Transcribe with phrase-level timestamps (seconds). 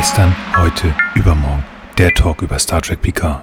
[0.00, 1.62] Gestern, heute, übermorgen.
[1.98, 3.42] Der Talk über Star Trek Picard.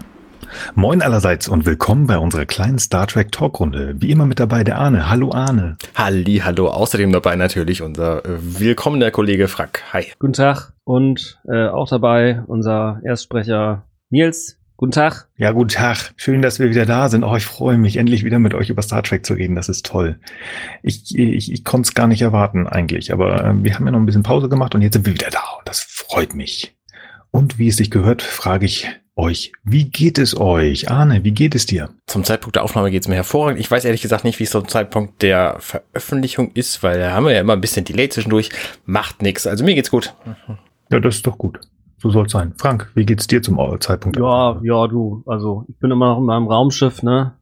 [0.73, 3.94] Moin allerseits und willkommen bei unserer kleinen Star Trek Talkrunde.
[3.99, 5.08] Wie immer mit dabei der Arne.
[5.08, 5.78] Hallo Arne.
[5.94, 6.69] Halli, hallo.
[6.69, 9.83] Außerdem dabei natürlich unser äh, willkommener Kollege Frank.
[9.94, 10.08] Hi.
[10.17, 14.56] Guten Tag und äh, auch dabei unser Erstsprecher Nils.
[14.78, 15.28] Guten Tag.
[15.37, 16.13] Ja, guten Tag.
[16.17, 17.23] Schön, dass wir wieder da sind.
[17.23, 19.55] Oh, ich freue mich, endlich wieder mit euch über Star Trek zu reden.
[19.55, 20.20] Das ist toll.
[20.84, 23.99] Ich, ich, ich konnte es gar nicht erwarten eigentlich, aber äh, wir haben ja noch
[23.99, 25.41] ein bisschen Pause gemacht und jetzt sind wir wieder da.
[25.58, 26.77] Und das freut mich.
[27.32, 30.91] Und wie es sich gehört, frage ich euch, wie geht es euch?
[30.91, 31.90] Arne, wie geht es dir?
[32.05, 33.59] Zum Zeitpunkt der Aufnahme geht es mir hervorragend.
[33.59, 37.26] Ich weiß ehrlich gesagt nicht, wie es zum Zeitpunkt der Veröffentlichung ist, weil da haben
[37.26, 38.52] wir ja immer ein bisschen Delay zwischendurch.
[38.85, 39.48] Macht nichts.
[39.48, 40.13] Also mir geht's gut.
[40.91, 41.59] Ja, das ist doch gut.
[42.00, 42.54] So soll es sein.
[42.58, 44.18] Frank, wie geht's dir zum Zeitpunkt?
[44.18, 45.24] Ja, ja, du.
[45.26, 47.34] Also ich bin immer noch in meinem Raumschiff, ne?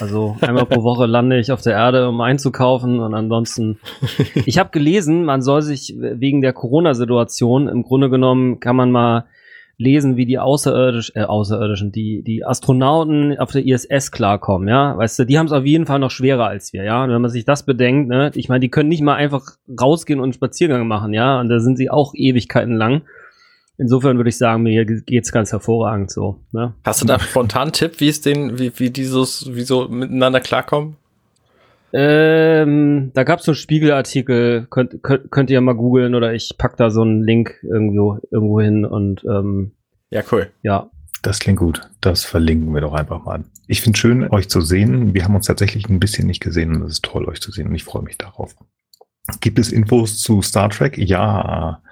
[0.00, 3.78] Also einmal pro Woche lande ich auf der Erde, um einzukaufen und ansonsten.
[4.46, 9.26] Ich habe gelesen, man soll sich wegen der Corona-Situation im Grunde genommen kann man mal
[9.78, 15.18] lesen, wie die außerirdisch, äh, außerirdischen, die die Astronauten auf der ISS klarkommen, ja, weißt
[15.18, 17.04] du, die haben es auf jeden Fall noch schwerer als wir, ja.
[17.04, 19.42] Und wenn man sich das bedenkt, ne, ich meine, die können nicht mal einfach
[19.78, 23.02] rausgehen und einen Spaziergang machen, ja, und da sind sie auch Ewigkeiten lang.
[23.78, 26.40] Insofern würde ich sagen, mir geht's ganz hervorragend so.
[26.52, 26.74] Ne?
[26.84, 30.40] Hast du da spontan einen Tipp, wie es den, wie, wie dieses, wie so miteinander
[30.40, 30.96] klarkommen?
[31.92, 36.76] Ähm, da gab's so einen Spiegelartikel, könnt, könnt, könnt ihr mal googeln oder ich pack
[36.76, 39.72] da so einen Link irgendwo, irgendwo hin und ähm,
[40.10, 40.50] ja, cool.
[40.62, 40.90] Ja.
[41.22, 41.80] Das klingt gut.
[42.00, 43.44] Das verlinken wir doch einfach mal.
[43.66, 45.14] Ich finde schön, euch zu sehen.
[45.14, 47.68] Wir haben uns tatsächlich ein bisschen nicht gesehen und es ist toll, euch zu sehen
[47.68, 48.54] und ich freue mich darauf.
[49.40, 50.96] Gibt es Infos zu Star Trek?
[50.98, 51.82] Ja.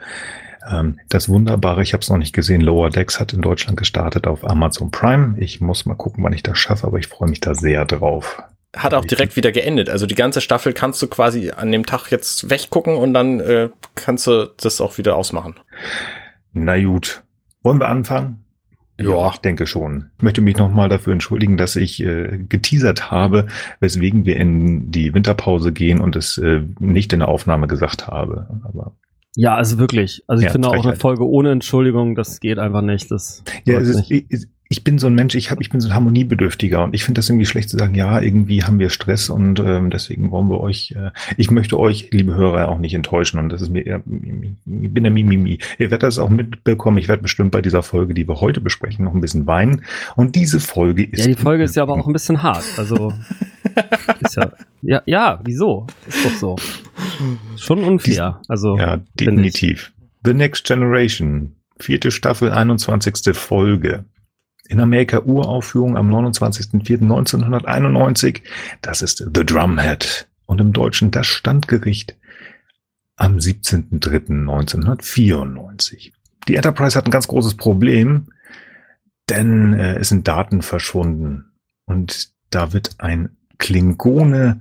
[0.71, 4.27] Ähm, das Wunderbare, ich habe es noch nicht gesehen, Lower Decks hat in Deutschland gestartet
[4.27, 5.37] auf Amazon Prime.
[5.39, 8.43] Ich muss mal gucken, wann ich das schaffe, aber ich freue mich da sehr drauf.
[8.77, 9.89] Hat auch direkt wieder geendet.
[9.89, 13.69] Also die ganze Staffel kannst du quasi an dem Tag jetzt weggucken und dann äh,
[13.95, 15.55] kannst du das auch wieder ausmachen.
[16.53, 17.23] Na gut.
[17.63, 18.45] Wollen wir anfangen?
[18.99, 20.11] Ja, ich denke schon.
[20.19, 23.47] Ich möchte mich nochmal dafür entschuldigen, dass ich äh, geteasert habe,
[23.81, 28.47] weswegen wir in die Winterpause gehen und es äh, nicht in der Aufnahme gesagt habe.
[28.63, 28.93] Aber
[29.37, 30.23] ja, also wirklich.
[30.27, 33.11] Also ich ja, finde auch eine Folge ohne Entschuldigung, das geht einfach nicht.
[33.11, 35.89] Das ja, es ist, ich, ich bin so ein Mensch, ich habe, ich bin so
[35.89, 39.29] ein Harmoniebedürftiger und ich finde das irgendwie schlecht zu sagen, ja, irgendwie haben wir Stress
[39.29, 43.39] und ähm, deswegen wollen wir euch, äh, ich möchte euch, liebe Hörer, auch nicht enttäuschen
[43.39, 44.05] und das ist mir, eher, ich
[44.65, 45.59] bin der Mimimi.
[45.79, 49.05] Ihr werdet das auch mitbekommen, ich werde bestimmt bei dieser Folge, die wir heute besprechen,
[49.05, 49.83] noch ein bisschen weinen
[50.17, 51.21] und diese Folge ist...
[51.21, 53.13] Ja, die Folge ist ja aber auch ein bisschen hart, also...
[54.21, 54.53] ist ja,
[54.83, 55.87] ja, ja, wieso?
[56.07, 56.57] Ist doch so.
[57.57, 58.41] Schon unfair.
[58.49, 59.93] Also, ja, definitiv.
[60.25, 63.35] The Next Generation, vierte Staffel, 21.
[63.35, 64.05] Folge.
[64.69, 68.43] In Amerika Uraufführung am 29.04.1991.
[68.83, 70.27] Das ist The Drumhead.
[70.47, 72.17] Und im Deutschen das Standgericht
[73.17, 76.13] am 17.03.1994.
[76.49, 78.27] Die Enterprise hat ein ganz großes Problem,
[79.31, 81.47] denn äh, es sind Daten verschwunden.
[81.87, 84.61] Und da wird ein Klingone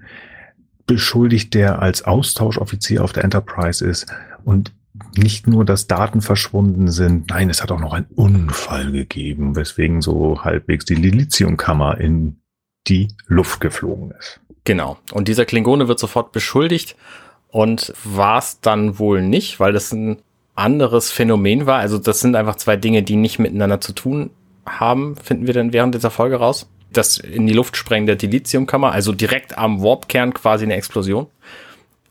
[0.86, 4.08] beschuldigt, der als Austauschoffizier auf der Enterprise ist
[4.44, 4.74] und
[5.16, 10.02] nicht nur, dass Daten verschwunden sind, nein, es hat auch noch einen Unfall gegeben, weswegen
[10.02, 12.38] so halbwegs die Lithiumkammer in
[12.88, 14.40] die Luft geflogen ist.
[14.66, 14.98] Genau.
[15.12, 16.96] Und dieser Klingone wird sofort beschuldigt
[17.50, 20.18] und war es dann wohl nicht, weil das ein
[20.56, 21.80] anderes Phänomen war.
[21.80, 24.30] Also das sind einfach zwei Dinge, die nicht miteinander zu tun
[24.66, 26.68] haben, finden wir dann während dieser Folge raus
[26.98, 31.28] das in die Luft sprengen der Dilithiumkammer, also direkt am Warpkern quasi eine Explosion.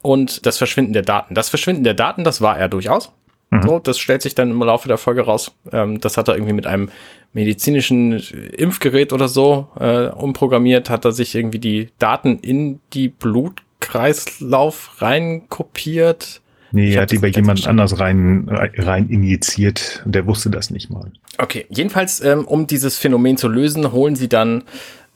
[0.02, 1.34] Und das Verschwinden der Daten.
[1.34, 3.12] Das Verschwinden der Daten, das war er durchaus.
[3.50, 3.62] Mhm.
[3.62, 5.52] So, das stellt sich dann im Laufe der Folge raus.
[5.72, 6.90] Ähm, das hat er irgendwie mit einem
[7.32, 15.00] medizinischen Impfgerät oder so äh, umprogrammiert, hat er sich irgendwie die Daten in die Blutkreislauf
[15.00, 16.42] rein kopiert
[16.72, 20.90] Nee, er hat die bei jemand anders rein, rein injiziert und der wusste das nicht
[20.90, 21.12] mal.
[21.38, 24.64] Okay, jedenfalls, ähm, um dieses Phänomen zu lösen, holen sie dann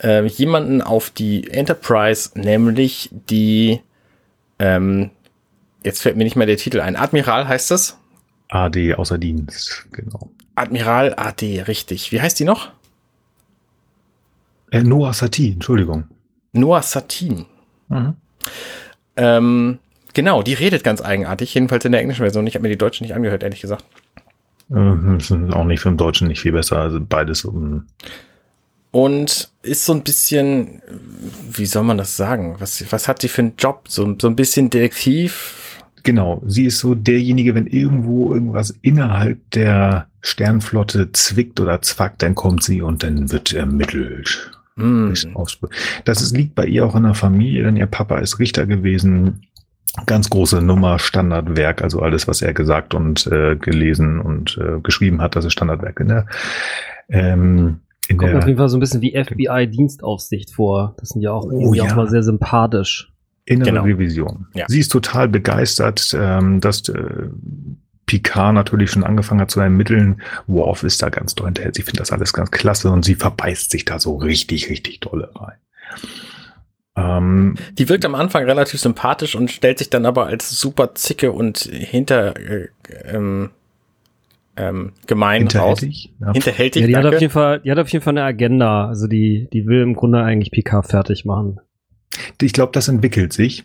[0.02, 3.80] äh, jemanden auf die Enterprise, nämlich die,
[4.58, 5.10] ähm,
[5.84, 7.98] jetzt fällt mir nicht mehr der Titel ein, Admiral heißt das?
[8.48, 10.30] AD außer Dienst, genau.
[10.54, 12.12] Admiral AD, richtig.
[12.12, 12.70] Wie heißt die noch?
[14.70, 16.04] Äh, Noah Satin, Entschuldigung.
[16.52, 17.46] Noah Satin.
[17.88, 18.14] Mhm.
[19.16, 19.78] Ähm,
[20.16, 22.46] Genau, die redet ganz eigenartig, jedenfalls in der englischen Version.
[22.46, 23.84] Ich habe mir die deutsche nicht angehört, ehrlich gesagt.
[24.70, 27.44] Mhm, auch nicht für den Deutschen nicht viel besser, also beides.
[27.44, 27.84] Um
[28.96, 30.80] und ist so ein bisschen,
[31.52, 32.56] wie soll man das sagen?
[32.60, 33.84] Was, was hat sie für einen Job?
[33.88, 35.82] So, so ein bisschen Detektiv?
[36.02, 42.34] Genau, sie ist so derjenige, wenn irgendwo irgendwas innerhalb der Sternflotte zwickt oder zwackt, dann
[42.34, 44.50] kommt sie und dann wird ermittelt.
[44.76, 45.12] Mm.
[46.06, 49.42] Das ist, liegt bei ihr auch in der Familie, denn ihr Papa ist Richter gewesen
[50.06, 55.20] ganz große Nummer, Standardwerk, also alles, was er gesagt und äh, gelesen und äh, geschrieben
[55.20, 56.26] hat, das ist Standardwerk in der,
[57.08, 60.94] ähm, in Kommt der auf jeden Fall so ein bisschen wie FBI-Dienstaufsicht vor.
[60.98, 61.84] Das sind ja auch, Oh, irgendwie ja.
[61.84, 63.12] auch mal sehr sympathisch.
[63.44, 63.82] innere Genau.
[63.84, 64.46] Revision.
[64.54, 64.64] Ja.
[64.68, 67.28] Sie ist total begeistert, ähm, dass äh,
[68.06, 70.20] Picard natürlich schon angefangen hat zu ermitteln.
[70.46, 71.72] Worf ist da ganz doll hinterher.
[71.74, 75.30] Sie findet das alles ganz klasse und sie verbeißt sich da so richtig, richtig dolle
[75.34, 75.56] rein.
[76.96, 81.30] Ähm, Die wirkt am Anfang relativ sympathisch und stellt sich dann aber als super zicke
[81.32, 82.68] und hinter äh,
[83.04, 83.50] ähm,
[84.56, 85.80] ähm, gemein raus.
[85.80, 86.14] hinterhältig.
[86.20, 86.32] Ja.
[86.32, 88.86] Hinterhältig, Ja, die hat, auf jeden Fall, die hat auf jeden Fall eine Agenda.
[88.88, 91.60] Also die, die will im Grunde eigentlich Picard fertig machen.
[92.40, 93.64] Ich glaube, das entwickelt sich,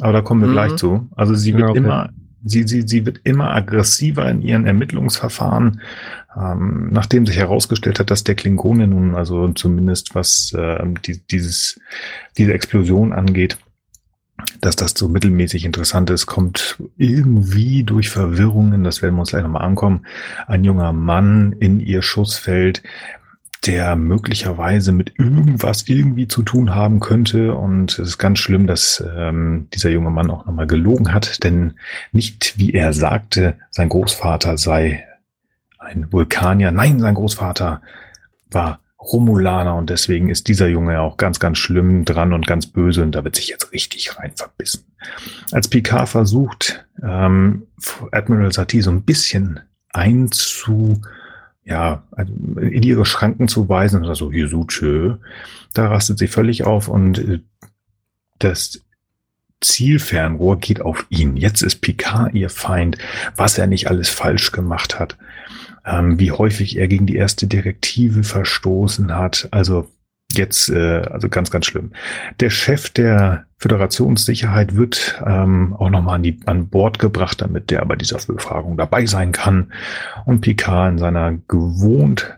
[0.00, 0.52] aber da kommen wir Mhm.
[0.52, 1.08] gleich zu.
[1.16, 1.78] Also sie Ja, wird okay.
[1.78, 2.10] immer,
[2.44, 5.80] sie, sie, sie wird immer aggressiver in ihren Ermittlungsverfahren,
[6.38, 11.80] ähm, nachdem sich herausgestellt hat, dass der Klingone nun, also zumindest was ähm, die, dieses,
[12.36, 13.56] diese Explosion angeht,
[14.60, 19.42] dass das so mittelmäßig interessant ist, kommt irgendwie durch Verwirrungen, das werden wir uns gleich
[19.42, 20.06] nochmal ankommen,
[20.46, 22.82] ein junger Mann in ihr Schussfeld,
[23.64, 27.54] der möglicherweise mit irgendwas irgendwie zu tun haben könnte.
[27.54, 31.74] Und es ist ganz schlimm, dass ähm, dieser junge Mann auch nochmal gelogen hat, denn
[32.12, 35.04] nicht, wie er sagte, sein Großvater sei
[35.78, 36.70] ein Vulkanier.
[36.70, 37.80] Nein, sein Großvater
[38.50, 38.80] war
[39.12, 43.02] Romulaner und deswegen ist dieser Junge ja auch ganz, ganz schlimm dran und ganz böse
[43.02, 44.84] und da wird sich jetzt richtig rein verbissen.
[45.52, 47.66] Als Picard versucht, ähm,
[48.12, 49.60] Admiral Satie so ein bisschen
[49.92, 51.00] einzu,
[51.64, 55.16] ja, also in ihre Schranken zu weisen, oder so, hier so tschö,
[55.74, 57.40] da rastet sie völlig auf und äh,
[58.38, 58.82] das
[59.60, 61.36] Zielfernrohr geht auf ihn.
[61.36, 62.98] Jetzt ist Picard ihr Feind,
[63.36, 65.16] was er nicht alles falsch gemacht hat,
[65.86, 69.48] ähm, wie häufig er gegen die erste Direktive verstoßen hat.
[69.52, 69.88] Also
[70.32, 71.92] jetzt, äh, also ganz, ganz schlimm.
[72.40, 77.84] Der Chef der Föderationssicherheit wird ähm, auch nochmal an, die, an Bord gebracht, damit der
[77.84, 79.72] bei dieser Befragung dabei sein kann.
[80.24, 82.36] Und Picard in seiner gewohnt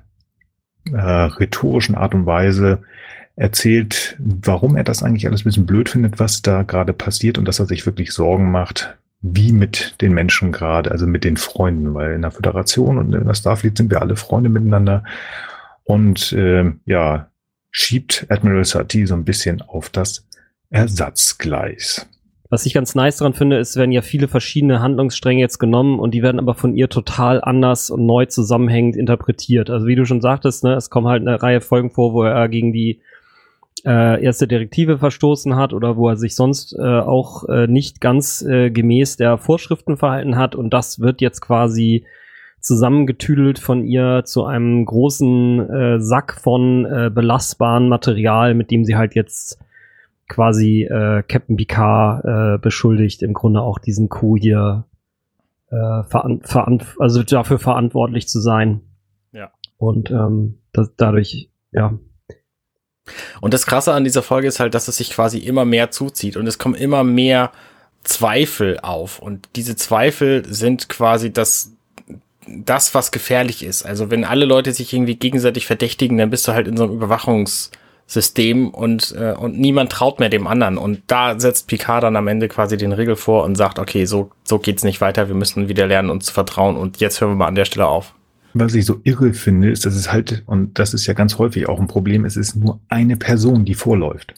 [0.93, 2.83] äh, rhetorischen Art und Weise
[3.37, 7.47] erzählt, warum er das eigentlich alles ein bisschen blöd findet, was da gerade passiert und
[7.47, 11.95] dass er sich wirklich Sorgen macht, wie mit den Menschen gerade, also mit den Freunden,
[11.95, 15.05] weil in der Föderation und in der Starfleet sind wir alle Freunde miteinander.
[15.85, 17.31] Und äh, ja,
[17.71, 20.27] schiebt Admiral Satie so ein bisschen auf das
[20.71, 22.09] Ersatzgleis.
[22.51, 26.13] Was ich ganz nice dran finde, ist, werden ja viele verschiedene Handlungsstränge jetzt genommen und
[26.15, 29.69] die werden aber von ihr total anders und neu zusammenhängend interpretiert.
[29.69, 32.49] Also wie du schon sagtest, ne, es kommen halt eine Reihe Folgen vor, wo er
[32.49, 33.03] gegen die
[33.85, 38.43] äh, erste Direktive verstoßen hat oder wo er sich sonst äh, auch äh, nicht ganz
[38.43, 42.05] äh, gemäß der Vorschriften verhalten hat und das wird jetzt quasi
[42.61, 48.97] zusammengetüdelt von ihr zu einem großen äh, Sack von äh, belastbarem Material, mit dem sie
[48.97, 49.59] halt jetzt
[50.29, 54.85] quasi äh, Captain Picard äh, beschuldigt, im Grunde auch diesen Coup hier
[55.71, 58.81] äh, veran veran also dafür verantwortlich zu sein.
[59.33, 59.51] Ja.
[59.77, 61.99] Und ähm, das, dadurch, ja,
[63.41, 66.37] Und das Krasse an dieser Folge ist halt, dass es sich quasi immer mehr zuzieht
[66.37, 67.53] und es kommen immer mehr
[68.05, 69.19] Zweifel auf.
[69.19, 71.73] Und diese Zweifel sind quasi das,
[72.47, 73.85] das, was gefährlich ist.
[73.85, 76.95] Also wenn alle Leute sich irgendwie gegenseitig verdächtigen, dann bist du halt in so einem
[76.95, 80.79] Überwachungssystem und, äh, und niemand traut mehr dem anderen.
[80.79, 84.31] Und da setzt Picard dann am Ende quasi den Riegel vor und sagt, okay, so,
[84.45, 87.37] so geht's nicht weiter, wir müssen wieder lernen, uns zu vertrauen und jetzt hören wir
[87.37, 88.15] mal an der Stelle auf.
[88.59, 91.69] Was ich so irre finde, ist, dass es halt, und das ist ja ganz häufig
[91.69, 94.35] auch ein Problem, es ist nur eine Person, die vorläuft.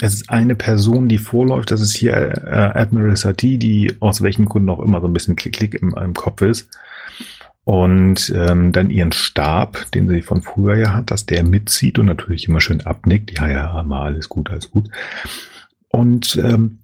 [0.00, 1.70] Es ist eine Person, die vorläuft.
[1.70, 5.36] Das ist hier äh, Admiral Satie, die aus welchen Gründen auch immer so ein bisschen
[5.36, 6.70] Klick-Klick im, im Kopf ist.
[7.64, 12.06] Und ähm, dann ihren Stab, den sie von früher ja hat, dass der mitzieht und
[12.06, 13.38] natürlich immer schön abnickt.
[13.38, 14.88] Ja, ja, mal alles gut, alles gut.
[15.90, 16.80] Und ähm,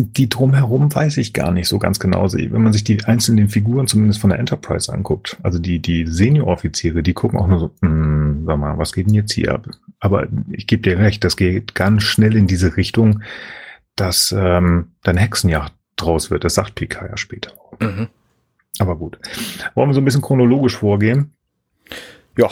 [0.00, 2.32] die drumherum weiß ich gar nicht so ganz genau.
[2.32, 7.02] Wenn man sich die einzelnen Figuren zumindest von der Enterprise anguckt, also die, die Senior-Offiziere,
[7.02, 9.68] die gucken auch nur so, hm, sag mal, was geht denn jetzt hier ab?
[10.00, 13.22] Aber ich gebe dir recht, das geht ganz schnell in diese Richtung,
[13.96, 16.44] dass ähm, dann Hexenjagd draus wird.
[16.44, 17.78] Das sagt Picard ja später auch.
[17.80, 18.08] Mhm.
[18.78, 19.18] Aber gut.
[19.74, 21.32] Wollen wir so ein bisschen chronologisch vorgehen?
[22.36, 22.48] Ja,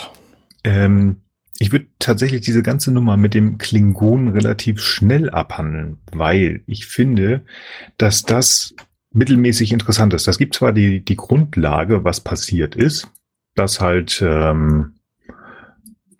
[0.64, 1.22] Ähm,
[1.58, 7.42] ich würde tatsächlich diese ganze Nummer mit dem Klingonen relativ schnell abhandeln, weil ich finde,
[7.96, 8.74] dass das
[9.12, 10.28] mittelmäßig interessant ist.
[10.28, 13.08] Das gibt zwar die, die Grundlage, was passiert ist,
[13.54, 14.94] dass halt ähm,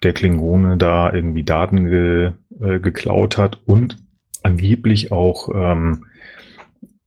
[0.03, 3.97] der Klingone da irgendwie Daten ge, äh, geklaut hat und
[4.43, 6.08] angeblich auch ähm, äh,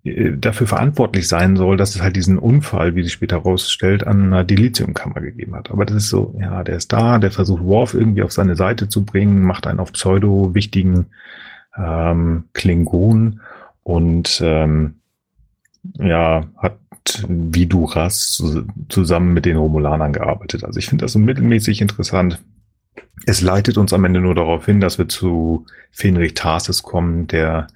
[0.04, 4.44] dafür verantwortlich sein soll, dass es halt diesen Unfall, wie sich später herausstellt, an einer
[4.44, 5.70] Dilithiumkammer gegeben hat.
[5.70, 8.90] Aber das ist so, ja, der ist da, der versucht Worf irgendwie auf seine Seite
[8.90, 11.08] zu bringen, macht einen auf pseudo wichtigen
[11.78, 13.42] ähm, Klingon
[13.84, 14.96] und ähm,
[16.00, 16.78] ja, hat
[17.28, 18.44] wie Duras
[18.90, 20.64] zusammen mit den Romulanern gearbeitet.
[20.64, 22.42] Also ich finde das so mittelmäßig interessant.
[23.26, 27.68] Es leitet uns am Ende nur darauf hin, dass wir zu Fenrich Tarsis kommen, der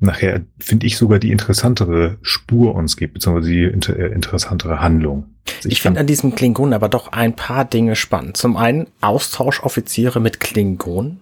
[0.00, 5.26] nachher, finde ich, sogar die interessantere Spur uns gibt, beziehungsweise die inter äh, interessantere Handlung.
[5.56, 8.36] Also ich, ich finde an diesem Klingon aber doch ein paar Dinge spannend.
[8.36, 11.20] Zum einen Austauschoffiziere mit Klingonen.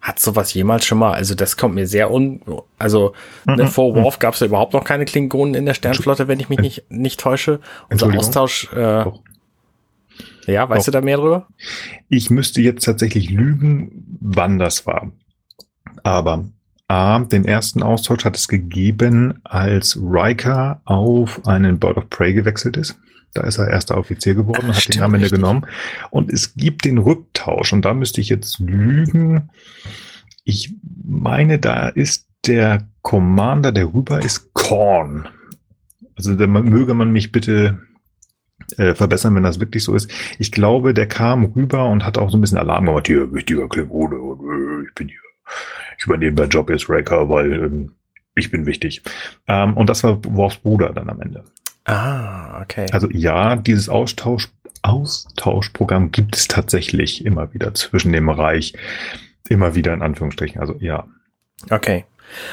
[0.00, 2.40] Hat sowas jemals schon mal, also das kommt mir sehr un,
[2.78, 3.68] also ne, mhm.
[3.68, 4.20] vor Worf mhm.
[4.20, 7.18] gab es ja überhaupt noch keine Klingonen in der Sternflotte, wenn ich mich nicht, nicht
[7.18, 7.58] täusche.
[7.90, 9.04] Unser Austausch, äh,
[10.52, 10.92] ja, weißt Doch.
[10.92, 11.48] du da mehr drüber?
[12.08, 15.12] Ich müsste jetzt tatsächlich lügen, wann das war.
[16.02, 16.48] Aber
[16.88, 22.76] A, den ersten Austausch hat es gegeben, als Riker auf einen Bird of Prey gewechselt
[22.76, 22.98] ist.
[23.34, 25.40] Da ist er erster Offizier geworden und hat Stimmt, den am Ende richtig.
[25.40, 25.66] genommen.
[26.10, 27.74] Und es gibt den Rücktausch.
[27.74, 29.50] Und da müsste ich jetzt lügen.
[30.44, 30.74] Ich
[31.04, 35.28] meine, da ist der Commander, der rüber ist, Korn.
[36.16, 37.78] Also da möge man mich bitte
[38.76, 40.10] äh, verbessern, wenn das wirklich so ist.
[40.38, 43.06] Ich glaube, der kam rüber und hat auch so ein bisschen Alarm gemacht.
[43.06, 45.20] Hier, wichtiger Klingone, äh, ich bin hier
[45.98, 47.94] ich übernehme meinen Job jetzt Raker, weil ähm,
[48.34, 49.02] ich bin wichtig.
[49.46, 51.44] Ähm, und das war Worfs Bruder dann am Ende.
[51.84, 52.86] Ah, okay.
[52.92, 54.48] Also ja, dieses Austausch,
[54.82, 58.74] Austauschprogramm gibt es tatsächlich immer wieder zwischen dem Reich,
[59.48, 60.60] immer wieder in Anführungsstrichen.
[60.60, 61.06] Also ja.
[61.70, 62.04] Okay.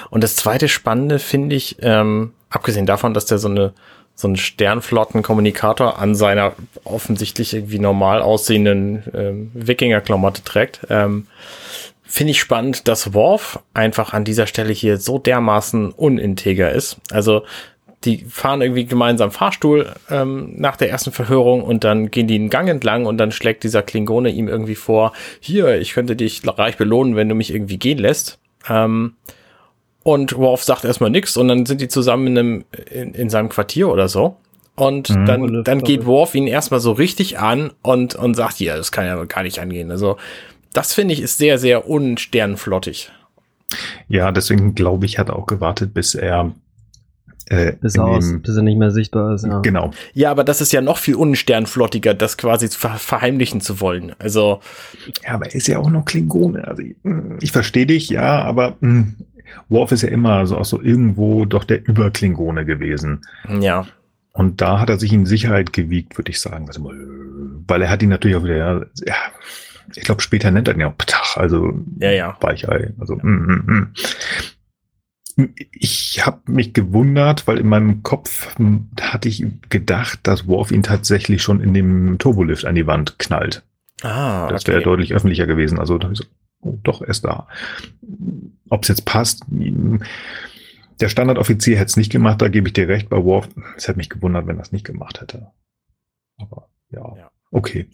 [0.09, 3.73] Und das zweite Spannende finde ich, ähm, abgesehen davon, dass der so eine
[4.15, 6.53] so einen Sternflottenkommunikator an seiner
[6.85, 11.27] offensichtlich irgendwie normal aussehenden ähm, Wikinger-Klamotte trägt, ähm,
[12.03, 16.97] finde ich spannend, dass Worf einfach an dieser Stelle hier so dermaßen uninteger ist.
[17.11, 17.43] Also
[18.05, 22.49] die fahren irgendwie gemeinsam Fahrstuhl ähm, nach der ersten Verhörung und dann gehen die einen
[22.49, 26.77] Gang entlang und dann schlägt dieser Klingone ihm irgendwie vor, hier, ich könnte dich reich
[26.77, 28.37] belohnen, wenn du mich irgendwie gehen lässt.
[28.69, 29.15] Ähm,
[30.05, 33.49] und Worf sagt erstmal nichts und dann sind die zusammen in, einem, in, in seinem
[33.49, 34.37] Quartier oder so.
[34.75, 35.25] Und mhm.
[35.25, 39.07] dann, dann geht Worf ihn erstmal so richtig an und, und sagt, ja, das kann
[39.07, 39.89] ja gar nicht angehen.
[39.89, 40.17] Also
[40.73, 43.11] das finde ich ist sehr, sehr unsternflottig.
[44.07, 46.53] Ja, deswegen glaube ich, hat er auch gewartet, bis er
[47.47, 49.43] äh, bis, aus, bis er nicht mehr sichtbar ist.
[49.43, 49.59] Ja.
[49.61, 49.89] Genau.
[50.13, 54.15] Ja, aber das ist ja noch viel unsternflottiger, das quasi ver verheimlichen zu wollen.
[54.19, 54.59] Also.
[55.23, 56.67] Ja, aber er ist ja auch noch Klingone.
[56.67, 56.95] Also ich,
[57.41, 59.15] ich verstehe dich, ja, aber mh, hm,
[59.69, 63.21] Worf ist ja immer so auch so irgendwo doch der Überklingone gewesen.
[63.59, 63.87] Ja.
[64.33, 66.67] Und da hat er sich in Sicherheit gewiegt, würde ich sagen.
[67.67, 69.15] Weil er hat ihn natürlich auch wieder, ja, ja
[69.95, 72.37] ich glaube, später nennt er ihn ja auch Ptach, also ja, ja.
[72.41, 72.93] Weichei.
[72.99, 73.71] Also, mm, mm,
[75.37, 75.53] mm.
[75.71, 78.55] Ich habe mich gewundert, weil in meinem Kopf
[78.99, 83.63] hatte ich gedacht, dass Worf ihn tatsächlich schon in dem Turbolift an die Wand knallt.
[84.01, 84.85] Ah, das wäre okay.
[84.85, 85.79] deutlich öffentlicher gewesen.
[85.79, 86.23] Also so,
[86.61, 87.47] oh, doch, er ist da.
[88.69, 93.09] Ob es jetzt passt, der Standardoffizier hätte es nicht gemacht, da gebe ich dir recht.
[93.09, 95.51] Bei Worf, es hätte mich gewundert, wenn er es nicht gemacht hätte.
[96.37, 97.31] Aber ja, ja.
[97.51, 97.89] okay.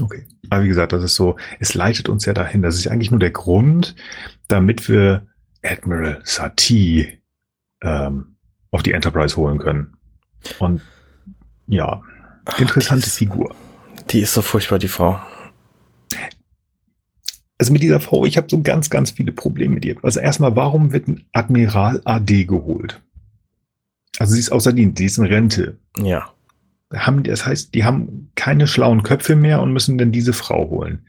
[0.00, 0.26] Okay.
[0.50, 2.62] Aber wie gesagt, das ist so, es leitet uns ja dahin.
[2.62, 3.94] Das ist eigentlich nur der Grund,
[4.46, 5.26] damit wir
[5.62, 7.22] Admiral Satie
[7.82, 8.36] ähm,
[8.70, 9.96] auf die Enterprise holen können.
[10.58, 10.82] Und
[11.66, 12.02] ja,
[12.58, 13.54] interessante die ist, Figur.
[14.10, 15.20] Die ist so furchtbar, die Frau.
[17.58, 19.96] Also mit dieser Frau, ich habe so ganz, ganz viele Probleme mit ihr.
[20.02, 23.00] Also erstmal, warum wird ein Admiral AD geholt?
[24.18, 25.78] Also sie ist außer Dienst, sie ist in Rente.
[26.00, 26.32] Ja
[26.92, 31.06] haben, das heißt, die haben keine schlauen Köpfe mehr und müssen dann diese Frau holen,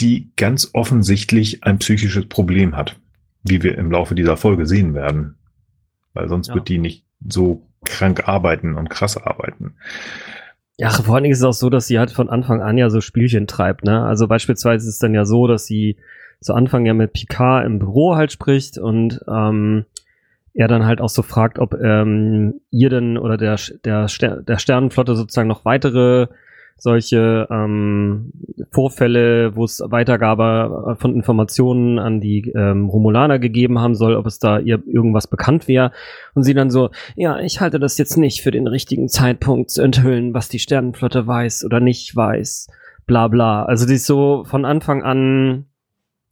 [0.00, 2.98] die ganz offensichtlich ein psychisches Problem hat,
[3.42, 5.36] wie wir im Laufe dieser Folge sehen werden.
[6.12, 6.54] Weil sonst ja.
[6.54, 9.74] wird die nicht so krank arbeiten und krass arbeiten.
[10.78, 12.90] Ja, vor allen Dingen ist es auch so, dass sie halt von Anfang an ja
[12.90, 14.04] so Spielchen treibt, ne?
[14.04, 15.96] Also beispielsweise ist es dann ja so, dass sie
[16.40, 19.86] zu Anfang ja mit Picard im Büro halt spricht und ähm,
[20.52, 25.16] er dann halt auch so fragt, ob ähm, ihr denn oder der, der, der Sternenflotte
[25.16, 26.28] sozusagen noch weitere
[26.78, 28.32] solche ähm,
[28.70, 34.38] Vorfälle, wo es Weitergabe von Informationen an die ähm, Romulaner gegeben haben soll, ob es
[34.38, 35.92] da ihr irgendwas bekannt wäre.
[36.34, 39.82] Und sie dann so, ja, ich halte das jetzt nicht für den richtigen Zeitpunkt zu
[39.82, 42.68] enthüllen, was die Sternenflotte weiß oder nicht weiß.
[43.06, 43.64] Bla bla.
[43.64, 45.66] Also die ist so von Anfang an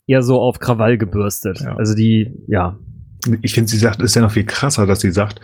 [0.07, 1.61] eher so auf Krawall gebürstet.
[1.61, 1.77] Ja.
[1.77, 2.79] Also die, ja,
[3.43, 5.41] ich finde, sie sagt, ist ja noch viel krasser, dass sie sagt,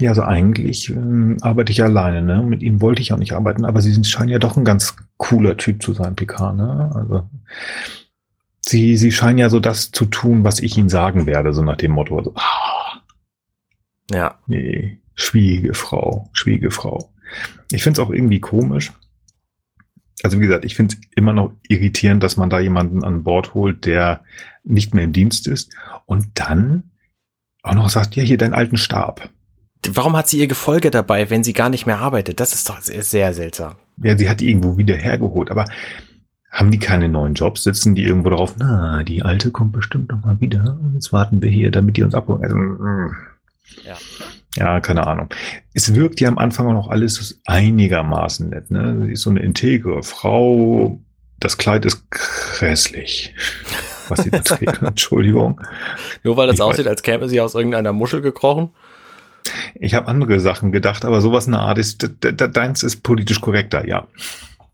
[0.00, 2.42] ja, also eigentlich ähm, arbeite ich alleine, ne?
[2.42, 5.56] Mit ihm wollte ich auch nicht arbeiten, aber sie scheinen ja doch ein ganz cooler
[5.56, 6.90] Typ zu sein, Picard, ne?
[6.94, 7.28] Also
[8.60, 11.76] sie, sie scheinen ja so das zu tun, was ich ihnen sagen werde, so nach
[11.76, 13.00] dem Motto, also, ah,
[14.10, 14.38] ja.
[14.46, 17.12] Nee, schwiege Frau, schwiege Frau.
[17.70, 18.92] Ich finde es auch irgendwie komisch.
[20.22, 23.54] Also wie gesagt, ich finde es immer noch irritierend, dass man da jemanden an Bord
[23.54, 24.22] holt, der
[24.62, 25.74] nicht mehr im Dienst ist
[26.06, 26.91] und dann
[27.62, 29.28] auch noch sagt, ja, hier deinen alten Stab.
[29.88, 32.38] Warum hat sie ihr Gefolge dabei, wenn sie gar nicht mehr arbeitet?
[32.38, 33.74] Das ist doch sehr, sehr seltsam.
[34.02, 35.64] Ja, sie hat die irgendwo wieder hergeholt, aber
[36.50, 37.64] haben die keine neuen Jobs?
[37.64, 38.54] Sitzen die irgendwo drauf?
[38.58, 40.78] Na, die alte kommt bestimmt noch mal wieder.
[40.80, 42.44] Und jetzt warten wir hier, damit die uns abholen.
[42.44, 43.16] Also, mm.
[43.84, 43.96] ja.
[44.56, 45.30] ja, keine Ahnung.
[45.72, 48.70] Es wirkt ja am Anfang auch noch alles einigermaßen nett.
[48.70, 49.06] Ne?
[49.06, 51.00] Sie ist so eine integre Frau.
[51.40, 53.34] Das Kleid ist grässlich.
[54.08, 54.82] Was sie da trägt.
[54.82, 55.60] Entschuldigung.
[56.22, 56.92] Nur weil das ich aussieht, weiß.
[56.92, 58.70] als käme sie aus irgendeiner Muschel gekrochen?
[59.74, 63.86] Ich habe andere Sachen gedacht, aber sowas in der Art ist, deins ist politisch korrekter,
[63.86, 64.06] ja.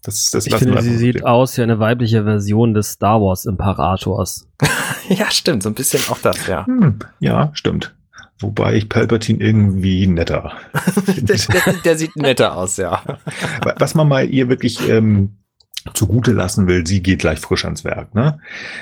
[0.02, 4.48] Das, das ich finde, sie sieht aus wie eine weibliche Version des Star Wars Imperators.
[5.08, 6.66] ja, stimmt, so ein bisschen auch das, ja.
[6.66, 7.94] Hm, ja, stimmt.
[8.40, 10.52] Wobei ich Palpatine irgendwie netter.
[11.06, 13.02] der, der, der, sieht netter aus, ja.
[13.78, 15.38] Was man mal ihr wirklich ähm,
[15.94, 18.14] zugute lassen will, sie geht gleich frisch ans Werk.
[18.14, 18.40] Ne?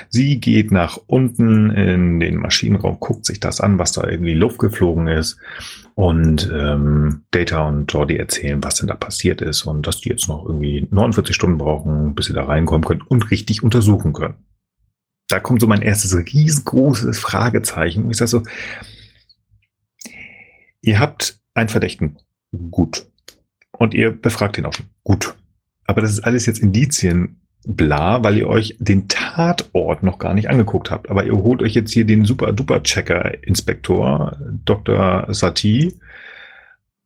[0.09, 4.59] Sie geht nach unten in den Maschinenraum, guckt sich das an, was da irgendwie Luft
[4.59, 5.37] geflogen ist
[5.95, 10.27] und ähm, Data und Jordi erzählen, was denn da passiert ist und dass die jetzt
[10.27, 14.35] noch irgendwie 49 Stunden brauchen, bis sie da reinkommen können und richtig untersuchen können.
[15.29, 18.09] Da kommt so mein erstes riesengroßes Fragezeichen.
[18.09, 18.43] Ich sage so,
[20.81, 22.17] ihr habt einen Verdächten.
[22.71, 23.07] Gut.
[23.71, 24.87] Und ihr befragt ihn auch schon.
[25.03, 25.35] Gut.
[25.87, 30.49] Aber das ist alles jetzt Indizien bla, weil ihr euch den Tatort noch gar nicht
[30.49, 31.09] angeguckt habt.
[31.09, 35.33] Aber ihr holt euch jetzt hier den super duper Checker Inspektor Dr.
[35.33, 35.99] Satie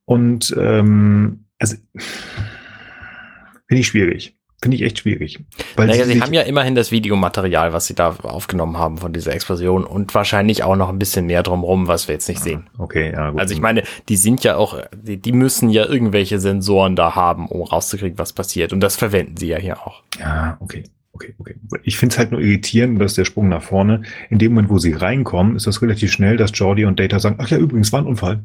[0.06, 4.38] und ähm, also finde ich schwierig.
[4.62, 5.39] Finde ich echt schwierig.
[5.75, 9.12] Weil naja, sie, sie haben ja immerhin das Videomaterial, was sie da aufgenommen haben von
[9.12, 12.44] dieser Explosion und wahrscheinlich auch noch ein bisschen mehr drumrum, was wir jetzt nicht ah,
[12.44, 12.70] sehen.
[12.77, 13.39] Okay, ja, gut.
[13.39, 17.48] Also ich meine, die sind ja auch, die, die müssen ja irgendwelche Sensoren da haben,
[17.48, 18.72] um rauszukriegen, was passiert.
[18.72, 20.03] Und das verwenden sie ja hier auch.
[20.20, 20.84] Ja, okay.
[21.13, 21.56] Okay, okay.
[21.84, 24.77] Ich finde es halt nur irritierend, dass der Sprung nach vorne, in dem Moment, wo
[24.77, 28.01] sie reinkommen, ist das relativ schnell, dass Jordi und Data sagen, ach ja, übrigens, war
[28.01, 28.44] ein Unfall.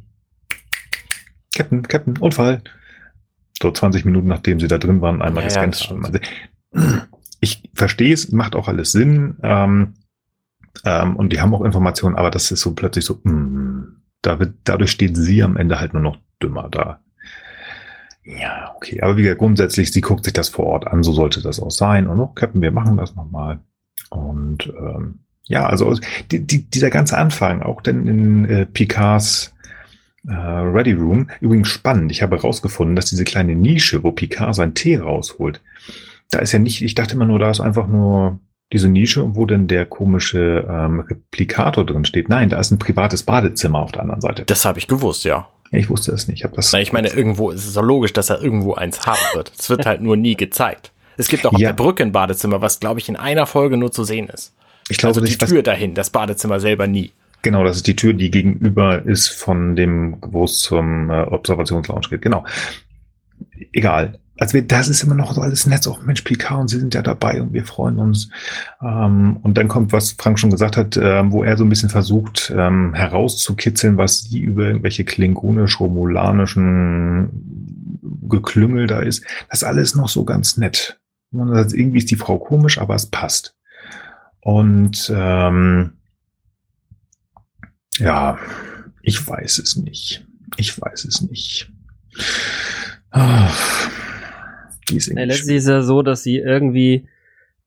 [1.55, 2.63] Captain, Captain, Unfall
[3.61, 6.05] so 20 Minuten nachdem sie da drin waren, einmal ja, gescannt haben.
[6.05, 6.19] Also,
[7.41, 9.37] ich verstehe es, macht auch alles Sinn.
[9.43, 9.95] Ähm,
[10.85, 14.39] ähm, und die haben auch Informationen, aber das ist so plötzlich so, mh, mm, da
[14.39, 17.01] wird, dadurch steht sie am Ende halt nur noch dümmer da.
[18.25, 19.01] Ja, okay.
[19.03, 21.71] Aber wie gesagt, grundsätzlich, sie guckt sich das vor Ort an, so sollte das auch
[21.71, 22.09] sein.
[22.09, 23.61] Und oh, Captain, wir machen das nochmal.
[24.11, 25.97] Und ähm, ja, also
[26.33, 29.55] die, die, dieser ganze Anfang, auch denn in äh, Picards
[30.29, 31.29] äh, Ready Room.
[31.41, 32.11] Übrigens spannend.
[32.13, 35.61] Ich habe herausgefunden, dass diese kleine Nische, wo Picard seinen Tee rausholt,
[36.31, 38.39] da ist ja nicht, ich dachte immer nur, da ist einfach nur
[38.73, 42.29] diese Nische, wo denn der komische ähm, Replikator drin steht.
[42.29, 44.45] Nein, da ist ein privates Badezimmer auf der anderen Seite.
[44.45, 45.49] Das habe ich gewusst, ja.
[45.71, 46.45] ich wusste es nicht.
[46.45, 49.21] Ich, das Na, ich meine, irgendwo ist es doch logisch, dass er irgendwo eins haben
[49.35, 49.53] wird.
[49.57, 50.93] Es wird halt nur nie gezeigt.
[51.17, 51.57] Es gibt auch ja.
[51.57, 54.53] auf der Brücke ein Badezimmer, was, glaube ich, in einer Folge nur zu sehen ist.
[54.89, 57.13] Ich glaube, also die Tür dahin, das Badezimmer selber nie.
[57.47, 62.09] Genau, das ist die Tür, die gegenüber ist von dem, wo es zum äh, Observationslounge
[62.11, 62.23] geht.
[62.23, 62.45] Genau.
[63.73, 64.19] Egal.
[64.37, 65.87] Also wir, das ist immer noch so alles nett.
[65.87, 68.31] Auch Mensch, PK und Sie sind ja dabei und wir freuen uns.
[68.83, 71.89] Ähm, und dann kommt, was Frank schon gesagt hat, äh, wo er so ein bisschen
[71.89, 77.31] versucht ähm, herauszukitzeln, was sie über irgendwelche klingonisch-romulanischen
[78.29, 79.25] Geklüngel da ist.
[79.51, 80.99] Das alles noch so ganz nett.
[81.33, 83.55] Also irgendwie ist die Frau komisch, aber es passt.
[84.41, 85.93] Und ähm,
[87.99, 88.39] ja,
[89.03, 90.25] ich weiß es nicht.
[90.57, 91.71] Ich weiß es nicht.
[93.11, 93.91] Ach,
[94.89, 97.09] die ist ja, letztlich ist ja so, dass sie irgendwie,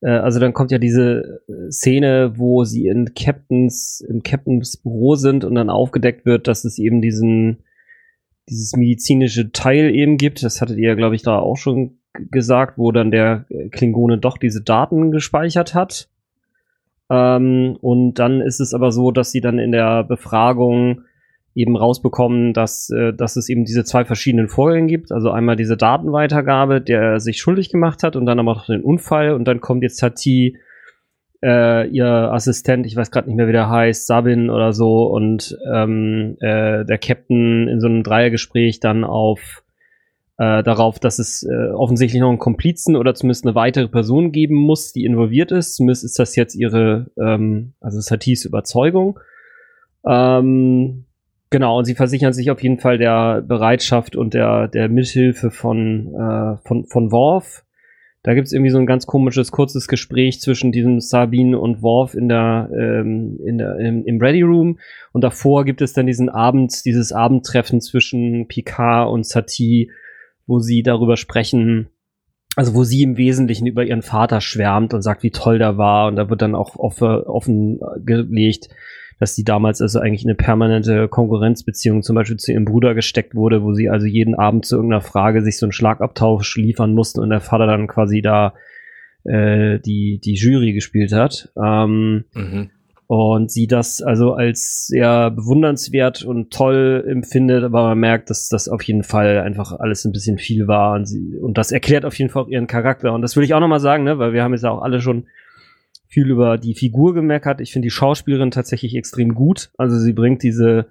[0.01, 5.15] äh, also dann kommt ja diese äh, Szene, wo sie in Captains, im Captains Büro
[5.15, 7.63] sind und dann aufgedeckt wird, dass es eben diesen,
[8.49, 10.43] dieses medizinische Teil eben gibt.
[10.43, 14.61] Das hattet ihr, glaube ich, da auch schon gesagt, wo dann der Klingone doch diese
[14.61, 16.09] Daten gespeichert hat.
[17.09, 21.01] Ähm, und dann ist es aber so, dass sie dann in der Befragung
[21.55, 25.11] eben rausbekommen, dass, äh, dass es eben diese zwei verschiedenen Vorgänge gibt.
[25.11, 29.33] Also einmal diese Datenweitergabe, der sich schuldig gemacht hat und dann aber noch den Unfall
[29.33, 30.57] und dann kommt jetzt Tati,
[31.41, 35.57] äh, ihr Assistent, ich weiß gerade nicht mehr, wie der heißt, Sabin oder so und
[35.73, 39.63] ähm, äh, der Captain in so einem Dreiergespräch dann auf
[40.39, 44.55] äh, darauf, dass es äh, offensichtlich noch einen Komplizen oder zumindest eine weitere Person geben
[44.55, 45.75] muss, die involviert ist.
[45.75, 49.19] Zumindest ist das jetzt ihre, ähm, also Satis Überzeugung.
[50.07, 51.03] Ähm,
[51.49, 56.15] genau, und sie versichern sich auf jeden Fall der Bereitschaft und der, der Mithilfe von,
[56.15, 57.65] äh, von, von Worf.
[58.23, 62.29] Da gibt's irgendwie so ein ganz komisches, kurzes Gespräch zwischen diesem Sabine und Worf in
[62.29, 64.79] der, ähm, in der, im, im Ready Room.
[65.11, 69.91] Und davor gibt es dann diesen Abend, dieses Abendtreffen zwischen Picard und Satie,
[70.49, 71.89] wo sie darüber sprechen,
[72.55, 76.07] also wo sie im Wesentlichen über ihren Vater schwärmt und sagt, wie toll der war.
[76.07, 78.69] Und da wird dann auch offengelegt,
[79.19, 83.35] dass sie damals also eigentlich in eine permanente Konkurrenzbeziehung zum Beispiel zu ihrem Bruder gesteckt
[83.35, 87.19] wurde, wo sie also jeden Abend zu irgendeiner Frage sich so einen Schlagabtausch liefern mussten
[87.19, 88.55] und der Vater dann quasi da
[89.25, 91.51] äh, die, die Jury gespielt hat.
[91.61, 92.71] Ähm, mhm.
[93.11, 98.69] Und sie das also als sehr bewundernswert und toll empfindet, aber man merkt, dass das
[98.69, 100.93] auf jeden Fall einfach alles ein bisschen viel war.
[100.93, 103.11] Und, sie, und das erklärt auf jeden Fall auch ihren Charakter.
[103.13, 105.25] Und das will ich auch nochmal sagen, ne, weil wir haben jetzt auch alle schon
[106.07, 107.61] viel über die Figur gemeckert.
[107.61, 109.71] Ich finde die Schauspielerin tatsächlich extrem gut.
[109.75, 110.85] Also sie bringt diese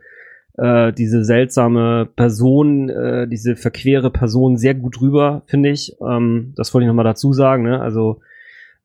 [0.57, 5.95] äh, diese seltsame Person, äh, diese verquere Person sehr gut rüber, finde ich.
[6.05, 7.63] Ähm, das wollte ich nochmal dazu sagen.
[7.63, 7.81] Ne?
[7.81, 8.19] Also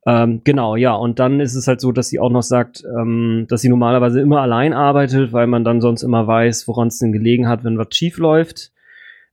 [0.05, 0.93] ähm, genau, ja.
[0.93, 4.19] Und dann ist es halt so, dass sie auch noch sagt, ähm, dass sie normalerweise
[4.21, 7.77] immer allein arbeitet, weil man dann sonst immer weiß, woran es denn gelegen hat, wenn
[7.77, 8.71] was schief läuft.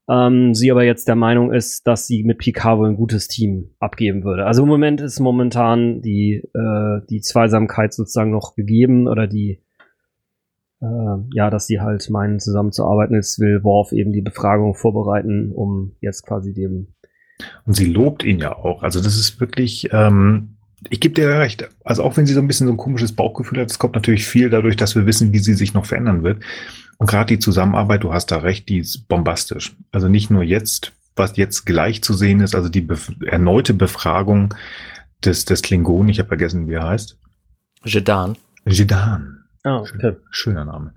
[0.08, 3.70] Ähm, sie aber jetzt der Meinung ist, dass sie mit Picard wohl ein gutes Team
[3.78, 4.46] abgeben würde.
[4.46, 9.62] Also im Moment ist momentan die, äh, die Zweisamkeit sozusagen noch gegeben oder die
[10.82, 13.14] äh, ja, dass sie halt meinen, zusammenzuarbeiten.
[13.14, 16.94] Jetzt will Worf eben die Befragung vorbereiten, um jetzt quasi dem.
[17.66, 18.82] Und sie lobt ihn ja auch.
[18.82, 20.56] Also das ist wirklich, ähm,
[20.88, 21.68] ich gebe dir recht.
[21.84, 24.26] Also auch wenn sie so ein bisschen so ein komisches Bauchgefühl hat, das kommt natürlich
[24.26, 26.42] viel dadurch, dass wir wissen, wie sie sich noch verändern wird.
[26.98, 29.74] Und gerade die Zusammenarbeit, du hast da recht, die ist bombastisch.
[29.90, 34.54] Also nicht nur jetzt, was jetzt gleich zu sehen ist, also die bef erneute Befragung
[35.24, 37.18] des, des Klingonen, ich habe vergessen, wie er heißt.
[37.84, 38.36] Jedan.
[38.66, 39.44] Jedan.
[39.64, 40.16] Ah, okay.
[40.30, 40.94] Schöner Name.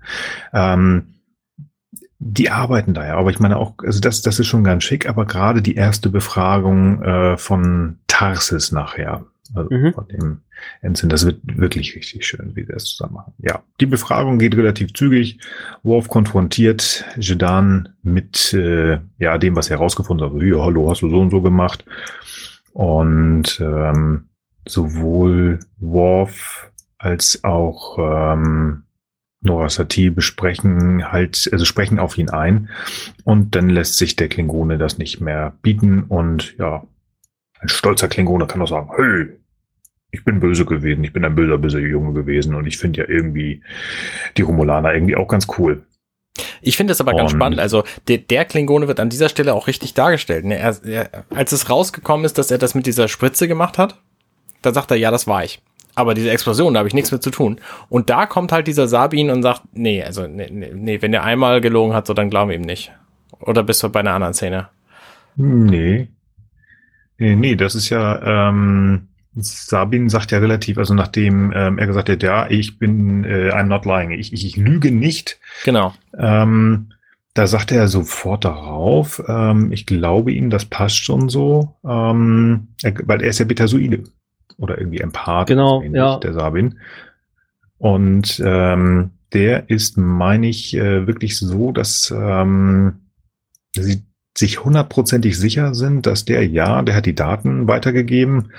[0.52, 1.14] Ähm,
[2.18, 5.08] die arbeiten da ja, aber ich meine auch, also das, das ist schon ganz schick,
[5.08, 9.92] aber gerade die erste Befragung äh, von Tarsis nachher, also mhm.
[9.92, 10.40] von dem
[10.80, 13.34] Ensign, das wird wirklich richtig schön, wie wir es zusammen machen.
[13.38, 15.38] Ja, die Befragung geht relativ zügig.
[15.82, 20.32] Worf konfrontiert Jedan mit äh, ja dem, was er herausgefunden hat.
[20.32, 21.84] Also, hier, hallo, hast du so und so gemacht.
[22.72, 24.28] Und ähm,
[24.66, 28.84] sowohl Worf als auch ähm,
[29.44, 32.70] Nora Satie besprechen halt, also sprechen auf ihn ein
[33.24, 36.84] und dann lässt sich der Klingone das nicht mehr bieten und ja,
[37.64, 39.28] ein stolzer Klingone kann doch sagen, hey,
[40.10, 43.08] ich bin böse gewesen, ich bin ein böser, böser Junge gewesen und ich finde ja
[43.08, 43.62] irgendwie
[44.36, 45.84] die Romulaner irgendwie auch ganz cool.
[46.60, 47.60] Ich finde es aber ganz spannend.
[47.60, 50.44] Also der, der, Klingone wird an dieser Stelle auch richtig dargestellt.
[50.44, 50.58] Ne?
[50.58, 54.00] Er, er, als es rausgekommen ist, dass er das mit dieser Spritze gemacht hat,
[54.62, 55.62] da sagt er, ja, das war ich.
[55.94, 57.60] Aber diese Explosion, da habe ich nichts mit zu tun.
[57.88, 61.60] Und da kommt halt dieser Sabin und sagt, nee, also nee, nee, wenn er einmal
[61.60, 62.92] gelogen hat, so dann glauben wir ihm nicht.
[63.40, 64.68] Oder bist du bei einer anderen Szene?
[65.36, 66.08] Nee.
[67.18, 72.08] Nee, nee das ist ja, ähm, Sabin sagt ja relativ, also nachdem ähm, er gesagt
[72.08, 75.40] hat, ja, ich bin, äh, I'm not lying, ich, ich, ich lüge nicht.
[75.64, 75.92] Genau.
[76.16, 76.92] Ähm,
[77.34, 82.94] da sagt er sofort darauf, ähm, ich glaube ihm, das passt schon so, ähm, er,
[83.08, 84.04] weil er ist ja Betasoide
[84.56, 86.18] oder irgendwie Empath, genau, ähnlich, ja.
[86.18, 86.78] der Sabin.
[87.78, 93.00] Und ähm, der ist, meine ich, äh, wirklich so, dass ähm,
[93.72, 94.04] sie
[94.36, 98.52] sich hundertprozentig sicher sind, dass der, ja, der hat die Daten weitergegeben,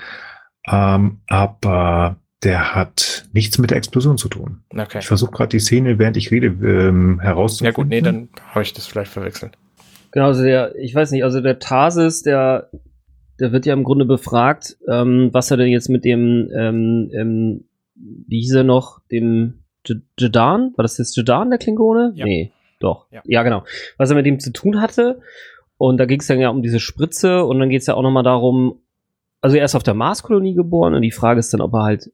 [0.66, 4.62] ähm, aber der hat nichts mit der Explosion zu tun.
[4.70, 4.98] Okay.
[5.00, 7.72] Ich versuche gerade die Szene, während ich rede, ähm, herauszufinden.
[7.72, 9.58] Ja gut, nee, dann habe ich das vielleicht verwechselt.
[10.12, 12.70] Genau, also der, ich weiß nicht, also der Tarsis, der
[13.38, 17.64] der wird ja im Grunde befragt, ähm, was er denn jetzt mit dem, ähm, ähm,
[17.94, 19.64] wie hieß er noch, dem
[20.18, 20.72] Jedan?
[20.76, 22.12] War das jetzt Jedan, der Klingone?
[22.14, 22.24] Ja.
[22.24, 23.06] Nee, doch.
[23.10, 23.22] Ja.
[23.24, 23.64] ja, genau.
[23.98, 25.20] Was er mit dem zu tun hatte.
[25.78, 28.02] Und da ging es dann ja um diese Spritze und dann geht es ja auch
[28.02, 28.80] nochmal darum,
[29.40, 32.10] also er ist auf der Marskolonie geboren und die Frage ist dann, ob er halt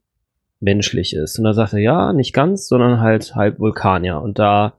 [0.61, 1.38] menschlich ist.
[1.38, 4.20] Und da sagt er, ja, nicht ganz, sondern halt halb Vulkanier.
[4.20, 4.75] Und da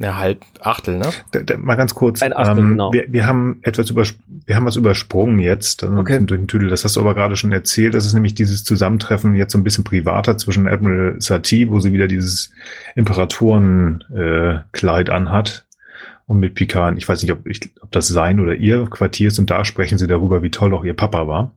[0.00, 1.10] ja, halb Achtel, ne?
[1.30, 2.22] Da, da, mal ganz kurz.
[2.22, 2.90] Ein Achtel, ähm, genau.
[2.90, 4.04] Wir, wir haben etwas über,
[4.46, 6.18] wir haben was übersprungen jetzt, also okay.
[6.24, 6.70] durch den Tüdel.
[6.70, 7.92] Das hast du aber gerade schon erzählt.
[7.92, 11.92] Das ist nämlich dieses Zusammentreffen jetzt so ein bisschen privater zwischen Admiral Satie, wo sie
[11.92, 12.50] wieder dieses
[12.94, 15.66] Imperatorenkleid äh, anhat.
[16.30, 19.40] Und mit Picard, ich weiß nicht, ob, ich, ob das sein oder ihr Quartier ist,
[19.40, 21.50] und da sprechen sie darüber, wie toll auch ihr Papa war.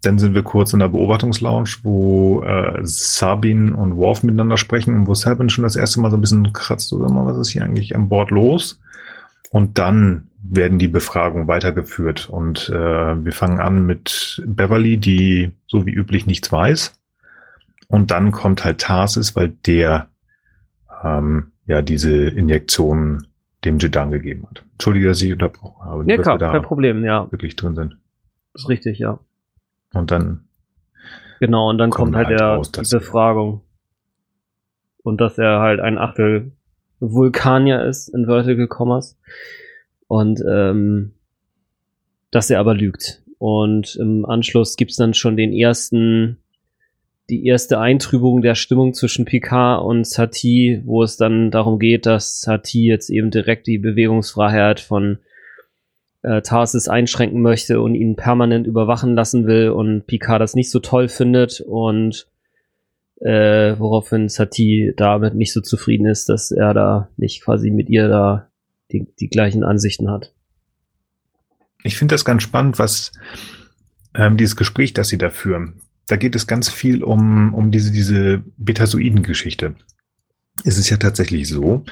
[0.00, 5.06] Dann sind wir kurz in der Beobachtungslounge, wo äh, Sabin und Worf miteinander sprechen und
[5.06, 7.62] wo Sabin schon das erste Mal so ein bisschen kratzt, oder mal, was ist hier
[7.62, 8.80] eigentlich an Bord los?
[9.50, 15.84] Und dann werden die Befragungen weitergeführt und äh, wir fangen an mit Beverly, die so
[15.84, 16.94] wie üblich nichts weiß.
[17.88, 20.08] Und dann kommt halt Tarsis, weil der
[21.04, 23.28] ähm, ja diese Injektion
[23.64, 24.64] dem Jedan gegeben hat.
[24.72, 26.04] Entschuldige, dass ich unterbrochen habe.
[26.04, 27.30] Nee, klar, kein Problem, ja.
[27.30, 27.98] Wirklich drin sind.
[28.52, 29.20] Das ist richtig, ja.
[29.92, 30.44] Und dann.
[31.40, 33.62] Genau, und dann kommt halt, halt der, raus, die Befragung.
[35.02, 36.52] Und dass er halt ein Achtel
[37.00, 39.18] Vulkanier ist, in Vertical Commas.
[40.08, 41.12] Und ähm,
[42.30, 43.22] dass er aber lügt.
[43.38, 46.38] Und im Anschluss gibt's dann schon den ersten
[47.30, 52.40] die erste Eintrübung der Stimmung zwischen Picard und Satie, wo es dann darum geht, dass
[52.40, 55.18] Satie jetzt eben direkt die Bewegungsfreiheit von
[56.22, 60.80] äh, Tarsis einschränken möchte und ihn permanent überwachen lassen will und Picard das nicht so
[60.80, 62.26] toll findet und
[63.20, 68.08] äh, woraufhin Satie damit nicht so zufrieden ist, dass er da nicht quasi mit ihr
[68.08, 68.48] da
[68.90, 70.32] die, die gleichen Ansichten hat.
[71.84, 73.12] Ich finde das ganz spannend, was
[74.14, 75.80] ähm, dieses Gespräch, das sie da führen.
[76.08, 79.76] Da geht es ganz viel um, um diese, diese Betasoiden-Geschichte.
[80.64, 81.84] Es ist ja tatsächlich so,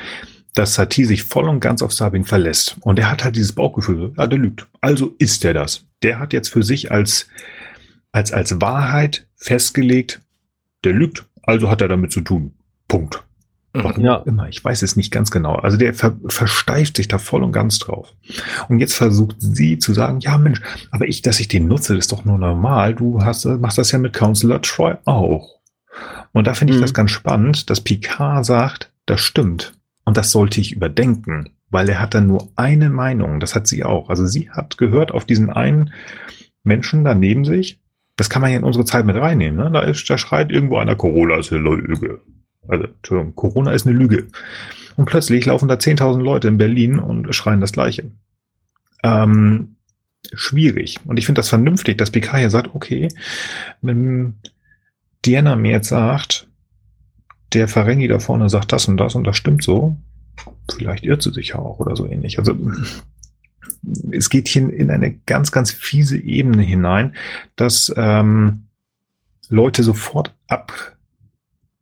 [0.54, 2.78] dass Satie sich voll und ganz auf Sabin verlässt.
[2.80, 4.66] Und er hat halt dieses Bauchgefühl, ja, der lügt.
[4.80, 5.84] Also ist er das.
[6.02, 7.28] Der hat jetzt für sich als,
[8.10, 10.22] als, als Wahrheit festgelegt,
[10.82, 12.54] der lügt, also hat er damit zu tun.
[12.88, 13.22] Punkt.
[13.76, 13.84] Mhm.
[13.84, 14.16] Warum ja.
[14.26, 15.54] immer, ich weiß es nicht ganz genau.
[15.56, 18.12] Also der ver versteift sich da voll und ganz drauf.
[18.68, 20.60] Und jetzt versucht sie zu sagen, ja Mensch,
[20.90, 22.94] aber ich, dass ich den nutze, ist doch nur normal.
[22.94, 25.56] Du hast, machst das ja mit Counselor Troy auch.
[26.32, 26.82] Und da finde ich mhm.
[26.82, 29.72] das ganz spannend, dass Picard sagt, das stimmt.
[30.04, 33.40] Und das sollte ich überdenken, weil er hat dann nur eine Meinung.
[33.40, 34.08] Das hat sie auch.
[34.08, 35.92] Also sie hat gehört auf diesen einen
[36.62, 37.80] Menschen da neben sich.
[38.16, 39.58] Das kann man ja in unsere Zeit mit reinnehmen.
[39.58, 39.70] Ne?
[39.70, 42.20] Da, ist, da schreit irgendwo einer, Corona ist eine Lüge.
[42.68, 44.28] Also, Entschuldigung, Corona ist eine Lüge.
[44.96, 48.10] Und plötzlich laufen da 10.000 Leute in Berlin und schreien das Gleiche.
[49.02, 49.76] Ähm,
[50.32, 50.98] schwierig.
[51.04, 53.08] Und ich finde das vernünftig, dass PK hier sagt, okay,
[53.82, 54.34] wenn
[55.24, 56.48] Diana mir jetzt sagt,
[57.52, 59.96] der Ferengi da vorne sagt das und das und das stimmt so.
[60.70, 62.38] Vielleicht irrt sie sich ja auch oder so ähnlich.
[62.38, 62.56] Also
[64.10, 67.14] es geht hier in eine ganz, ganz fiese Ebene hinein,
[67.54, 68.66] dass ähm,
[69.48, 70.34] Leute sofort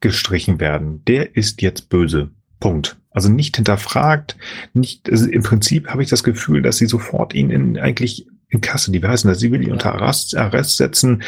[0.05, 1.03] abgestrichen werden.
[1.07, 2.31] Der ist jetzt böse.
[2.61, 2.97] Punkt.
[3.11, 4.37] Also nicht hinterfragt,
[4.73, 8.61] nicht, also im Prinzip habe ich das Gefühl, dass sie sofort ihn in eigentlich in
[8.61, 11.23] Kasse, die heißen das, sie will ihn unter Arrest, Arrest setzen.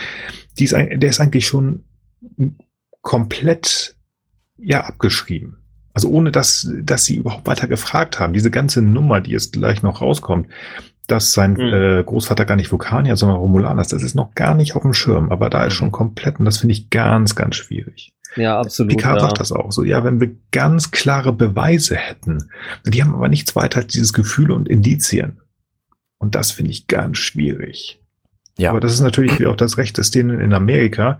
[0.58, 1.84] Die ist, der ist eigentlich schon
[3.02, 3.96] komplett
[4.58, 5.58] ja abgeschrieben.
[5.92, 8.32] Also ohne dass, dass sie überhaupt weiter gefragt haben.
[8.32, 10.48] Diese ganze Nummer, die jetzt gleich noch rauskommt,
[11.06, 11.72] dass sein mhm.
[11.72, 14.94] äh, Großvater gar nicht Vulkanier, sondern Romulaner ist, das ist noch gar nicht auf dem
[14.94, 15.30] Schirm.
[15.30, 15.78] Aber da ist hm.
[15.78, 18.15] schon komplett und das finde ich ganz, ganz schwierig.
[18.36, 18.92] Ja, absolut.
[18.92, 19.28] Picard ja.
[19.28, 19.84] sagt das auch so.
[19.84, 22.50] Ja, wenn wir ganz klare Beweise hätten.
[22.84, 25.40] Die haben aber nichts weiter als dieses Gefühle und Indizien.
[26.18, 28.00] Und das finde ich ganz schwierig.
[28.58, 28.70] Ja.
[28.70, 31.18] Aber das ist natürlich auch das Recht des denen in Amerika,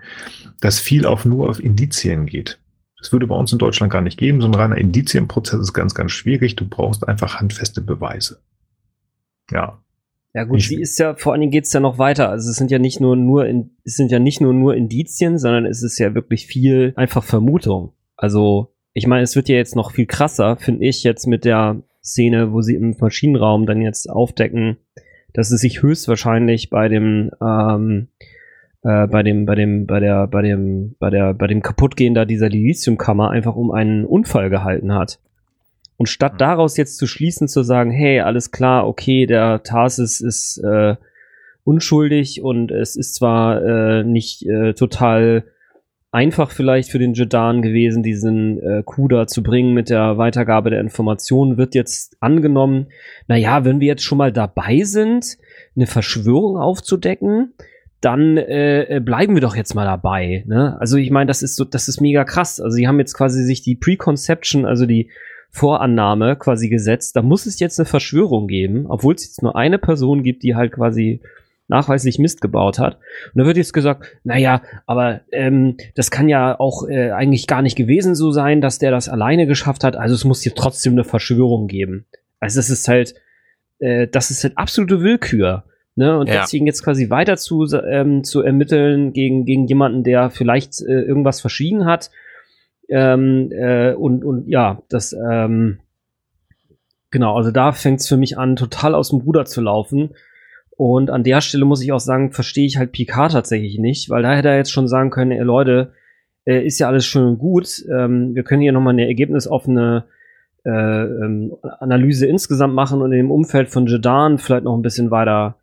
[0.61, 2.59] dass viel auf nur auf Indizien geht.
[2.98, 4.40] Das würde bei uns in Deutschland gar nicht geben.
[4.40, 6.57] So ein reiner Indizienprozess ist ganz, ganz schwierig.
[6.57, 8.40] Du brauchst einfach handfeste Beweise.
[9.50, 9.79] Ja.
[10.37, 12.29] Ja gut, sie ist ja, vor allen Dingen geht's ja noch weiter.
[12.29, 15.38] Also es sind ja nicht nur nur in, es sind ja nicht nur nur Indizien,
[15.38, 17.94] sondern es ist ja wirklich viel einfach Vermutung.
[18.18, 21.81] Also ich meine, es wird ja jetzt noch viel krasser, finde ich jetzt mit der
[22.05, 24.77] Szene, wo sie im Maschinenraum dann jetzt aufdecken,
[25.33, 28.09] dass es sich höchstwahrscheinlich bei dem ähm,
[28.83, 32.27] äh, bei dem, bei dem, bei der, bei dem, bei der, bei dem Kaputtgehen da
[32.27, 35.18] dieser Lithiumkammer einfach um einen Unfall gehalten hat.
[35.96, 36.38] Und statt mhm.
[36.38, 40.96] daraus jetzt zu schließen, zu sagen, hey, alles klar, okay, der Tarsis ist äh,
[41.64, 45.44] unschuldig und es ist zwar äh, nicht äh, total
[46.12, 50.80] einfach vielleicht für den Jedan gewesen, diesen äh, Kuda zu bringen mit der Weitergabe der
[50.80, 52.87] Informationen, wird jetzt angenommen,
[53.26, 55.37] naja, wenn wir jetzt schon mal dabei sind,
[55.74, 57.52] eine Verschwörung aufzudecken,
[58.00, 60.44] dann äh, äh, bleiben wir doch jetzt mal dabei.
[60.46, 60.76] Ne?
[60.80, 62.61] Also ich meine, das ist so, das ist mega krass.
[62.61, 65.11] Also sie haben jetzt quasi sich die Preconception, also die
[65.56, 67.16] Vorannahme quasi gesetzt.
[67.16, 70.54] Da muss es jetzt eine Verschwörung geben, obwohl es jetzt nur eine Person gibt, die
[70.54, 71.20] halt quasi
[71.68, 72.98] nachweislich Mist gebaut hat.
[73.34, 77.62] Und da wird jetzt gesagt, naja, aber ähm, das kann ja auch äh, eigentlich gar
[77.62, 79.96] nicht gewesen so sein, dass der das alleine geschafft hat.
[79.96, 82.06] Also es muss hier trotzdem eine Verschwörung geben.
[82.38, 83.14] Also es ist halt,
[83.78, 85.64] äh, das ist halt absolute Willkür.
[85.96, 86.18] Ne?
[86.18, 86.42] Und ja.
[86.42, 91.40] deswegen jetzt quasi weiter zu, ähm, zu ermitteln gegen, gegen jemanden, der vielleicht äh, irgendwas
[91.40, 92.10] verschwiegen hat.
[92.88, 95.81] Ähm, äh, und, und ja, das, ähm,
[97.11, 100.11] genau, also da fängt es für mich an, total aus dem Ruder zu laufen.
[100.77, 104.22] Und an der Stelle muss ich auch sagen, verstehe ich halt Picard tatsächlich nicht, weil
[104.22, 105.92] da hätte er jetzt schon sagen können, ey, Leute,
[106.44, 107.85] äh, ist ja alles schön und gut.
[107.90, 110.05] Ähm, wir können hier nochmal eine ergebnisoffene
[110.64, 115.11] äh, ähm, Analyse insgesamt machen und in dem Umfeld von Jedan vielleicht noch ein bisschen
[115.11, 115.57] weiter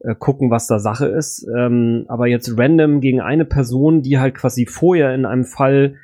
[0.00, 1.46] äh, gucken, was da Sache ist.
[1.56, 5.96] Ähm, aber jetzt random gegen eine Person, die halt quasi vorher in einem Fall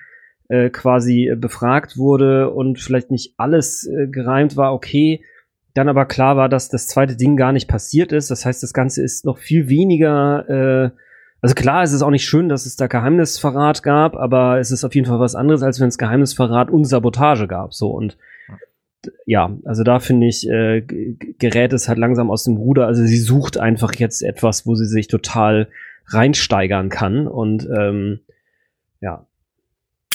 [0.48, 5.22] äh, quasi befragt wurde und vielleicht nicht alles äh, gereimt war, okay.
[5.74, 8.30] Dann aber klar war, dass das zweite Ding gar nicht passiert ist.
[8.30, 10.48] Das heißt, das Ganze ist noch viel weniger.
[10.48, 10.90] Äh,
[11.40, 14.84] also klar, es ist auch nicht schön, dass es da Geheimnisverrat gab, aber es ist
[14.84, 17.74] auf jeden Fall was anderes, als wenn es Geheimnisverrat und Sabotage gab.
[17.74, 18.16] So und
[19.26, 20.82] ja, also da finde ich, äh,
[21.38, 22.86] gerät es halt langsam aus dem Ruder.
[22.86, 25.68] Also sie sucht einfach jetzt etwas, wo sie sich total
[26.06, 27.28] reinsteigern kann.
[27.28, 28.20] Und ähm,
[29.00, 29.27] Ja.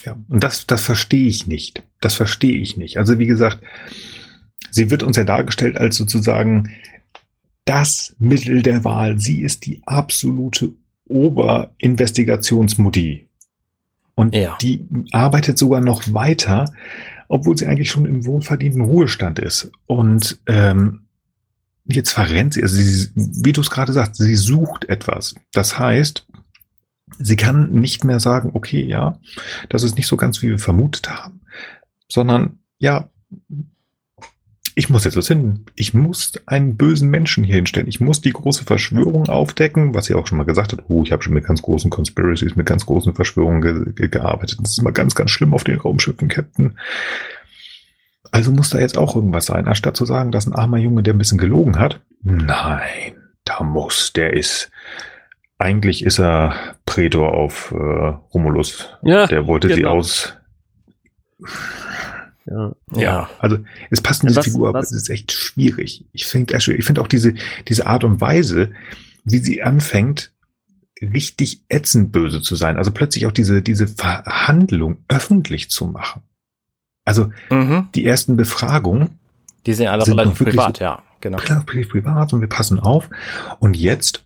[0.06, 1.84] Ja, und das, das verstehe ich nicht.
[2.02, 2.98] Das verstehe ich nicht.
[2.98, 3.60] Also wie gesagt,
[4.72, 6.72] sie wird uns ja dargestellt als sozusagen
[7.66, 9.20] das Mittel der Wahl.
[9.20, 10.74] Sie ist die absolute
[11.08, 13.28] Oberinvestigationsmutti.
[14.16, 14.58] Und ja.
[14.62, 16.72] die arbeitet sogar noch weiter,
[17.28, 19.72] obwohl sie eigentlich schon im wohlverdienten Ruhestand ist.
[19.88, 21.02] Und ähm,
[21.86, 25.34] jetzt verrennt sie, also sie, wie du es gerade sagst, sie sucht etwas.
[25.52, 26.28] Das heißt,
[27.20, 29.18] sie kann nicht mehr sagen, okay, ja,
[29.70, 31.42] das ist nicht so ganz, wie wir vermutet haben,
[32.08, 33.10] sondern ja,
[34.76, 35.66] ich muss jetzt was finden.
[35.76, 37.88] Ich muss einen bösen Menschen hier hinstellen.
[37.88, 40.84] Ich muss die große Verschwörung aufdecken, was sie auch schon mal gesagt hat.
[40.88, 44.60] Oh, ich habe schon mit ganz großen Conspiracies, mit ganz großen Verschwörungen ge ge gearbeitet.
[44.62, 46.78] Das ist immer ganz, ganz schlimm auf den Raumschiffen, Captain.
[48.32, 49.68] Also muss da jetzt auch irgendwas sein.
[49.68, 52.02] Anstatt zu sagen, dass ein armer Junge, der ein bisschen gelogen hat.
[52.24, 53.14] Nein,
[53.46, 54.72] da muss, der ist,
[55.64, 57.76] eigentlich ist er Prätor auf äh,
[58.34, 58.90] Romulus.
[59.02, 59.78] Ja, der wollte genau.
[59.78, 60.38] sie aus
[62.46, 62.74] ja.
[62.94, 63.58] ja, also
[63.90, 66.06] es passt in diese was, Figur, aber es ist echt schwierig.
[66.12, 67.36] Ich finde ich finde auch diese,
[67.68, 68.72] diese Art und Weise,
[69.24, 70.32] wie sie anfängt,
[71.02, 72.78] richtig ätzend böse zu sein.
[72.78, 76.22] Also plötzlich auch diese, diese Verhandlung öffentlich zu machen.
[77.06, 77.90] Also mhm.
[77.96, 79.20] die ersten Befragungen.
[79.66, 81.38] Die sind alle sind relativ privat, ja, genau.
[81.38, 83.10] Privat und wir passen auf.
[83.60, 84.26] Und jetzt,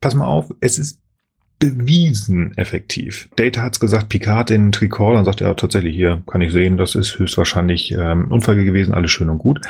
[0.00, 1.00] pass mal auf, es ist
[1.58, 3.28] bewiesen effektiv.
[3.36, 6.94] Data hat's gesagt, Picard in Tricor, dann sagt er tatsächlich hier, kann ich sehen, das
[6.94, 9.60] ist höchstwahrscheinlich ähm, Unfall gewesen, alles schön und gut.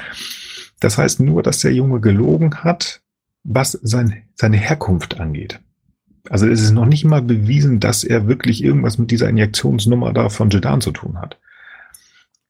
[0.78, 3.02] Das heißt nur, dass der Junge gelogen hat,
[3.42, 5.60] was sein, seine Herkunft angeht.
[6.28, 10.28] Also es ist noch nicht mal bewiesen, dass er wirklich irgendwas mit dieser Injektionsnummer da
[10.28, 11.38] von Jedan zu tun hat.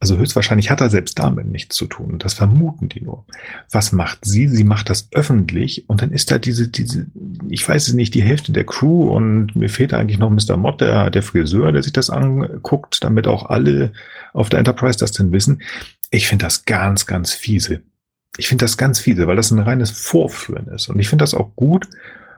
[0.02, 2.18] Also höchstwahrscheinlich hat er selbst damit nichts zu tun.
[2.18, 3.26] Das vermuten die nur.
[3.70, 4.48] Was macht sie?
[4.48, 7.06] Sie macht das öffentlich und dann ist da diese, diese,
[7.50, 10.56] ich weiß es nicht, die Hälfte der Crew und mir fehlt eigentlich noch Mr.
[10.56, 13.92] Mott, der, der Friseur, der sich das anguckt, damit auch alle
[14.32, 15.60] auf der Enterprise das denn wissen.
[16.10, 17.82] Ich finde das ganz, ganz fiese.
[18.38, 20.88] Ich finde das ganz fiese, weil das ein reines Vorführen ist.
[20.88, 21.86] Und ich finde das auch gut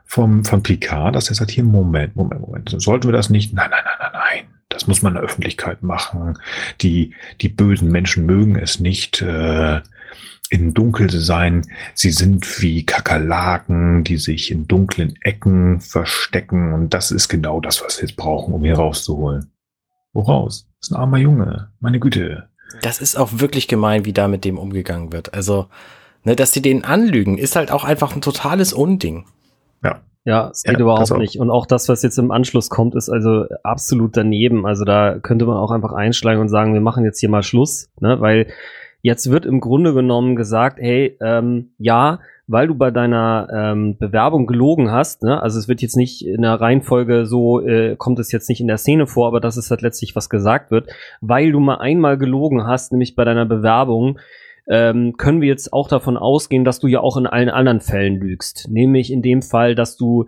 [0.04, 3.54] vom, von Picard, dass er sagt, hier, Moment, Moment, Moment, sollten wir das nicht?
[3.54, 6.38] Nein, nein, nein, nein, nein das muss man in der Öffentlichkeit machen.
[6.80, 9.80] Die, die bösen Menschen mögen es nicht, äh,
[10.52, 11.66] in Dunkel sein.
[11.94, 16.74] Sie sind wie Kakerlaken, die sich in dunklen Ecken verstecken.
[16.74, 19.50] Und das ist genau das, was wir jetzt brauchen, um hier rauszuholen.
[20.12, 20.68] Woraus?
[20.78, 21.70] Das ist ein armer Junge.
[21.80, 22.50] Meine Güte.
[22.82, 25.32] Das ist auch wirklich gemein, wie da mit dem umgegangen wird.
[25.32, 25.68] Also,
[26.22, 29.24] ne, dass die den anlügen, ist halt auch einfach ein totales Unding.
[29.82, 30.02] Ja.
[30.24, 31.38] Ja, es geht ja, überhaupt nicht.
[31.38, 34.66] Und auch das, was jetzt im Anschluss kommt, ist also absolut daneben.
[34.66, 37.90] Also da könnte man auch einfach einschlagen und sagen, wir machen jetzt hier mal Schluss,
[38.00, 38.20] ne?
[38.20, 38.46] Weil
[39.00, 44.46] jetzt wird im Grunde genommen gesagt, hey, ähm, ja, weil du bei deiner ähm, Bewerbung
[44.46, 45.42] gelogen hast, ne?
[45.42, 48.66] also es wird jetzt nicht in der Reihenfolge so, äh, kommt es jetzt nicht in
[48.66, 50.88] der Szene vor, aber das ist halt letztlich, was gesagt wird,
[51.20, 54.18] weil du mal einmal gelogen hast, nämlich bei deiner Bewerbung,
[54.68, 58.16] ähm, können wir jetzt auch davon ausgehen, dass du ja auch in allen anderen Fällen
[58.16, 58.68] lügst.
[58.70, 60.26] Nämlich in dem Fall, dass du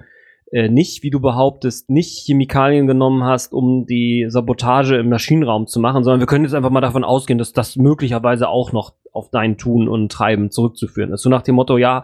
[0.50, 5.80] äh, nicht, wie du behauptest, nicht Chemikalien genommen hast, um die Sabotage im Maschinenraum zu
[5.80, 9.30] machen, sondern wir können jetzt einfach mal davon ausgehen, dass das möglicherweise auch noch auf
[9.30, 11.22] dein Tun und Treiben zurückzuführen ist.
[11.22, 12.02] So nach dem Motto, ja,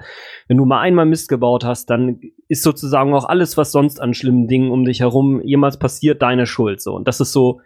[0.49, 4.15] wenn du mal einmal Mist gebaut hast, dann ist sozusagen auch alles, was sonst an
[4.15, 6.81] schlimmen Dingen um dich herum jemals passiert, deine Schuld.
[6.81, 6.95] So.
[6.95, 7.61] Und das ist so,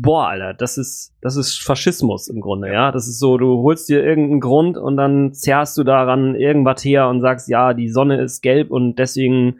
[0.00, 2.92] boah, Alter, das ist, das ist Faschismus im Grunde, ja.
[2.92, 7.08] Das ist so, du holst dir irgendeinen Grund und dann zerrst du daran irgendwas her
[7.08, 9.58] und sagst, ja, die Sonne ist gelb und deswegen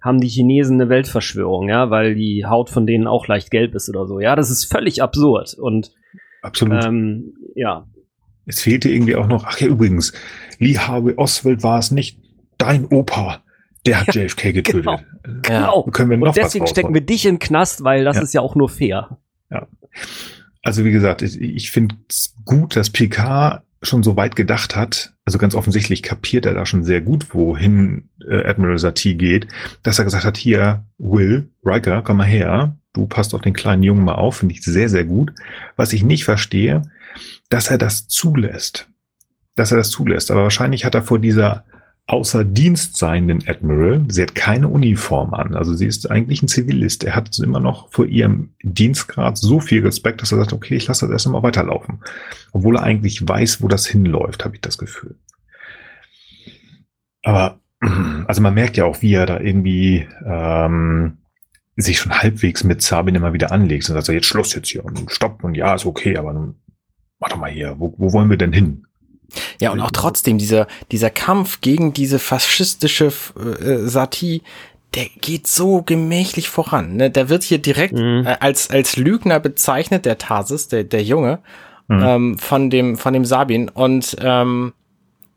[0.00, 3.88] haben die Chinesen eine Weltverschwörung, ja, weil die Haut von denen auch leicht gelb ist
[3.88, 4.20] oder so.
[4.20, 5.92] Ja, das ist völlig absurd und
[6.42, 6.84] absolut.
[6.84, 7.86] Ähm, ja.
[8.46, 10.12] Es fehlte irgendwie auch noch, ach ja, übrigens,
[10.58, 12.18] Lee Harvey Oswald war es nicht
[12.58, 13.42] dein Opa.
[13.86, 14.84] Der hat ja, JFK getötet.
[14.84, 15.00] Genau.
[15.42, 15.82] genau.
[15.84, 18.22] Können wir noch und deswegen stecken wir dich in Knast, weil das ja.
[18.22, 19.18] ist ja auch nur fair.
[19.50, 19.66] Ja.
[20.62, 25.14] Also wie gesagt, ich, ich finde es gut, dass Picard schon so weit gedacht hat,
[25.24, 29.48] also ganz offensichtlich kapiert er da schon sehr gut, wohin äh, Admiral Satie geht,
[29.82, 33.82] dass er gesagt hat, hier, Will, Riker, komm mal her, du passt auf den kleinen
[33.82, 35.32] Jungen mal auf, finde ich sehr, sehr gut.
[35.76, 36.82] Was ich nicht verstehe,
[37.48, 38.88] dass er das zulässt.
[39.56, 40.30] Dass er das zulässt.
[40.30, 41.64] Aber wahrscheinlich hat er vor dieser
[42.10, 44.04] außer Dienst seienden Admiral.
[44.08, 45.54] Sie hat keine Uniform an.
[45.54, 47.04] Also sie ist eigentlich ein Zivilist.
[47.04, 50.88] Er hat immer noch vor ihrem Dienstgrad so viel Respekt, dass er sagt, okay, ich
[50.88, 52.02] lasse das erst mal weiterlaufen.
[52.50, 55.14] Obwohl er eigentlich weiß, wo das hinläuft, habe ich das Gefühl.
[57.22, 57.60] Aber
[58.26, 61.18] also man merkt ja auch, wie er da irgendwie ähm,
[61.76, 65.12] sich schon halbwegs mit Sabine immer wieder anlegt und sagt, jetzt Schluss jetzt hier und
[65.12, 66.56] stopp und ja, ist okay, aber nun
[67.20, 68.86] mach mal hier, wo, wo wollen wir denn hin?
[69.60, 74.42] Ja, und auch trotzdem, dieser, dieser Kampf gegen diese faschistische äh, Satie,
[74.94, 76.96] der geht so gemächlich voran.
[76.96, 77.10] Ne?
[77.10, 78.26] Der wird hier direkt Mhm.
[78.26, 81.38] äh, als, als Lügner bezeichnet, der Tarsis, der, der Junge,
[81.88, 82.02] Mhm.
[82.04, 83.68] ähm, von dem, von dem Sabin.
[83.68, 84.72] Und ähm,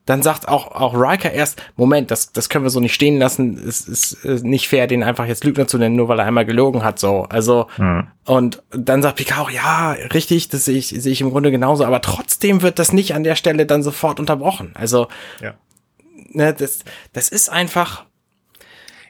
[0.06, 3.58] dann sagt auch, auch Riker erst, Moment, das, das können wir so nicht stehen lassen.
[3.58, 6.45] Es ist äh, nicht fair, den einfach jetzt Lügner zu nennen, nur weil er einmal
[6.45, 6.99] gelogen hat.
[6.99, 8.08] So, also Mhm.
[8.26, 11.86] und dann sagt Picard auch, ja, richtig, das sehe ich, sehe ich im Grunde genauso,
[11.86, 14.72] aber trotzdem wird das nicht an der Stelle dann sofort unterbrochen.
[14.76, 15.08] Also,
[15.41, 15.54] Ja.
[16.32, 16.80] ne, das,
[17.14, 18.04] das ist einfach,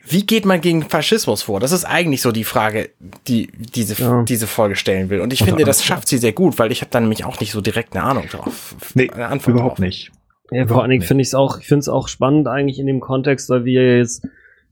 [0.05, 1.59] wie geht man gegen Faschismus vor?
[1.59, 2.89] Das ist eigentlich so die Frage,
[3.27, 4.21] die diese, Ja.
[4.23, 5.21] diese Folge stellen will.
[5.21, 7.39] Und ich Unter finde, das schafft sie sehr gut, weil ich habe dann nämlich auch
[7.39, 8.75] nicht so direkt eine Ahnung drauf.
[8.93, 9.79] Nee, überhaupt drauf.
[9.79, 10.11] nicht.
[10.53, 12.87] Ja, vor allen Dingen finde ich es auch, ich finde es auch spannend eigentlich in
[12.87, 14.27] dem Kontext, weil wir jetzt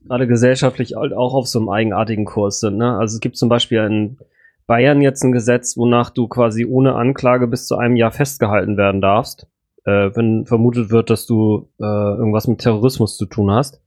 [0.06, 2.76] gerade gesellschaftlich halt auch auf so einem eigenartigen Kurs sind.
[2.76, 2.96] Ne?
[2.96, 4.18] Also es gibt zum Beispiel in
[4.66, 9.00] Bayern jetzt ein Gesetz, wonach du quasi ohne Anklage bis zu einem Jahr festgehalten werden
[9.00, 9.46] darfst,
[9.84, 13.80] äh, wenn vermutet wird, dass du äh, irgendwas mit Terrorismus zu tun hast.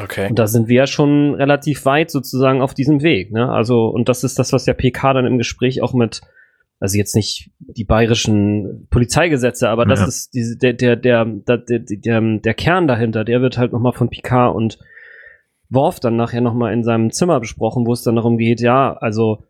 [0.00, 0.28] Okay.
[0.28, 3.32] Und da sind wir ja schon relativ weit sozusagen auf diesem Weg.
[3.32, 3.50] Ne?
[3.50, 6.20] Also, und das ist das, was der PK dann im Gespräch auch mit,
[6.80, 10.06] also jetzt nicht die bayerischen Polizeigesetze, aber das Ja.
[10.06, 13.92] ist diese, der, der, der, der, der, der, der Kern dahinter, der wird halt nochmal
[13.92, 14.78] von Picard und
[15.68, 19.44] Worf dann nachher nochmal in seinem Zimmer besprochen, wo es dann darum geht, ja, also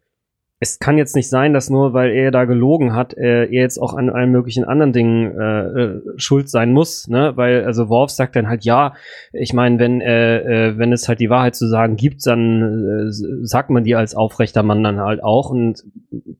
[0.62, 3.78] es kann jetzt nicht sein, dass nur weil er da gelogen hat, äh, er jetzt
[3.78, 7.32] auch an allen möglichen anderen Dingen äh, äh, schuld sein muss, ne?
[7.34, 8.92] Weil also Worf sagt dann halt ja,
[9.32, 13.46] ich meine, wenn äh, äh, wenn es halt die Wahrheit zu sagen gibt, dann äh,
[13.46, 15.82] sagt man die als aufrechter Mann dann halt auch und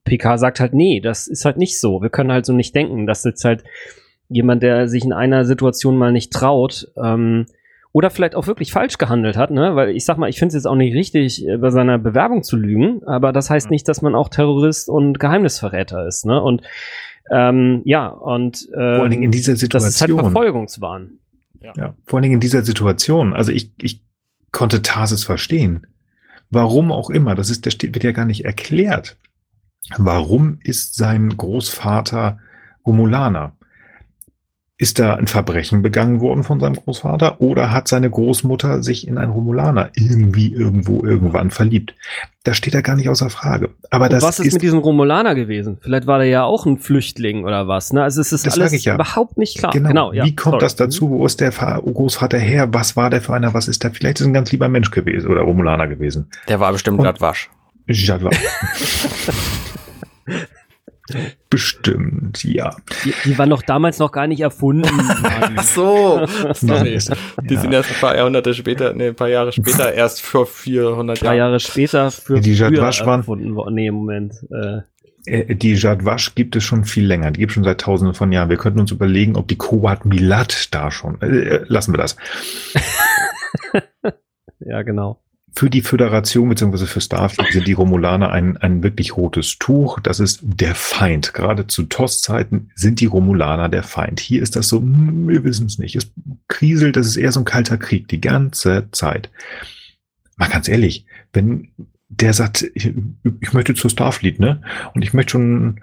[0.05, 2.03] PK sagt halt nee, das ist halt nicht so.
[2.03, 3.65] Wir können halt so nicht denken, dass jetzt halt
[4.29, 7.47] jemand, der sich in einer Situation mal nicht traut, ähm,
[7.93, 9.75] oder vielleicht auch wirklich falsch gehandelt hat, ne?
[9.75, 12.43] Weil ich sag mal, ich finde es jetzt auch nicht richtig, äh, bei seiner Bewerbung
[12.43, 16.41] zu lügen, aber das heißt nicht, dass man auch Terrorist und Geheimnisverräter ist, ne?
[16.41, 16.63] Und
[17.31, 20.21] ähm, ja, und Vor allen Dingen in ähm, dieser das ist halt Situation.
[20.21, 21.11] Verfolgungswahn.
[21.61, 23.35] Ja, vor allen Dingen in dieser Situation.
[23.35, 24.03] Also ich, ich
[24.51, 25.87] konnte Tarsis verstehen.
[26.51, 29.17] Warum auch immer, das ist, der steht, wird ja gar nicht erklärt.
[29.97, 32.39] Warum ist sein Großvater
[32.87, 33.53] Romulaner?
[34.81, 39.19] Ist da ein Verbrechen begangen worden von seinem Großvater oder hat seine Großmutter sich in
[39.19, 41.95] einen Romulaner irgendwie irgendwo irgendwann verliebt?
[42.45, 43.75] Das steht da gar nicht außer Frage.
[43.91, 45.77] Aber Und das was ist, mit diesem Romulaner gewesen?
[45.83, 48.03] Vielleicht war der ja auch ein Flüchtling oder was, ne?
[48.03, 48.95] Also es ist Das alles ja.
[48.95, 49.73] überhaupt nicht klar.
[49.75, 50.15] Genau.
[50.15, 50.25] ja.
[50.25, 50.63] Wie kommt Sorry.
[50.65, 51.11] das dazu?
[51.11, 52.73] Wo ist der Großvater her?
[52.73, 53.53] Was war der für einer?
[53.53, 53.91] Was ist der?
[53.91, 56.31] Vielleicht ist er ein ganz lieber Mensch gewesen oder Romulaner gewesen.
[56.49, 57.51] Der war bestimmt Und- Blattwasch.
[57.87, 58.31] Jadwa.
[61.49, 62.77] Bestimmt, ja.
[63.05, 64.89] Die, die waren doch damals noch gar nicht erfunden.
[65.57, 66.27] Ach so.
[66.55, 66.99] Sorry.
[66.99, 70.47] Ja, Die sind erst ein paar Jahrhunderte später, nee, ein paar Jahre später erst vor
[70.47, 71.37] 400 Drei Jahren.
[71.39, 73.75] Jahre später für Die Jadwasch waren- erfunden worden.
[73.75, 74.35] Nee, Moment.
[74.51, 74.81] Äh,
[75.27, 77.31] Äh, Die Jadwasch gibt es schon viel länger.
[77.31, 78.49] Die gibt es schon seit tausenden von Jahren.
[78.49, 81.21] Wir könnten uns überlegen, ob die Kobat Milat da schon.
[81.21, 82.17] Äh, lassen wir das.
[84.61, 85.21] ja, genau.
[85.55, 86.87] Für die Föderation bzw.
[86.87, 89.99] für Starfleet sind die Romulaner ein, ein wirklich rotes Tuch.
[90.01, 91.35] Das ist der Feind.
[91.35, 94.21] Gerade zu TOS-Zeiten sind die Romulaner der Feind.
[94.21, 95.97] Hier ist das so, hm, wir wissen es nicht.
[95.97, 96.11] Es
[96.49, 99.31] kriselt, das ist eher so ein kalter Krieg die ganze Zeit.
[100.37, 101.69] Mal ganz ehrlich, wenn
[102.09, 102.93] der sagt, ich,
[103.41, 104.63] ich möchte zur Starfleet, ne?
[104.95, 105.81] Und ich möchte schon,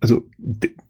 [0.00, 0.26] also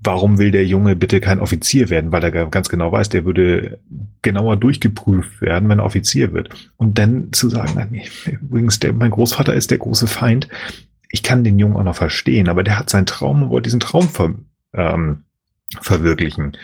[0.03, 2.13] warum will der Junge bitte kein Offizier werden?
[2.13, 3.79] Weil er ga- ganz genau weiß, der würde
[4.23, 6.71] genauer durchgeprüft werden, wenn er Offizier wird.
[6.77, 8.01] Und dann zu sagen,
[8.43, 10.49] übrigens, der, mein Großvater ist der große Feind.
[11.11, 13.81] Ich kann den Jungen auch noch verstehen, aber der hat seinen Traum und wollte diesen
[13.81, 14.35] Traum ver,
[14.75, 15.25] ähm,
[15.81, 16.57] verwirklichen.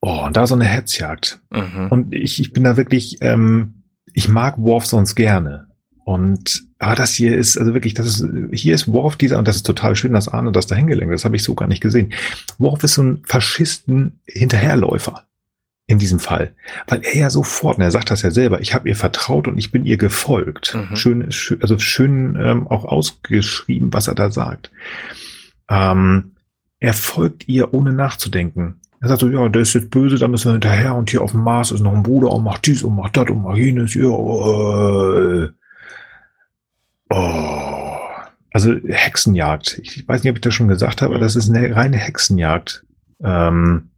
[0.00, 1.40] Oh, und da so eine Hetzjagd.
[1.50, 1.86] Mhm.
[1.90, 5.67] Und ich, ich bin da wirklich, ähm, ich mag Worf sonst gerne.
[6.08, 9.56] Und ah, das hier ist, also wirklich, das ist, hier ist Worf dieser, und das
[9.56, 12.14] ist total schön, dass Arne das da hingelenkt, das habe ich so gar nicht gesehen.
[12.56, 15.24] Worf ist so ein Faschisten Hinterherläufer
[15.86, 16.54] in diesem Fall.
[16.86, 19.58] Weil er ja sofort, und er sagt das ja selber, ich habe ihr vertraut und
[19.58, 20.74] ich bin ihr gefolgt.
[20.74, 20.96] Mhm.
[20.96, 24.70] Schön, schön, also schön ähm, auch ausgeschrieben, was er da sagt.
[25.68, 26.30] Ähm,
[26.80, 28.80] er folgt ihr, ohne nachzudenken.
[29.02, 31.32] Er sagt so, ja, der ist jetzt böse, da müssen wir hinterher und hier auf
[31.32, 33.92] dem Mars ist noch ein Bruder und macht dies und macht das und macht jenes.
[33.92, 35.48] Ja, äh,
[37.10, 37.94] oh.
[38.52, 39.78] Also Hexenjagd.
[39.82, 42.84] Ich weiß nicht, ob ich das schon gesagt habe, aber das ist eine reine Hexenjagd,
[43.22, 43.90] ähm,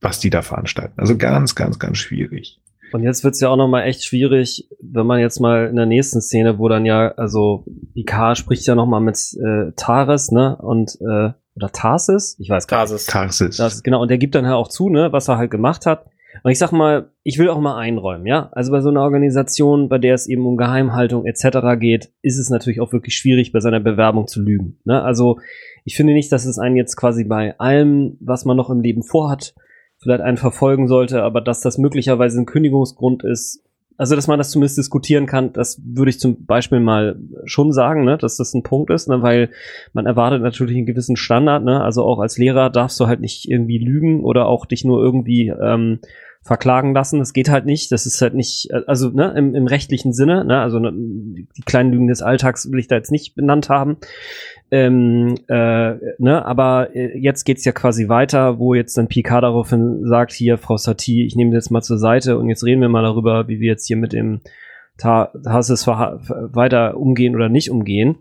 [0.00, 0.94] was die da veranstalten.
[0.96, 2.60] Also ganz, ganz, ganz schwierig.
[2.92, 5.86] Und jetzt wird's ja auch noch mal echt schwierig, wenn man jetzt mal in der
[5.86, 10.56] nächsten Szene, wo dann ja, also Picard spricht ja noch mal mit äh, Taris, ne?
[10.56, 12.36] Und äh, oder Tarsis?
[12.38, 12.90] Ich weiß gar nicht.
[12.90, 13.06] Tarsis.
[13.06, 13.56] Tarsis.
[13.56, 16.06] Das, genau, und der gibt dann halt auch zu, ne, was er halt gemacht hat.
[16.42, 18.48] Und ich sag mal, ich will auch mal einräumen, ja.
[18.52, 21.78] Also bei so einer Organisation, bei der es eben um Geheimhaltung etc.
[21.78, 24.78] geht, ist es natürlich auch wirklich schwierig, bei seiner Bewerbung zu lügen.
[24.84, 25.02] Ne?
[25.02, 25.38] Also
[25.84, 29.02] ich finde nicht, dass es einen jetzt quasi bei allem, was man noch im Leben
[29.02, 29.54] vorhat,
[29.98, 33.64] vielleicht einen verfolgen sollte, aber dass das möglicherweise ein Kündigungsgrund ist,
[33.98, 38.04] also dass man das zumindest diskutieren kann, das würde ich zum Beispiel mal schon sagen,
[38.04, 39.50] ne, dass das ein Punkt ist, ne, weil
[39.92, 43.50] man erwartet natürlich einen gewissen Standard, ne, also auch als Lehrer darfst du halt nicht
[43.50, 45.98] irgendwie lügen oder auch dich nur irgendwie ähm,
[46.42, 47.18] verklagen lassen.
[47.18, 47.92] Das geht halt nicht.
[47.92, 51.92] Das ist halt nicht, also ne, im, im rechtlichen Sinne, ne, also ne, die kleinen
[51.92, 53.98] Lügen des Alltags will ich da jetzt nicht benannt haben.
[54.70, 60.04] Ähm, äh, ne, aber äh, jetzt geht's ja quasi weiter, wo jetzt dann Picard daraufhin
[60.04, 63.02] sagt, hier, Frau Satie, ich nehme das mal zur Seite und jetzt reden wir mal
[63.02, 64.40] darüber, wie wir jetzt hier mit dem
[64.98, 68.16] Tarsis weiter umgehen oder nicht umgehen.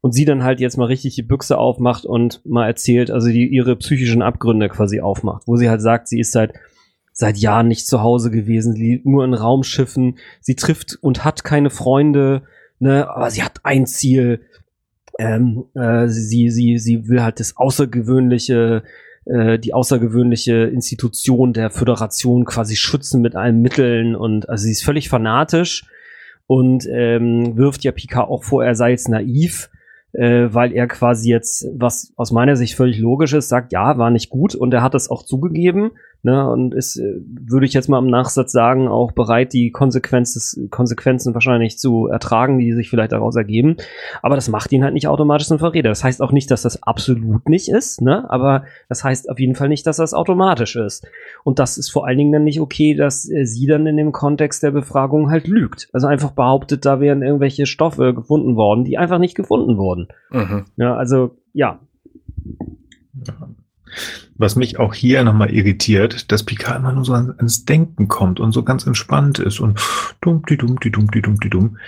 [0.00, 3.46] Und sie dann halt jetzt mal richtig die Büchse aufmacht und mal erzählt, also die
[3.46, 6.54] ihre psychischen Abgründe quasi aufmacht, wo sie halt sagt, sie ist seit
[7.12, 11.70] seit Jahren nicht zu Hause gewesen, sie nur in Raumschiffen, sie trifft und hat keine
[11.70, 12.42] Freunde,
[12.78, 14.40] ne, aber sie hat ein Ziel,
[15.18, 18.82] ähm, äh, sie, sie, sie will halt das außergewöhnliche,
[19.26, 24.84] äh, die außergewöhnliche Institution der Föderation quasi schützen mit allen Mitteln und also sie ist
[24.84, 25.84] völlig fanatisch
[26.46, 29.70] und ähm, wirft ja Picard auch vor, er sei jetzt naiv,
[30.12, 34.10] äh, weil er quasi jetzt, was aus meiner Sicht völlig logisch ist, sagt, ja, war
[34.10, 35.92] nicht gut und er hat es auch zugegeben
[36.24, 40.70] Ne, und ist, äh, würde ich jetzt mal im Nachsatz sagen, auch bereit, die Konsequenzen,
[40.70, 43.76] Konsequenzen wahrscheinlich zu ertragen, die sich vielleicht daraus ergeben.
[44.22, 45.88] Aber das macht ihn halt nicht automatisch zum Verräter.
[45.88, 48.30] Das heißt auch nicht, dass das absolut nicht ist, ne?
[48.30, 51.04] aber das heißt auf jeden Fall nicht, dass das automatisch ist.
[51.42, 54.12] Und das ist vor allen Dingen dann nicht okay, dass äh, sie dann in dem
[54.12, 55.88] Kontext der Befragung halt lügt.
[55.92, 60.06] Also einfach behauptet, da wären irgendwelche Stoffe gefunden worden, die einfach nicht gefunden wurden.
[60.30, 60.66] Mhm.
[60.76, 61.80] Ja, also ja.
[64.42, 68.50] Was mich auch hier nochmal irritiert, dass Picard immer nur so ans Denken kommt und
[68.50, 69.78] so ganz entspannt ist und
[70.20, 71.78] dumm, die dumm, die dumm.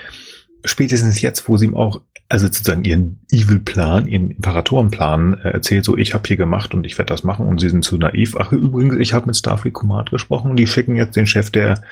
[0.64, 5.96] Spätestens jetzt, wo sie ihm auch, also sozusagen ihren Evil-Plan, ihren Imperatorenplan äh, erzählt, so
[5.96, 8.36] ich habe hier gemacht und ich werde das machen und sie sind zu naiv.
[8.38, 11.82] Ach übrigens, ich habe mit Starfleet Command gesprochen und die schicken jetzt den Chef der,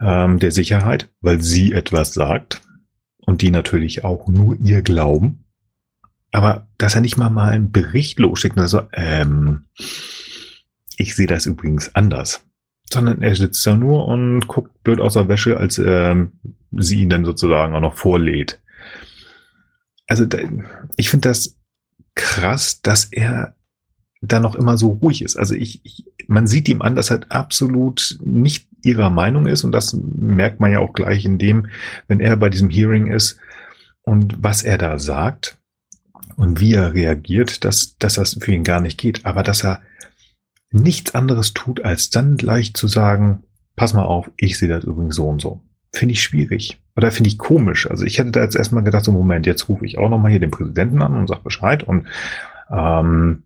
[0.00, 2.62] ähm, der Sicherheit, weil sie etwas sagt
[3.26, 5.44] und die natürlich auch nur ihr glauben
[6.32, 9.66] aber dass er nicht mal mal einen Bericht losschickt, also, ähm,
[10.96, 12.44] ich sehe das übrigens anders.
[12.90, 16.32] Sondern er sitzt da nur und guckt blöd aus der Wäsche, als ähm,
[16.72, 18.60] sie ihn dann sozusagen auch noch vorlädt.
[20.08, 20.26] Also
[20.96, 21.56] ich finde das
[22.14, 23.54] krass, dass er
[24.20, 25.36] da noch immer so ruhig ist.
[25.36, 29.72] Also ich, ich, man sieht ihm an, dass er absolut nicht ihrer Meinung ist und
[29.72, 31.68] das merkt man ja auch gleich in dem,
[32.08, 33.38] wenn er bei diesem Hearing ist
[34.02, 35.58] und was er da sagt
[36.36, 39.80] und wie er reagiert, dass, dass das für ihn gar nicht geht, aber dass er
[40.70, 43.44] nichts anderes tut, als dann gleich zu sagen,
[43.76, 45.60] pass mal auf, ich sehe das übrigens so und so.
[45.92, 46.80] Finde ich schwierig.
[46.96, 47.90] Oder finde ich komisch.
[47.90, 50.40] Also ich hätte da jetzt erstmal gedacht, so Moment, jetzt rufe ich auch nochmal hier
[50.40, 52.06] den Präsidenten an und sag Bescheid und
[52.70, 53.44] ähm,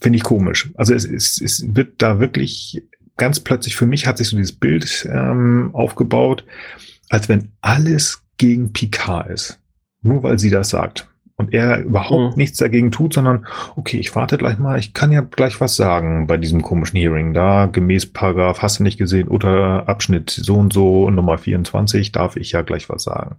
[0.00, 0.70] finde ich komisch.
[0.74, 2.82] Also es, es, es wird da wirklich
[3.16, 6.44] ganz plötzlich, für mich hat sich so dieses Bild ähm, aufgebaut,
[7.10, 9.60] als wenn alles gegen Picard ist.
[10.02, 12.38] Nur weil sie das sagt und er überhaupt mhm.
[12.38, 16.26] nichts dagegen tut, sondern okay, ich warte gleich mal, ich kann ja gleich was sagen
[16.26, 17.34] bei diesem komischen Hearing.
[17.34, 22.36] Da gemäß Paragraph, hast du nicht gesehen, oder Abschnitt so und so, Nummer 24, darf
[22.36, 23.36] ich ja gleich was sagen.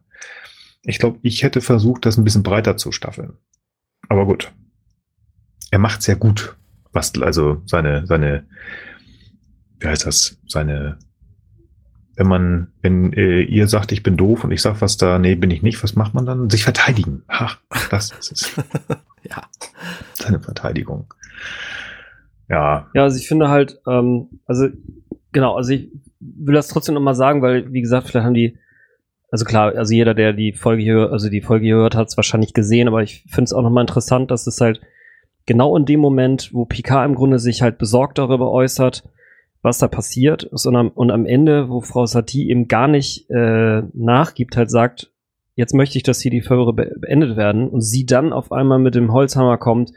[0.83, 3.33] Ich glaube, ich hätte versucht, das ein bisschen breiter zu staffeln.
[4.09, 4.51] Aber gut.
[5.71, 6.55] Er macht sehr gut,
[6.91, 8.45] was also seine, seine,
[9.79, 10.99] wie heißt das, seine
[12.15, 15.35] wenn man, wenn äh, ihr sagt, ich bin doof und ich sag was da, nee,
[15.35, 16.49] bin ich nicht, was macht man dann?
[16.49, 17.23] Sich verteidigen.
[17.29, 17.51] Ha,
[17.89, 18.55] das ist es.
[19.23, 19.43] ja.
[20.13, 21.13] Seine Verteidigung.
[22.49, 22.87] Ja.
[22.93, 24.67] Ja, also ich finde halt, ähm, also
[25.31, 28.57] genau, also ich will das trotzdem nochmal sagen, weil, wie gesagt, vielleicht haben die,
[29.29, 32.53] also klar, also jeder, der die Folge hier, also die Folge gehört hat, es wahrscheinlich
[32.53, 34.79] gesehen, aber ich finde es auch nochmal interessant, dass es halt
[35.45, 39.03] genau in dem Moment, wo Picard im Grunde sich halt besorgt darüber äußert,
[39.65, 44.55] was da passiert, sondern und am Ende, wo Frau Satie eben gar nicht äh, nachgibt,
[44.55, 45.11] halt sagt,
[45.55, 47.67] jetzt möchte ich, dass hier die Föhre beendet werden.
[47.67, 49.91] Und sie dann auf einmal mit dem Holzhammer kommt,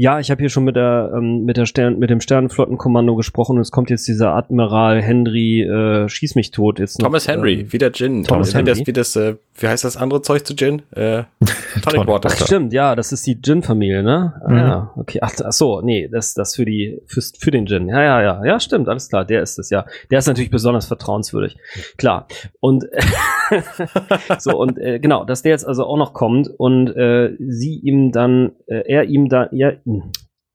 [0.00, 3.56] ja, ich habe hier schon mit der ähm, mit der Stern mit dem Sternenflottenkommando gesprochen
[3.56, 7.62] und es kommt jetzt dieser Admiral Henry äh, schieß mich tot jetzt noch, Thomas Henry,
[7.62, 8.22] äh, wieder Gin.
[8.22, 8.70] Thomas Henry.
[8.70, 10.82] Das, wie das äh, wie heißt das andere Zeug zu Gin?
[10.92, 11.24] Äh,
[11.82, 12.30] Tonic Water.
[12.32, 14.34] Ach, stimmt, ja, das ist die Gin Familie, ne?
[14.44, 14.56] Ah, mhm.
[14.56, 15.18] Ja, okay.
[15.20, 17.88] Ach, ach so, nee, das das für die fürs, für den Gin.
[17.88, 18.44] Ja, ja, ja.
[18.44, 19.84] Ja, stimmt, alles klar, der ist es ja.
[20.12, 21.56] Der ist natürlich besonders vertrauenswürdig.
[21.96, 22.28] Klar.
[22.60, 22.84] Und
[24.38, 28.12] so und äh, genau, dass der jetzt also auch noch kommt und äh, sie ihm
[28.12, 29.72] dann äh, er ihm da ja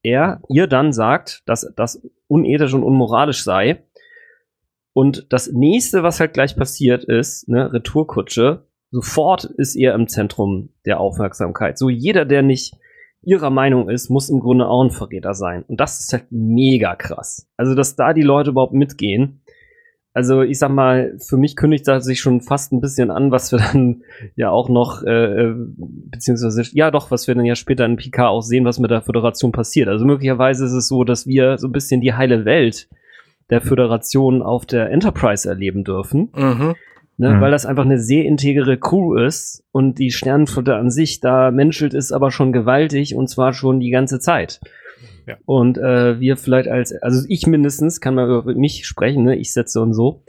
[0.03, 3.83] er ihr dann sagt, dass das unethisch und unmoralisch sei.
[4.93, 10.69] Und das nächste, was halt gleich passiert ist, ne, Retourkutsche, sofort ist er im Zentrum
[10.85, 11.79] der Aufmerksamkeit.
[11.79, 12.75] So jeder, der nicht
[13.23, 15.63] ihrer Meinung ist, muss im Grunde auch ein Verräter sein.
[15.67, 17.49] Und das ist halt mega krass.
[17.57, 19.42] Also, dass da die Leute überhaupt mitgehen,
[20.13, 23.51] also ich sag mal, für mich kündigt das sich schon fast ein bisschen an, was
[23.51, 24.03] wir dann
[24.35, 28.27] ja auch noch, äh, äh beziehungsweise, ja doch, was wir dann ja später in PK
[28.27, 29.89] auch sehen, was mit der Föderation passiert.
[29.89, 32.87] Also möglicherweise ist es so, dass wir so ein bisschen die heile Welt
[33.49, 36.29] der Föderation auf der Enterprise erleben dürfen.
[36.35, 36.75] Mhm.
[37.17, 37.41] Ne, mhm.
[37.41, 41.93] Weil das einfach eine sehr integere Crew ist und die Sternenflotte an sich da menschelt
[41.93, 44.59] ist aber schon gewaltig und zwar schon die ganze Zeit.
[45.27, 45.37] Ja.
[45.45, 49.35] Und äh, wir vielleicht als, also ich mindestens kann mal über mich sprechen, ne?
[49.35, 50.23] ich setze und so.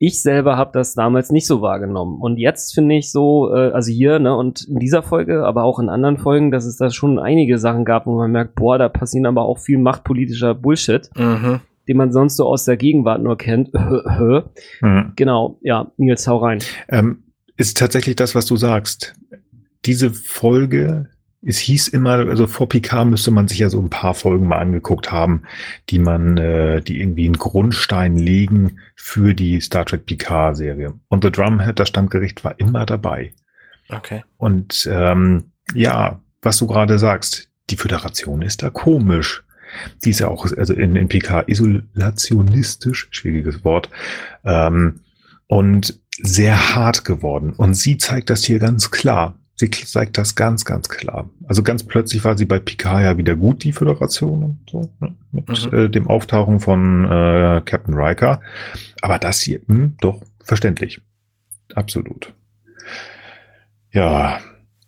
[0.00, 2.20] Ich selber habe das damals nicht so wahrgenommen.
[2.20, 5.80] Und jetzt finde ich so, äh, also hier, ne, und in dieser Folge, aber auch
[5.80, 8.88] in anderen Folgen, dass es da schon einige Sachen gab, wo man merkt, boah, da
[8.88, 11.10] passieren aber auch viel machtpolitischer Bullshit.
[11.16, 13.72] Mhm den man sonst so aus der Gegenwart nur kennt.
[14.82, 15.12] mhm.
[15.16, 16.58] Genau, ja, Nils, hau rein.
[16.88, 17.24] Ähm,
[17.56, 19.14] ist tatsächlich das, was du sagst.
[19.86, 21.08] Diese Folge,
[21.42, 24.58] es hieß immer, also vor Picard müsste man sich ja so ein paar Folgen mal
[24.58, 25.42] angeguckt haben,
[25.88, 30.94] die man, äh, die irgendwie einen Grundstein legen für die Star Trek Picard-Serie.
[31.08, 33.32] Und The Drumhead, das Standgericht, war immer dabei.
[33.88, 34.24] Okay.
[34.36, 39.44] Und ähm, ja, was du gerade sagst, die Föderation ist da komisch.
[40.04, 43.90] Die ist ja auch also in, in PK isolationistisch, schwieriges Wort,
[44.44, 45.00] ähm,
[45.46, 47.52] und sehr hart geworden.
[47.52, 49.37] Und sie zeigt das hier ganz klar.
[49.58, 51.28] Sie zeigt das ganz, ganz klar.
[51.48, 55.14] Also ganz plötzlich war sie bei Picard ja wieder gut, die Föderation und so, ne?
[55.32, 55.78] mit mhm.
[55.78, 58.40] äh, dem Auftauchen von äh, Captain Riker.
[59.02, 61.00] Aber das hier, mh, hm, doch, verständlich.
[61.74, 62.32] Absolut.
[63.90, 64.38] Ja,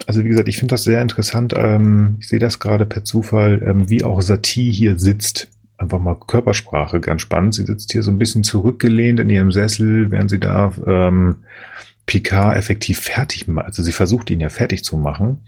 [0.06, 1.52] also wie gesagt, ich finde das sehr interessant.
[1.56, 5.48] Ähm, ich sehe das gerade per Zufall, ähm, wie auch Satie hier sitzt.
[5.78, 7.54] Einfach mal Körpersprache, ganz spannend.
[7.54, 11.36] Sie sitzt hier so ein bisschen zurückgelehnt in ihrem Sessel, während sie da ähm,
[12.10, 13.66] Picard effektiv fertig macht.
[13.66, 15.44] Also sie versucht ihn ja fertig zu machen.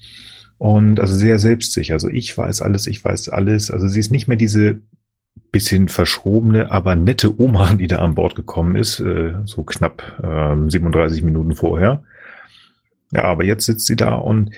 [0.58, 1.94] Und also sehr selbstsicher.
[1.94, 3.72] Also ich weiß alles, ich weiß alles.
[3.72, 4.80] Also sie ist nicht mehr diese
[5.50, 10.70] bisschen verschrobene, aber nette Oma, die da an Bord gekommen ist, äh, so knapp äh,
[10.70, 12.04] 37 Minuten vorher,
[13.10, 14.52] ja, aber jetzt sitzt sie da und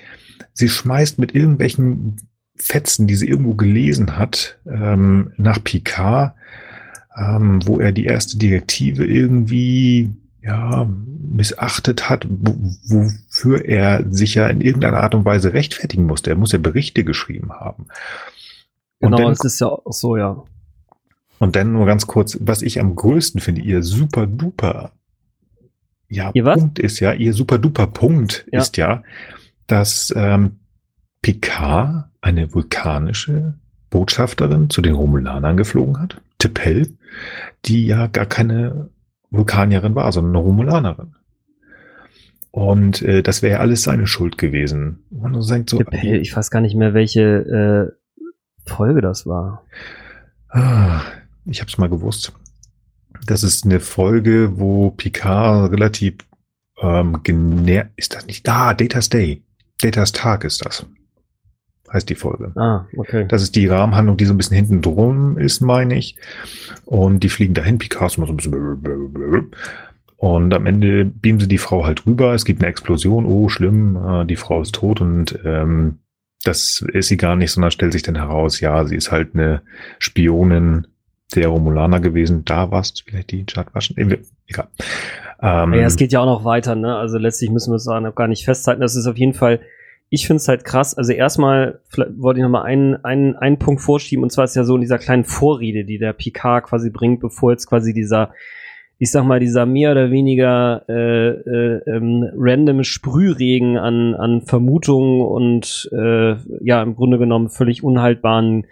[0.53, 2.17] sie schmeißt mit irgendwelchen
[2.55, 6.35] Fetzen, die sie irgendwo gelesen hat, ähm, nach Picard,
[7.17, 10.11] ähm, wo er die erste Direktive irgendwie
[10.45, 10.87] ja,
[11.19, 16.29] missachtet hat, wofür er sich ja in irgendeiner Art und Weise rechtfertigen musste.
[16.29, 17.87] Er muss ja Berichte geschrieben haben.
[18.99, 20.43] Und genau, dann, das ist ja auch so, ja.
[21.39, 24.91] Und dann nur ganz kurz, was ich am größten finde, ihr super duper
[26.07, 28.61] ja, ihr Punkt ist ja, ihr super duper Punkt ja.
[28.61, 29.03] ist ja,
[29.67, 30.59] dass ähm,
[31.21, 33.55] Picard eine vulkanische
[33.89, 36.95] Botschafterin zu den Romulanern geflogen hat, Tippel,
[37.65, 38.89] die ja gar keine
[39.31, 41.15] Vulkanierin war, sondern eine Romulanerin.
[42.51, 45.03] Und äh, das wäre ja alles seine Schuld gewesen.
[45.09, 49.65] Man sagt so, ich weiß gar nicht mehr, welche äh, Folge das war.
[50.49, 51.01] Ah,
[51.45, 52.31] ich habe es mal gewusst.
[53.25, 56.15] Das ist eine Folge, wo Picard relativ
[56.81, 58.47] ähm, genährt, ist das nicht?
[58.47, 59.43] Ah, Data's Day.
[59.81, 60.85] Data's Tag ist das.
[61.95, 62.51] Heißt die Folge.
[62.55, 63.25] Ah, okay.
[63.27, 66.17] Das ist die Rahmenhandlung, die so ein bisschen hinten drum ist, meine ich.
[66.83, 69.51] Und die fliegen dahin, ist immer so ein bisschen
[70.17, 72.33] und am Ende beamen sie die Frau halt rüber.
[72.33, 73.25] Es gibt eine Explosion.
[73.25, 73.95] Oh, schlimm.
[73.95, 75.99] Äh, die Frau ist tot und ähm,
[76.43, 79.61] das ist sie gar nicht, sondern stellt sich dann heraus, ja, sie ist halt eine
[79.99, 80.87] Spionin
[81.33, 82.45] der Romulaner gewesen.
[82.45, 83.97] Da war es vielleicht die Chartwaschen.
[84.47, 84.67] Egal.
[85.41, 86.95] Ähm, ja, es geht ja auch noch weiter, ne?
[86.95, 88.81] Also letztlich müssen wir es auch gar nicht festhalten.
[88.81, 89.59] Das ist auf jeden Fall,
[90.09, 90.97] ich finde es halt krass.
[90.97, 91.79] Also erstmal
[92.17, 94.81] wollte ich noch mal einen, einen, einen Punkt vorschieben, und zwar ist ja so in
[94.81, 98.31] dieser kleinen Vorrede, die der Picard quasi bringt, bevor jetzt quasi dieser,
[98.97, 105.21] ich sag mal, dieser mehr oder weniger äh, äh, ähm, random Sprühregen an, an Vermutungen
[105.21, 108.67] und äh, ja, im Grunde genommen völlig unhaltbaren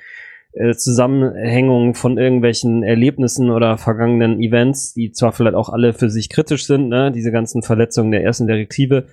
[0.54, 6.30] äh, Zusammenhängung von irgendwelchen Erlebnissen oder vergangenen Events, die zwar vielleicht auch alle für sich
[6.30, 9.08] kritisch sind, ne, diese ganzen Verletzungen der ersten Direktive,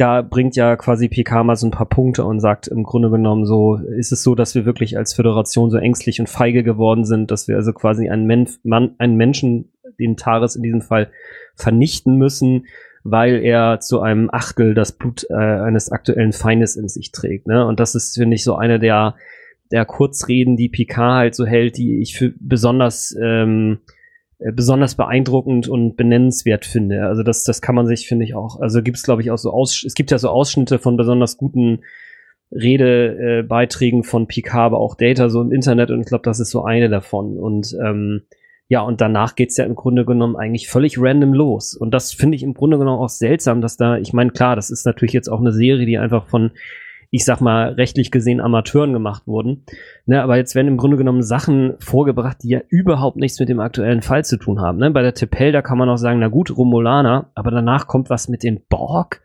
[0.00, 3.44] da bringt ja quasi PK mal so ein paar Punkte und sagt im Grunde genommen
[3.44, 7.30] so, ist es so, dass wir wirklich als Föderation so ängstlich und feige geworden sind,
[7.30, 11.10] dass wir also quasi einen, Men Mann, einen Menschen, den Taris in diesem Fall,
[11.54, 12.66] vernichten müssen,
[13.04, 17.46] weil er zu einem Achtel das Blut äh, eines aktuellen Feindes in sich trägt.
[17.46, 17.66] Ne?
[17.66, 19.16] Und das ist, finde ich, so eine der
[19.70, 23.99] der Kurzreden, die Picard halt so hält, die ich für besonders ähm, äh,
[24.52, 27.06] besonders beeindruckend und benennenswert finde.
[27.06, 28.60] Also das, das kann man sich, finde ich auch.
[28.60, 29.84] Also gibt es, glaube ich, auch so aus.
[29.84, 31.80] Es gibt ja so Ausschnitte von besonders guten
[32.52, 36.50] Redebeiträgen äh, von Picard, aber auch Data so im Internet und ich glaube, das ist
[36.50, 37.38] so eine davon.
[37.38, 38.22] Und ähm,
[38.68, 41.74] ja, und danach geht's ja im Grunde genommen eigentlich völlig random los.
[41.74, 44.70] Und das finde ich im Grunde genommen auch seltsam, dass da, ich meine, klar, das
[44.70, 46.52] ist natürlich jetzt auch eine Serie, die einfach von
[47.10, 49.64] ich sag mal, rechtlich gesehen Amateuren gemacht wurden.
[50.06, 53.60] Ne, aber jetzt werden im Grunde genommen Sachen vorgebracht, die ja überhaupt nichts mit dem
[53.60, 54.78] aktuellen Fall zu tun haben.
[54.78, 54.90] Ne?
[54.90, 58.28] Bei der Tepel, da kann man auch sagen, na gut, Romulaner, aber danach kommt was
[58.28, 59.22] mit den Borg.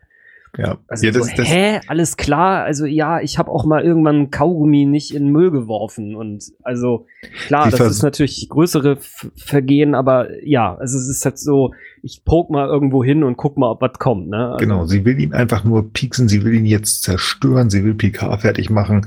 [0.56, 2.64] Ja, Also ja das, so, das, hä, alles klar.
[2.64, 7.06] Also ja, ich habe auch mal irgendwann Kaugummi nicht in den Müll geworfen und also
[7.46, 8.98] klar, das ist natürlich größere
[9.36, 13.58] Vergehen, aber ja, also es ist halt so, ich poke mal irgendwo hin und guck
[13.58, 14.28] mal, ob was kommt.
[14.28, 14.52] Ne?
[14.52, 17.94] Also, Genau, sie will ihn einfach nur pieksen, sie will ihn jetzt zerstören, sie will
[17.94, 19.06] Picard fertig machen.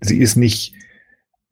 [0.00, 0.75] Sie ist nicht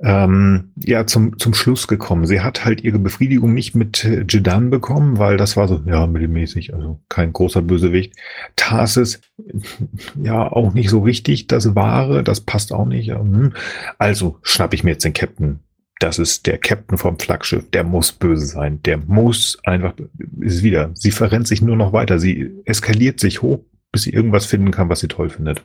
[0.01, 2.27] ähm, ja zum, zum Schluss gekommen.
[2.27, 6.07] Sie hat halt ihre Befriedigung nicht mit äh, Jedan bekommen, weil das war so, ja,
[6.07, 8.15] mittelmäßig, also kein großer Bösewicht.
[8.57, 9.21] Tarsis,
[10.23, 13.11] ja, auch nicht so richtig das Wahre, das passt auch nicht.
[13.11, 13.53] hm.
[13.99, 15.61] Also schnapp ich mir jetzt den Captain.
[16.01, 17.71] Das ist der Captain vom Flaggschiff.
[17.71, 18.83] Der muss böse sein.
[18.83, 19.95] Der muss einfach,
[20.41, 20.91] ist wieder.
[20.95, 22.19] Sie verrennt sich nur noch weiter.
[22.19, 23.61] Sie eskaliert sich hoch,
[23.95, 25.63] bis sie irgendwas finden kann, was sie toll findet.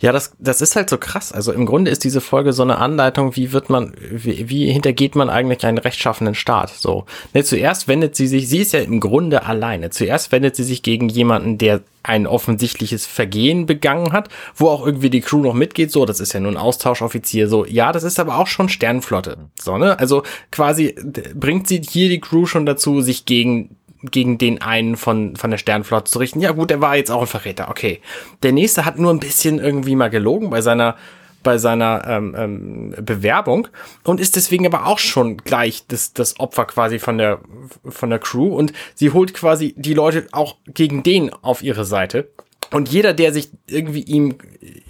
[0.00, 1.32] Ja, das, das ist halt so krass.
[1.32, 5.14] Also im Grunde ist diese Folge so eine Anleitung, wie wird man, wie, wie hintergeht
[5.14, 6.70] man eigentlich einen rechtschaffenen Staat?
[6.70, 7.06] So.
[7.32, 9.88] Ne, zuerst wendet sie sich, sie ist ja im Grunde alleine.
[9.88, 15.10] Zuerst wendet sie sich gegen jemanden, der ein offensichtliches Vergehen begangen hat, wo auch irgendwie
[15.10, 15.90] die Crew noch mitgeht.
[15.90, 17.48] So, das ist ja nur ein Austauschoffizier.
[17.48, 19.38] So, ja, das ist aber auch schon Sternflotte.
[19.58, 19.98] So, ne?
[19.98, 20.94] Also quasi
[21.34, 25.58] bringt sie hier die Crew schon dazu, sich gegen gegen den einen von, von der
[25.58, 26.40] Sternflotte zu richten.
[26.40, 28.00] Ja gut, der war jetzt auch ein Verräter, okay.
[28.42, 30.96] Der nächste hat nur ein bisschen irgendwie mal gelogen bei seiner
[31.42, 33.68] bei seiner ähm, ähm, Bewerbung
[34.04, 37.40] und ist deswegen aber auch schon gleich das, das Opfer quasi von der
[37.88, 42.28] von der Crew und sie holt quasi die Leute auch gegen den auf ihre Seite
[42.72, 44.36] und jeder, der sich irgendwie ihm,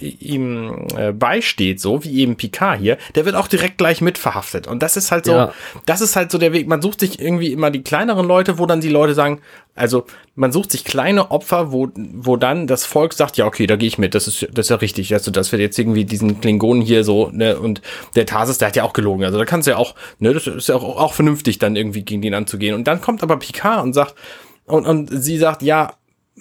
[0.01, 4.67] ihm äh, beisteht, so wie eben Picard hier, der wird auch direkt gleich mit verhaftet.
[4.67, 5.53] Und das ist halt so, Ja.
[5.87, 6.69] das ist halt so der Weg.
[6.69, 9.41] Man sucht sich irgendwie immer die kleineren Leute, wo dann die Leute sagen,
[9.75, 10.05] also
[10.35, 13.89] man sucht sich kleine Opfer, wo, wo dann das Volk sagt, ja, okay, da gehe
[13.89, 15.13] ich mit, das ist, das ist ja richtig.
[15.15, 17.81] Also, dass wir jetzt irgendwie diesen Klingonen hier so, ne, und
[18.15, 19.25] der Tarsis, der hat ja auch gelogen.
[19.25, 22.03] Also da kannst du ja auch, ne, das ist ja auch, auch vernünftig, dann irgendwie
[22.03, 22.75] gegen den anzugehen.
[22.75, 24.15] Und dann kommt aber Picard und sagt,
[24.67, 25.95] und, und sie sagt, ja,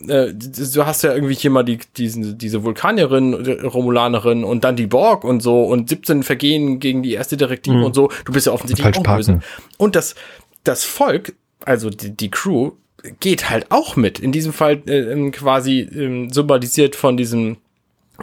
[0.07, 4.75] äh, du hast ja irgendwie hier mal die, diesen, diese Vulkanierin, äh, Romulanerin und dann
[4.75, 7.83] die Borg und so und 17 Vergehen gegen die erste Direktive Mhm.
[7.83, 8.09] und so.
[8.25, 9.17] Du bist ja offensichtlich Falsch auch parken.
[9.39, 9.39] böse.
[9.77, 10.15] Und das,
[10.63, 11.33] das Volk,
[11.65, 12.71] also die, die Crew,
[13.21, 14.19] geht halt auch mit.
[14.19, 17.57] In diesem Fall äh, ähm, quasi ähm, symbolisiert von diesem,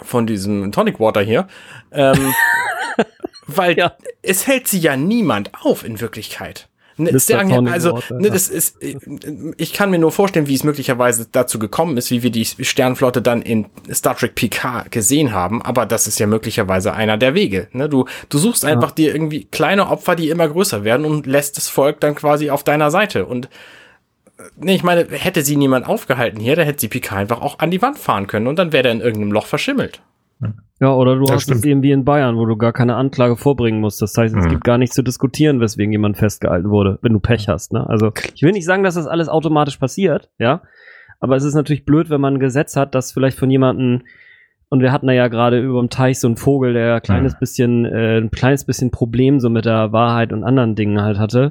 [0.03, 1.49] von diesem Tonic Water hier.
[1.93, 2.35] Ähm,
[3.47, 3.93] weil Ja.
[4.22, 6.68] es hält sie ja niemand auf in Wirklichkeit.
[6.99, 8.32] Ne, sagen, also, ne, ja.
[8.32, 8.97] das ist, äh,
[9.59, 13.20] ich kann mir nur vorstellen, wie es möglicherweise dazu gekommen ist, wie wir die Sternflotte
[13.20, 17.68] dann in Star Trek Picard gesehen haben, aber das ist ja möglicherweise einer der Wege.
[17.72, 17.90] Ne?
[17.90, 21.68] Du, du suchst einfach dir irgendwie kleine Opfer, die immer größer werden und lässt das
[21.68, 23.26] Volk dann quasi auf deiner Seite.
[23.26, 23.47] Und
[24.38, 27.59] äh, nee, ich meine, hätte sie niemand aufgehalten hier, da hätte sie Picard einfach auch
[27.59, 30.01] an die Wand fahren können und dann wäre er in irgendeinem Loch verschimmelt.
[30.78, 31.64] Ja, oder du Das hast es stimmt.
[31.66, 34.03] eben wie in Bayern, wo du gar keine Anklage vorbringen musst.
[34.03, 34.51] Das heißt, es Mhm.
[34.51, 37.72] gibt gar nichts zu diskutieren, weswegen jemand festgehalten wurde, wenn du Pech hast.
[37.72, 37.89] Ne?
[37.89, 40.61] Also ich will nicht sagen, dass das alles automatisch passiert, ja.
[41.18, 44.03] Aber es ist natürlich blöd, wenn man ein Gesetz hat, das vielleicht von jemandem,
[44.68, 47.34] und wir hatten da ja gerade über dem Teich so einen Vogel, der ein kleines
[47.34, 47.38] Mhm.
[47.38, 51.50] bisschen, äh, ein kleines bisschen Problem so mit der Wahrheit und anderen Dingen halt hatte.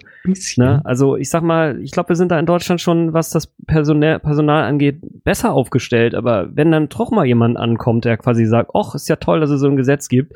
[0.58, 0.82] Ne?
[0.84, 4.20] Also ich sag mal, ich glaube, wir sind da in Deutschland schon, was das Personal,
[4.20, 6.14] Personal angeht, besser aufgestellt.
[6.14, 9.50] Aber wenn dann doch mal jemand ankommt, der quasi sagt, ach, ist ja toll, dass
[9.50, 10.34] es so ein Gesetz gibt,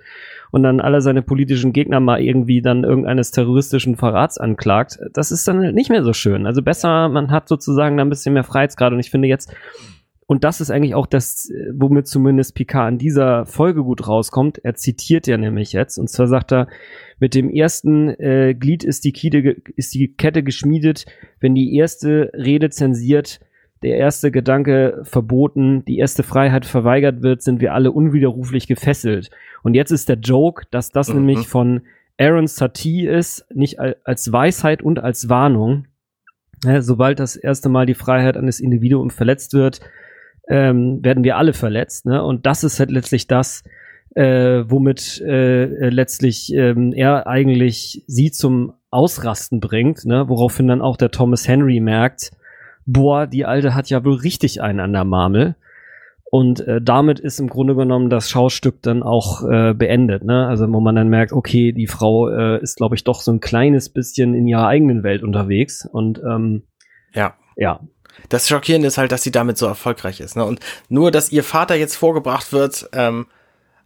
[0.52, 5.48] und dann alle seine politischen Gegner mal irgendwie dann irgendeines terroristischen Verrats anklagt, das ist
[5.48, 6.48] dann halt nicht mehr so schön.
[6.48, 8.92] Also besser, man hat sozusagen da ein bisschen mehr Freiheitsgrad.
[8.92, 9.54] Und ich finde jetzt,
[10.30, 14.60] und das ist eigentlich auch das, womit zumindest Picard in dieser Folge gut rauskommt.
[14.64, 15.98] Er zitiert ja nämlich jetzt.
[15.98, 16.68] Und zwar sagt er,
[17.20, 21.08] mit dem ersten äh, Glied ist die, Kette, ge- ist die Kette geschmiedet,
[21.40, 23.40] wenn die erste Rede zensiert,
[23.82, 29.32] der erste Gedanke verboten, die erste Freiheit verweigert wird, sind wir alle unwiderruflich gefesselt.
[29.64, 31.16] Und jetzt ist der Joke, dass das Mhm.
[31.16, 31.82] nämlich von
[32.20, 35.86] Aaron Satie ist, nicht al- als Weisheit und als Warnung.
[36.64, 39.80] Ja, sobald das erste Mal die Freiheit eines Individuums verletzt wird,
[40.50, 42.06] ähm, werden wir alle verletzt.
[42.06, 42.24] Ne?
[42.24, 43.64] Und das ist halt letztlich das,
[44.16, 50.28] äh, womit äh, äh, letztlich ähm, er eigentlich sie zum Ausrasten bringt, ne?
[50.28, 52.32] woraufhin dann auch der Thomas Henry merkt,
[52.88, 55.56] boah, die Alte hat ja wohl richtig einen an der Marmel.
[56.32, 60.24] Und äh, damit ist im Grunde genommen das Schaustück dann auch äh, beendet.
[60.24, 60.48] Ne?
[60.48, 63.40] Also wo man dann merkt, okay, die Frau äh, ist, glaube ich, doch so ein
[63.40, 65.88] kleines bisschen in ihrer eigenen Welt unterwegs.
[65.92, 66.64] Und ähm,
[67.16, 67.34] Ja.
[67.56, 67.80] ja,
[68.28, 70.36] Das Schockierende ist halt, dass sie damit so erfolgreich ist.
[70.36, 70.44] Ne?
[70.44, 70.60] Und
[70.90, 73.28] nur, dass ihr Vater jetzt vorgebracht wird, ähm,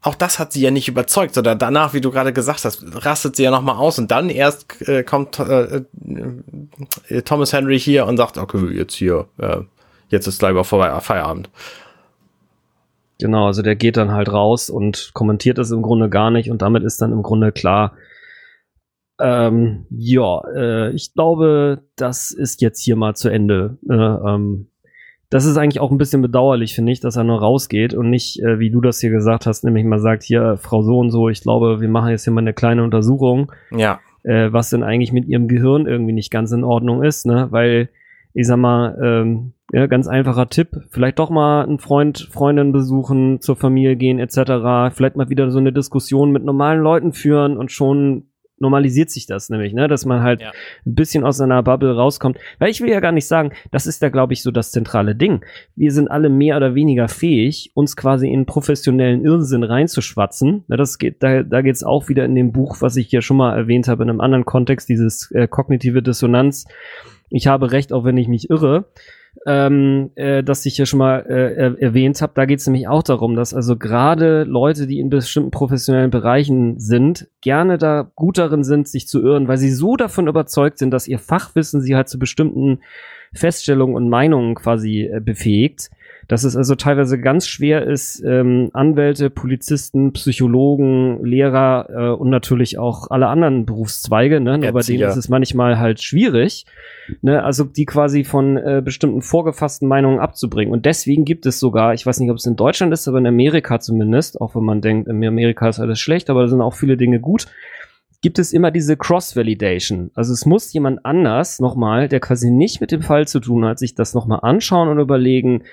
[0.03, 3.37] auch das hat sie ja nicht überzeugt, sondern danach, wie du gerade gesagt hast, rastet
[3.37, 5.81] sie ja nochmal aus und dann erst äh, kommt äh,
[7.07, 9.59] äh, Thomas Henry hier und sagt, okay, jetzt hier, äh,
[10.09, 11.49] jetzt ist gleich mal vorbei, Feierabend.
[13.19, 16.61] Genau, also der geht dann halt raus und kommentiert das im Grunde gar nicht und
[16.61, 17.93] damit ist dann im Grunde klar,
[19.19, 23.77] ähm, ja, äh, ich glaube, das ist jetzt hier mal zu Ende.
[23.89, 24.67] Äh, ähm,
[25.29, 28.39] das ist eigentlich auch ein bisschen bedauerlich, finde ich, dass er nur rausgeht und nicht,
[28.43, 31.27] äh, wie du das hier gesagt hast, nämlich mal sagt, hier, Frau so und so,
[31.29, 33.51] ich glaube, wir machen jetzt hier mal eine kleine Untersuchung.
[33.71, 33.99] Ja.
[34.23, 37.47] Äh, was denn eigentlich mit ihrem Gehirn irgendwie nicht ganz in Ordnung ist, ne?
[37.49, 37.89] Weil,
[38.33, 43.41] ich sag mal, ähm, ja, ganz einfacher Tipp, vielleicht doch mal einen Freund, Freundin besuchen,
[43.41, 44.93] zur Familie gehen, etc.
[44.95, 48.27] Vielleicht mal wieder so eine Diskussion mit normalen Leuten führen und schon
[48.59, 50.51] normalisiert sich das nämlich, ne, dass man halt ja.
[50.85, 52.37] ein bisschen aus seiner Bubble rauskommt.
[52.59, 55.15] Weil ich will ja gar nicht sagen, das ist da, glaube ich, so das zentrale
[55.15, 55.43] Ding.
[55.75, 60.63] Wir sind alle mehr oder weniger fähig, uns quasi in professionellen Irrsinn reinzuschwatzen.
[60.67, 63.21] Ne, das geht, da, da geht es auch wieder in dem Buch, was ich hier
[63.21, 66.65] schon mal erwähnt habe, in einem anderen Kontext, dieses äh, kognitive Dissonanz.
[67.29, 68.85] Ich habe recht, auch wenn ich mich irre
[69.45, 72.33] ähm, äh, das ich ja schon mal äh, er erwähnt habe.
[72.35, 76.79] Da geht es nämlich auch darum, dass also gerade Leute, die in bestimmten professionellen Bereichen
[76.79, 80.91] sind, gerne da gut darin sind, sich zu irren, weil sie so davon überzeugt sind,
[80.91, 82.79] dass ihr Fachwissen sie halt zu bestimmten
[83.33, 85.89] Feststellungen und Meinungen quasi äh, befähigt
[86.27, 92.77] dass es also teilweise ganz schwer ist, ähm, Anwälte, Polizisten, Psychologen, Lehrer äh, und natürlich
[92.77, 94.59] auch alle anderen Berufszweige, ne?
[94.71, 96.65] Bei denen ist es manchmal halt schwierig,
[97.21, 97.43] ne?
[97.43, 100.73] also die quasi von äh, bestimmten vorgefassten Meinungen abzubringen.
[100.73, 103.27] Und deswegen gibt es sogar, ich weiß nicht, ob es in Deutschland ist, aber in
[103.27, 106.73] Amerika zumindest, auch wenn man denkt, in Amerika ist alles schlecht, aber da sind auch
[106.73, 107.47] viele Dinge gut,
[108.21, 110.09] gibt es immer diese Cross-Validation.
[110.15, 113.79] Also es muss jemand anders nochmal, der quasi nicht mit dem Fall zu tun hat,
[113.79, 115.63] sich das nochmal anschauen und überlegen,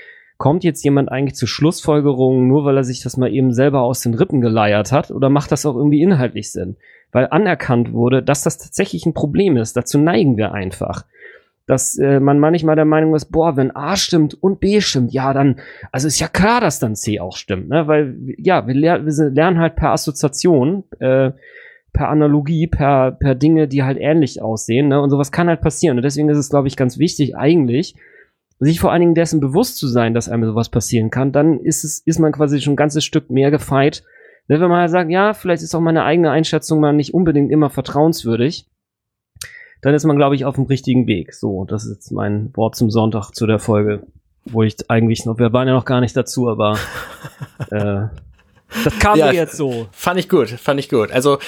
[0.41, 4.01] kommt jetzt jemand eigentlich zu Schlussfolgerungen, nur weil er sich das mal eben selber aus
[4.01, 6.77] den Rippen geleiert hat, oder macht das auch irgendwie inhaltlich Sinn?
[7.13, 9.77] Weil anerkannt wurde, dass das tatsächlich ein Problem ist.
[9.77, 11.05] Dazu neigen wir einfach.
[11.67, 15.35] Dass äh, man manchmal der Meinung ist, boah, wenn A stimmt und B stimmt, ja,
[15.35, 15.61] dann,
[15.93, 17.87] also ist ja klar, dass dann C auch stimmt, ne?
[17.87, 21.33] Weil, ja, wir, ler wir lernen halt per Assoziation, äh,
[21.93, 25.03] per Analogie, per, per Dinge, die halt ähnlich aussehen, ne?
[25.03, 25.99] Und sowas kann halt passieren.
[25.99, 27.95] Und deswegen ist es, glaube ich, ganz wichtig, eigentlich,
[28.61, 31.83] sich vor allen Dingen dessen bewusst zu sein, dass einem sowas passieren kann, dann ist
[31.83, 34.05] es, ist man quasi schon ein ganzes Stück mehr gefeit.
[34.49, 37.71] Wenn man halt sagt, ja, vielleicht ist auch meine eigene Einschätzung mal nicht unbedingt immer
[37.71, 38.67] vertrauenswürdig,
[39.81, 41.33] dann ist man, glaube ich, auf dem richtigen Weg.
[41.33, 44.03] So, das ist jetzt mein Wort zum Sonntag zu der Folge,
[44.45, 46.77] wo ich eigentlich noch, wir waren ja noch gar nicht dazu, aber
[47.71, 48.09] äh,
[48.85, 49.89] das kam ja, mir jetzt so.
[49.93, 51.11] Fand ich gut, fand ich gut.
[51.13, 51.39] Also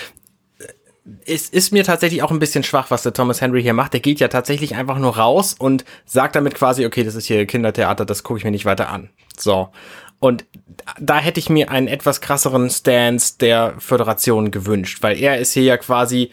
[1.27, 3.93] es ist mir tatsächlich auch ein bisschen schwach, was der Thomas Henry hier macht.
[3.93, 7.45] Der geht ja tatsächlich einfach nur raus und sagt damit quasi, okay, das ist hier
[7.47, 9.11] Kindertheater, das gucke ich mir nicht weiter an.
[9.37, 9.71] So.
[10.21, 10.45] Und
[11.01, 15.65] da hätte ich mir einen etwas krasseren Stance der Föderation gewünscht, weil er ist hier
[15.65, 16.31] ja quasi,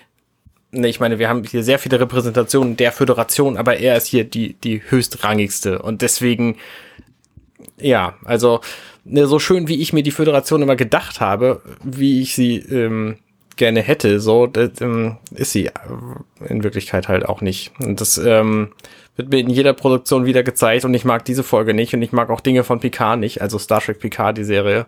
[0.70, 4.26] ne, ich meine, wir haben hier sehr viele Repräsentationen der Föderation, aber er ist hier
[4.26, 5.82] die, die höchstrangigste.
[5.82, 6.58] Und deswegen,
[7.80, 8.62] ja, also,
[9.04, 13.18] ne, so schön wie ich mir die Föderation immer gedacht habe, wie ich sie ähm,
[13.60, 15.70] gerne hätte, so das, ähm, ist sie
[16.48, 17.72] in Wirklichkeit halt auch nicht.
[17.80, 18.70] Und das ähm,
[19.16, 22.12] wird mir in jeder Produktion wieder gezeigt und ich mag diese Folge nicht und ich
[22.12, 24.88] mag auch Dinge von Picard nicht, also Star Trek Picard, die Serie.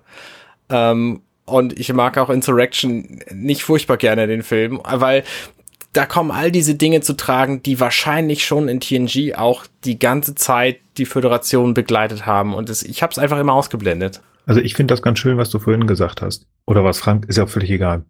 [0.70, 5.24] Ähm, und ich mag auch Insurrection nicht furchtbar gerne den Film, weil
[5.94, 10.34] da kommen all diese Dinge zu tragen, die wahrscheinlich schon in TNG auch die ganze
[10.34, 12.54] Zeit die Föderation begleitet haben.
[12.54, 14.22] Und das, ich habe es einfach immer ausgeblendet.
[14.46, 16.48] Also ich finde das ganz schön, was du vorhin gesagt hast.
[16.66, 18.06] Oder was, Frank, ist ja völlig egal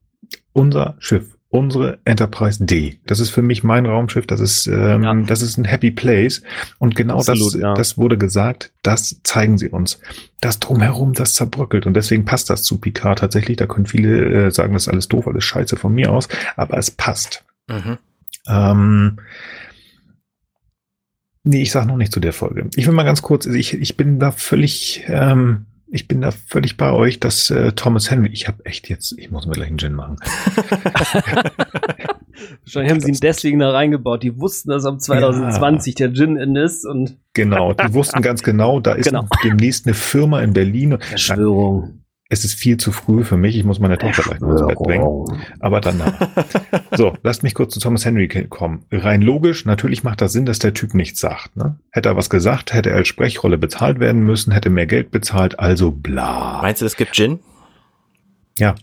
[0.54, 3.00] unser Schiff, unsere Enterprise D.
[3.06, 4.26] Das ist für mich mein Raumschiff.
[4.26, 5.14] Das ist, ähm, ja.
[5.14, 6.42] das ist ein Happy Place.
[6.80, 7.74] Und genau Absolut, das, ja.
[7.74, 8.72] das wurde gesagt.
[8.84, 10.00] Das zeigen sie uns.
[10.40, 11.86] Das drumherum, das zerbröckelt.
[11.86, 13.58] Und deswegen passt das zu Picard tatsächlich.
[13.58, 16.30] Da können viele äh, sagen, das ist alles doof, alles scheiße von mir aus.
[16.56, 17.44] Aber es passt.
[17.68, 17.98] Mhm.
[18.48, 19.20] Ähm,
[21.44, 22.70] Nee, ich sag noch nicht zu der Folge.
[22.76, 26.78] Ich will mal ganz kurz, ich, ich bin da völlig ähm, ich bin da völlig
[26.78, 29.78] bei euch, dass äh, Thomas Henry, ich habe echt jetzt, ich muss mir gleich einen
[29.78, 30.16] Gin machen.
[32.64, 34.24] Wahrscheinlich haben sie ihn deswegen da reingebaut.
[34.24, 36.08] Die wussten, dass am 2020 ja.
[36.08, 37.18] der Gin in ist und.
[37.34, 39.28] Genau, die wussten ganz genau, da ist genau.
[39.44, 40.98] demnächst eine Firma in Berlin.
[41.00, 42.01] Verschwörung
[42.32, 44.78] es ist viel zu früh für mich, ich muss meine Tochter gleich noch ins Bett
[44.80, 45.26] bringen.
[45.60, 46.14] Aber danach.
[46.96, 48.86] so, lasst mich kurz zu Thomas Henry kommen.
[48.90, 51.58] Rein logisch, natürlich macht das Sinn, dass der Typ nichts sagt.
[51.58, 51.78] Ne?
[51.92, 55.60] Hätte er was gesagt, hätte er als Sprechrolle bezahlt werden müssen, hätte mehr Geld bezahlt,
[55.60, 56.62] also bla.
[56.62, 57.42] Meinst du, es gibt Gin?
[58.58, 58.76] Ja.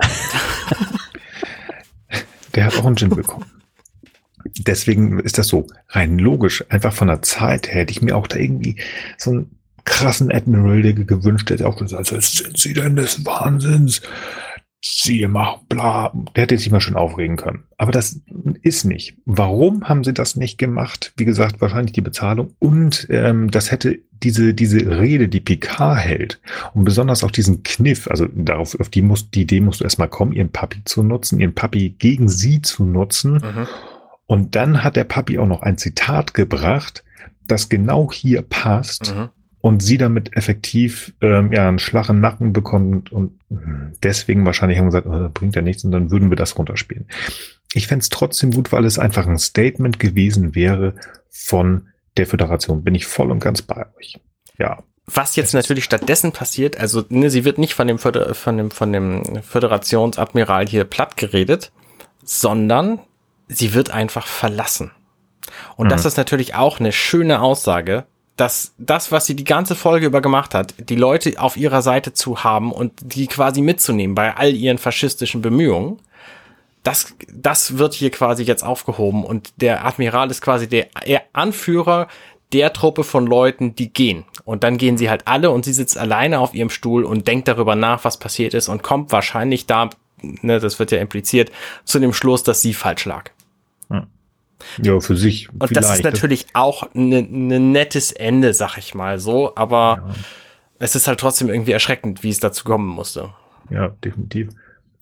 [2.54, 3.46] der hat auch einen Gin bekommen.
[4.58, 6.66] Deswegen ist das so rein logisch.
[6.68, 8.76] Einfach von der Zeit her hätte ich mir auch da irgendwie
[9.16, 9.57] so ein
[9.88, 14.02] krassen Admiral, der gewünscht hätte, auch gesagt, also sind Sie denn des Wahnsinns?
[14.80, 17.64] sie machen, bla, der hätte sich mal schon aufregen können.
[17.76, 18.20] Aber das
[18.62, 19.16] ist nicht.
[19.24, 21.12] Warum haben sie das nicht gemacht?
[21.16, 26.40] Wie gesagt, wahrscheinlich die Bezahlung und ähm, das hätte diese, diese Rede, die Picard hält
[26.74, 30.08] und besonders auch diesen Kniff, also darauf, auf die, muss, die Idee musst du erstmal
[30.08, 33.34] kommen, ihren Papi zu nutzen, ihren Papi gegen sie zu nutzen.
[33.34, 33.66] Mhm.
[34.26, 37.04] Und dann hat der Papi auch noch ein Zitat gebracht,
[37.46, 39.14] das genau hier passt.
[39.14, 39.30] Mhm
[39.60, 43.38] und sie damit effektiv ähm, ja einen schlachen Nacken bekommt und
[44.02, 47.06] deswegen wahrscheinlich haben wir gesagt, oh, bringt ja nichts und dann würden wir das runterspielen.
[47.74, 50.94] Ich fände es trotzdem gut, weil es einfach ein Statement gewesen wäre
[51.28, 52.84] von der Föderation.
[52.84, 54.18] Bin ich voll und ganz bei euch.
[54.58, 54.82] Ja.
[55.06, 58.70] Was jetzt natürlich stattdessen passiert, also ne, sie wird nicht von dem, Föder von dem,
[58.70, 61.72] von dem Föderationsadmiral hier platt geredet,
[62.24, 63.00] sondern
[63.48, 64.90] sie wird einfach verlassen.
[65.76, 65.90] Und mhm.
[65.90, 68.04] das ist natürlich auch eine schöne Aussage,
[68.38, 72.12] dass das, was sie die ganze Folge über gemacht hat, die Leute auf ihrer Seite
[72.12, 75.98] zu haben und die quasi mitzunehmen bei all ihren faschistischen Bemühungen,
[76.84, 80.88] das, das wird hier quasi jetzt aufgehoben und der Admiral ist quasi der
[81.32, 82.06] Anführer
[82.52, 84.24] der Truppe von Leuten, die gehen.
[84.44, 87.48] Und dann gehen sie halt alle und sie sitzt alleine auf ihrem Stuhl und denkt
[87.48, 89.90] darüber nach, was passiert ist und kommt wahrscheinlich da,
[90.22, 91.50] ne, das wird ja impliziert,
[91.84, 93.32] zu dem Schluss, dass sie falsch lag.
[94.82, 95.48] Ja, für sich.
[95.52, 100.04] Und das ist natürlich auch ein ne, ne nettes Ende, sag ich mal so, aber
[100.06, 100.14] ja.
[100.78, 103.30] es ist halt trotzdem irgendwie erschreckend, wie es dazu kommen musste.
[103.70, 104.50] Ja, definitiv.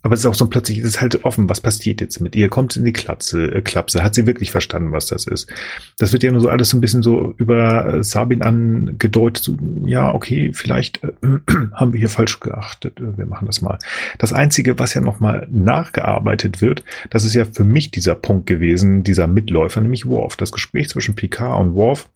[0.07, 2.49] Aber es ist auch so plötzlich, es ist halt offen, was passiert jetzt mit ihr?
[2.49, 4.05] Kommt sie in die Klatze, äh, Klapse?
[4.05, 5.53] Hat sie wirklich verstanden, was das ist?
[5.99, 9.43] Das wird ja nur so alles so ein bisschen so über äh, Sabin angedeutet.
[9.43, 11.11] So, ja, okay, vielleicht äh,
[11.73, 13.01] haben wir hier falsch geachtet.
[13.01, 13.81] Äh, wir machen das mal.
[14.19, 19.03] Das Einzige, was ja nochmal nachgearbeitet wird, das ist ja für mich dieser Punkt gewesen,
[19.03, 20.37] dieser Mitläufer, nämlich Worf.
[20.37, 22.09] Das Gespräch zwischen Picard und Worf,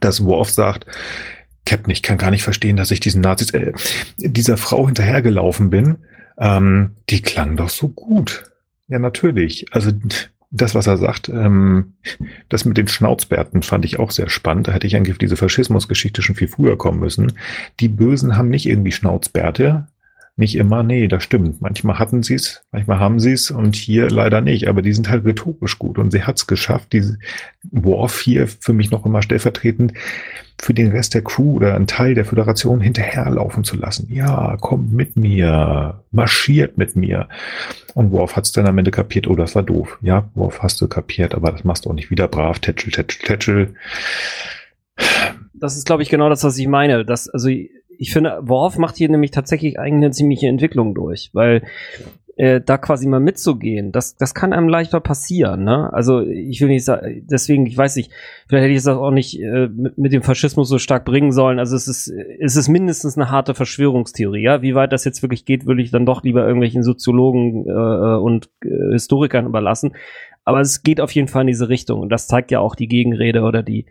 [0.00, 0.86] dass Worf sagt,
[1.66, 3.74] Captain, ich kann gar nicht verstehen, dass ich diesen Nazis, äh,
[4.16, 5.98] dieser Frau hinterhergelaufen bin
[6.38, 8.44] ähm, die klang doch so gut.
[8.88, 9.66] Ja, natürlich.
[9.72, 9.92] Also
[10.50, 11.94] das, was er sagt, ähm,
[12.48, 14.68] das mit den Schnauzbärten fand ich auch sehr spannend.
[14.68, 17.32] Da hätte ich eigentlich auf diese Faschismusgeschichte schon viel früher kommen müssen.
[17.80, 19.86] Die Bösen haben nicht irgendwie Schnauzbärte.
[20.36, 21.60] Nicht immer, nee, das stimmt.
[21.60, 24.66] Manchmal hatten sie es, manchmal haben sie es und hier leider nicht.
[24.66, 27.18] Aber die sind halt rhetorisch gut und sie hat es geschafft, diese
[27.70, 29.92] Worf hier für mich noch immer stellvertretend
[30.62, 34.08] für den Rest der Crew oder einen Teil der Föderation hinterherlaufen zu lassen.
[34.10, 37.28] Ja, kommt mit mir, marschiert mit mir.
[37.94, 39.98] Und Worf hat es dann am Ende kapiert, oh, das war doof.
[40.00, 43.26] Ja, Worf hast du kapiert, aber das machst du auch nicht wieder brav, tätschel, tätschel,
[43.26, 43.74] tätschel.
[45.52, 47.04] Das ist, glaube ich, genau das, was ich meine.
[47.04, 47.48] Das, also
[48.02, 51.62] ich finde, Worf macht hier nämlich tatsächlich eigentlich eine ziemliche Entwicklung durch, weil
[52.34, 55.62] äh, da quasi mal mitzugehen, das, das kann einem leichter passieren.
[55.62, 55.92] Ne?
[55.92, 58.10] Also ich will nicht sagen, deswegen, ich weiß nicht,
[58.48, 61.60] vielleicht hätte ich das auch nicht äh, mit, mit dem Faschismus so stark bringen sollen.
[61.60, 64.42] Also es ist, es ist mindestens eine harte Verschwörungstheorie.
[64.42, 64.62] Ja?
[64.62, 68.50] Wie weit das jetzt wirklich geht, würde ich dann doch lieber irgendwelchen Soziologen äh, und
[68.64, 69.92] äh, Historikern überlassen.
[70.44, 72.00] Aber es geht auf jeden Fall in diese Richtung.
[72.00, 73.86] Und das zeigt ja auch die Gegenrede oder die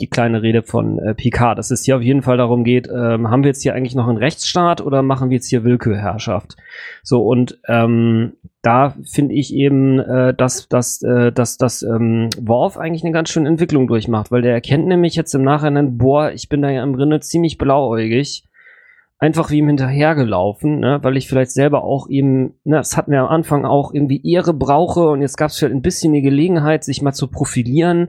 [0.00, 3.30] die kleine Rede von äh, Picard, dass es hier auf jeden Fall darum geht, ähm,
[3.30, 6.56] haben wir jetzt hier eigentlich noch einen Rechtsstaat oder machen wir jetzt hier Willkürherrschaft?
[7.02, 12.78] So, und ähm, da finde ich eben, äh, dass, dass, äh, dass, dass ähm, Worf
[12.78, 16.48] eigentlich eine ganz schöne Entwicklung durchmacht, weil der erkennt nämlich jetzt im Nachhinein, boah, ich
[16.48, 18.44] bin da ja im Rinne ziemlich blauäugig
[19.22, 23.20] einfach wie ihm hinterhergelaufen, ne, weil ich vielleicht selber auch eben, ne, das hatten wir
[23.20, 26.82] am Anfang auch irgendwie Ehre brauche und jetzt gab es vielleicht ein bisschen die Gelegenheit,
[26.82, 28.08] sich mal zu profilieren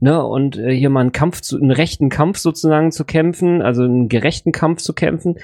[0.00, 3.84] ne, und äh, hier mal einen Kampf zu, einen rechten Kampf sozusagen zu kämpfen, also
[3.84, 5.36] einen gerechten Kampf zu kämpfen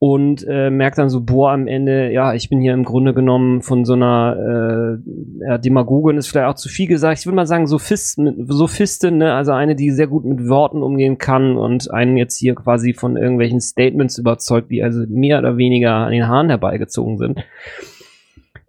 [0.00, 3.62] und äh, merkt dann so, boah, am Ende, ja, ich bin hier im Grunde genommen
[3.62, 7.18] von so einer äh, ja, Demagogin ist vielleicht auch zu viel gesagt.
[7.18, 11.18] Ich würde mal sagen, Sophisten, Sophistin, ne, also eine, die sehr gut mit Worten umgehen
[11.18, 15.94] kann und einen jetzt hier quasi von irgendwelchen Statements überzeugt, die also mehr oder weniger
[15.94, 17.44] an den Haaren herbeigezogen sind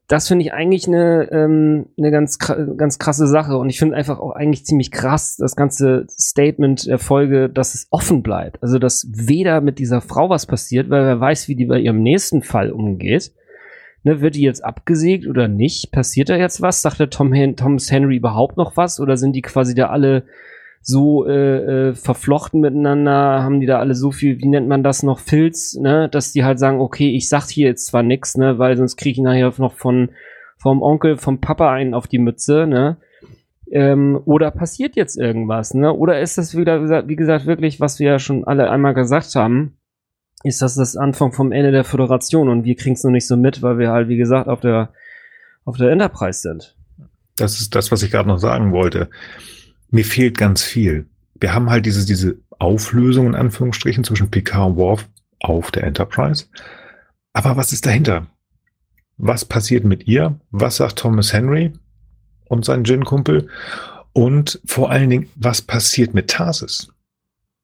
[0.10, 3.57] das finde ich eigentlich eine, ähm, eine ganz, ganz krasse Sache.
[3.57, 7.88] Und ich finde einfach auch eigentlich ziemlich krass, das ganze Statement der Folge, dass es
[7.91, 8.62] offen bleibt.
[8.64, 12.01] Also, dass weder mit dieser Frau was passiert, weil wer weiß, wie die bei ihrem
[12.01, 13.32] nächsten Fall umgeht.
[14.03, 15.91] Ne, wird die jetzt abgesägt oder nicht?
[15.91, 16.82] Passiert da jetzt was?
[16.82, 18.99] Sagt der Tom Hen Thomas Henry überhaupt noch was?
[18.99, 20.24] Oder sind die quasi da alle
[20.82, 25.04] so äh, äh, verflochten miteinander, haben die da alle so viel, wie nennt man das
[25.04, 28.58] noch, Filz, ne, dass die halt sagen, okay, ich sag hier jetzt zwar nix, ne,
[28.60, 30.10] weil sonst kriege ich nachher noch von
[30.58, 32.98] vom Onkel, vom Papa einen auf die Mütze, ne?
[33.72, 35.94] Ähm, oder passiert jetzt irgendwas, ne?
[35.94, 39.78] Oder ist das wieder, wie gesagt, wirklich, was wir ja schon alle einmal gesagt haben,
[40.44, 43.38] ist das das Anfang vom Ende der Föderation und wir kriegen es noch nicht so
[43.38, 44.90] mit, weil wir halt, wie gesagt, auf der
[45.66, 46.76] auf der Enterprise sind.
[47.38, 49.10] Das ist das, was ich gerade noch sagen wollte
[49.92, 51.06] mir fehlt ganz viel.
[51.40, 55.08] Wir haben halt diese, diese Auflösung in Anführungsstrichen zwischen Picard und Worf
[55.40, 56.46] auf der Enterprise.
[57.34, 58.28] Aber was ist dahinter?
[59.18, 60.40] Was passiert mit ihr?
[60.52, 61.74] Was sagt Thomas Henry
[62.46, 63.48] und sein Gin-Kumpel?
[64.14, 66.92] Und vor allen Dingen, was passiert mit Tarsis?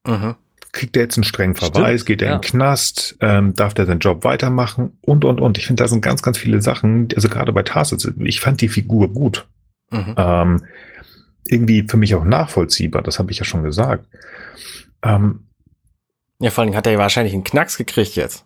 [0.06, 0.36] Mhm.
[0.72, 2.02] Kriegt er jetzt einen strengen Verweis?
[2.02, 2.36] Stimmt, geht er ja.
[2.36, 3.18] in den Knast?
[3.22, 4.98] Ähm, darf der seinen Job weitermachen?
[5.02, 5.58] Und, und, und.
[5.58, 7.08] Ich finde, da sind ganz, ganz viele Sachen.
[7.16, 9.48] Also gerade bei Tarsis, ich fand die Figur gut.
[9.92, 10.16] Mhm.
[10.18, 10.62] Ähm,
[11.48, 13.02] irgendwie für mich auch nachvollziehbar.
[13.02, 14.08] Das habe ich ja schon gesagt.
[15.04, 15.48] Ähm,
[16.40, 18.46] ja, vor allem hat er ja wahrscheinlich einen Knacks gekriegt jetzt.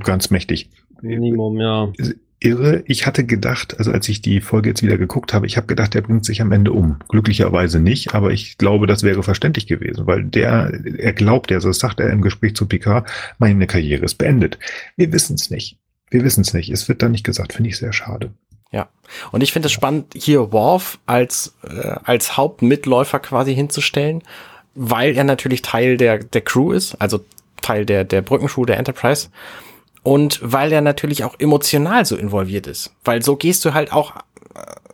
[0.00, 0.70] Ganz mächtig.
[1.02, 1.92] Minimum, ja.
[2.38, 2.82] Irre.
[2.86, 5.94] Ich hatte gedacht, also als ich die Folge jetzt wieder geguckt habe, ich habe gedacht,
[5.94, 6.98] der bringt sich am Ende um.
[7.08, 11.68] Glücklicherweise nicht, aber ich glaube, das wäre verständlich gewesen, weil der, er glaubt ja, so
[11.68, 13.08] das sagt er im Gespräch zu Picard,
[13.38, 14.58] meine Karriere ist beendet.
[14.96, 15.78] Wir wissen es nicht.
[16.10, 16.70] Wir wissen es nicht.
[16.70, 18.32] Es wird da nicht gesagt, finde ich sehr schade.
[18.72, 18.88] Ja.
[19.30, 24.22] Und ich finde es spannend, hier Worf als, äh, als Hauptmitläufer quasi hinzustellen,
[24.74, 27.20] weil er natürlich Teil der, der Crew ist, also
[27.60, 29.28] Teil der, der Brückenschuh der Enterprise.
[30.02, 32.92] Und weil er natürlich auch emotional so involviert ist.
[33.04, 34.14] Weil so gehst du halt auch,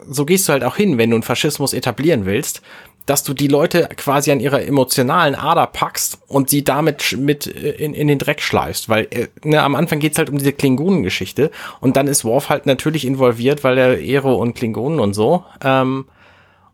[0.06, 2.60] so gehst du halt auch hin, wenn du einen Faschismus etablieren willst,
[3.08, 7.94] dass du die Leute quasi an ihrer emotionalen Ader packst und sie damit mit in,
[7.94, 8.88] in den Dreck schleifst.
[8.88, 11.50] Weil äh, ne, am Anfang geht's halt um diese Klingonen-Geschichte
[11.80, 15.44] und dann ist Worf halt natürlich involviert, weil er Ehre und Klingonen und so.
[15.62, 16.06] Ähm,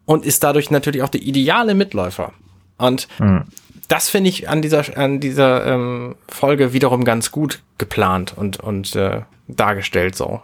[0.07, 2.32] und ist dadurch natürlich auch der ideale Mitläufer.
[2.76, 3.45] Und mhm
[3.89, 8.97] das finde ich an dieser, an dieser ähm, Folge wiederum ganz gut geplant und, und
[8.97, 10.43] äh, dargestellt so.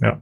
[0.00, 0.20] Ja,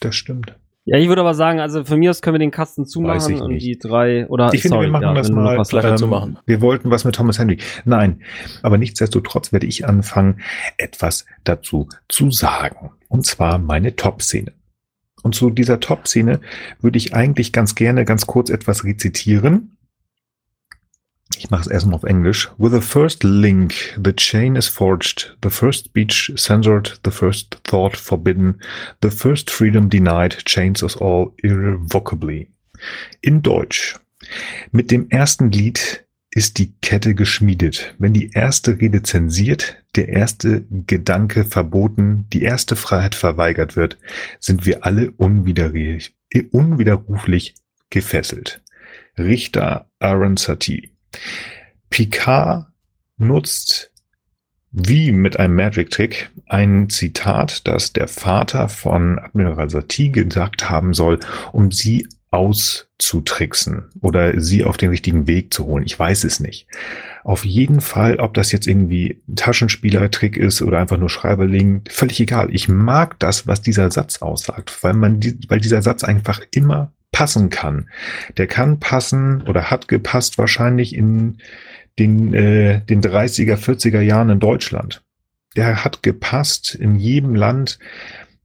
[0.00, 0.54] das stimmt.
[0.84, 3.58] Ja, ich würde aber sagen, also für mich aus können wir den Kasten zumachen und
[3.58, 6.38] die drei oder ich finde, sorry, wir machen ja, das mal was ähm, zumachen.
[6.44, 7.58] Wir wollten was mit Thomas Henry.
[7.84, 8.22] Nein,
[8.62, 10.40] aber nichtsdestotrotz werde ich anfangen,
[10.78, 12.90] etwas dazu zu sagen.
[13.08, 14.52] Und zwar meine Top-Szene.
[15.22, 16.40] Und zu dieser Top-Szene
[16.80, 19.76] würde ich eigentlich ganz gerne ganz kurz etwas rezitieren
[21.38, 22.50] ich mache es erstmal auf Englisch.
[22.58, 27.96] With the first link, the chain is forged, the first speech censored, the first thought
[27.96, 28.60] forbidden,
[29.02, 32.48] the first freedom denied, chains us all irrevocably.
[33.20, 33.96] In Deutsch.
[34.70, 37.94] Mit dem ersten Lied ist die Kette geschmiedet.
[37.98, 43.98] Wenn die erste Rede zensiert, der erste Gedanke verboten, die erste Freiheit verweigert wird,
[44.40, 47.54] sind wir alle unwiderruflich
[47.90, 48.62] gefesselt.
[49.18, 50.91] Richter Aaron Satie.
[51.90, 52.66] Picard
[53.18, 53.92] nutzt
[54.72, 61.20] wie mit einem Magic-Trick ein Zitat, das der Vater von Admiral Satie gesagt haben soll,
[61.52, 65.84] um sie auszutricksen oder sie auf den richtigen Weg zu holen.
[65.84, 66.66] Ich weiß es nicht.
[67.24, 72.48] Auf jeden Fall, ob das jetzt irgendwie Taschenspielertrick ist oder einfach nur Schreiberling, völlig egal.
[72.50, 77.50] Ich mag das, was dieser Satz aussagt, weil man, weil dieser Satz einfach immer passen
[77.50, 77.88] kann.
[78.38, 81.38] Der kann passen oder hat gepasst wahrscheinlich in
[81.98, 85.02] den, äh, den 30er, 40er Jahren in Deutschland.
[85.54, 87.78] Der hat gepasst in jedem Land,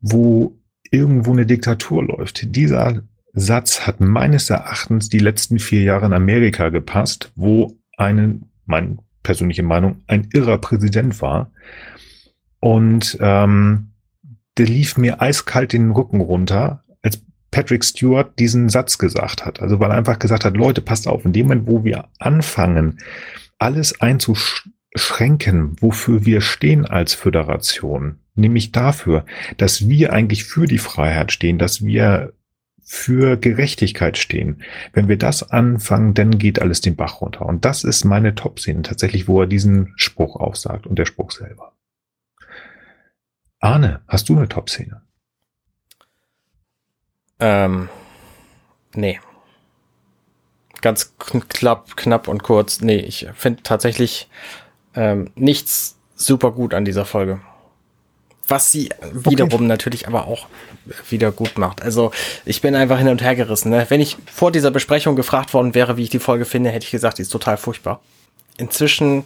[0.02, 0.58] wo
[0.92, 2.56] irgendwo eine Diktatur läuft.
[2.56, 3.02] Dieser
[3.34, 9.64] Satz hat meines Erachtens die letzten vier Jahre in Amerika gepasst, wo einen, meine persönliche
[9.64, 11.52] Meinung, ein irrer Präsident war.
[12.60, 13.92] Und ähm,
[14.58, 16.84] der lief mir eiskalt den Rücken runter,
[17.52, 19.62] Patrick Stewart diesen Satz gesagt hat.
[19.62, 23.00] Also weil er einfach gesagt hat, Leute, passt auf, in dem Moment, wo wir anfangen,
[23.58, 29.26] alles einzuschränken, wofür wir stehen als Föderation, nämlich dafür,
[29.58, 32.34] dass wir eigentlich für die Freiheit stehen, dass wir
[32.90, 34.64] für Gerechtigkeit stehen.
[34.94, 37.46] Wenn wir das anfangen, dann geht alles den Bach runter.
[37.46, 41.74] Und das ist meine Top-Szene tatsächlich, wo er diesen Spruch aufsagt und der Spruch selber.
[43.60, 45.02] Arne, hast du eine Top-Szene?
[47.40, 47.90] Ähm,
[48.94, 49.20] nee.
[50.82, 52.82] Ganz knapp, knapp und kurz.
[52.82, 54.30] Nee, ich finde tatsächlich
[54.96, 57.40] ähm, nichts super gut an dieser Folge.
[58.48, 59.68] Was sie wiederum okay.
[59.68, 60.48] natürlich aber auch
[61.10, 61.82] wieder gut macht.
[61.82, 62.12] Also
[62.46, 63.72] ich bin einfach hin und her gerissen.
[63.72, 63.86] Ne?
[63.90, 66.92] Wenn ich vor dieser Besprechung gefragt worden wäre, wie ich die Folge finde, hätte ich
[66.92, 68.00] gesagt, die ist total furchtbar.
[68.58, 69.26] Inzwischen,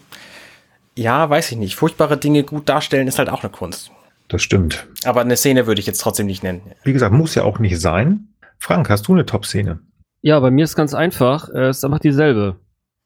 [0.96, 1.76] ja, weiß ich nicht.
[1.76, 3.92] Furchtbare Dinge gut darstellen ist halt auch eine Kunst.
[4.32, 4.88] Das stimmt.
[5.04, 6.62] Aber eine Szene würde ich jetzt trotzdem nicht nennen.
[6.86, 8.30] Wie gesagt, muss ja auch nicht sein.
[8.60, 9.82] Frank, hast du eine Top-Szene?
[10.22, 11.50] Ja, bei mir ist ganz einfach.
[11.50, 12.56] Es ist einfach dieselbe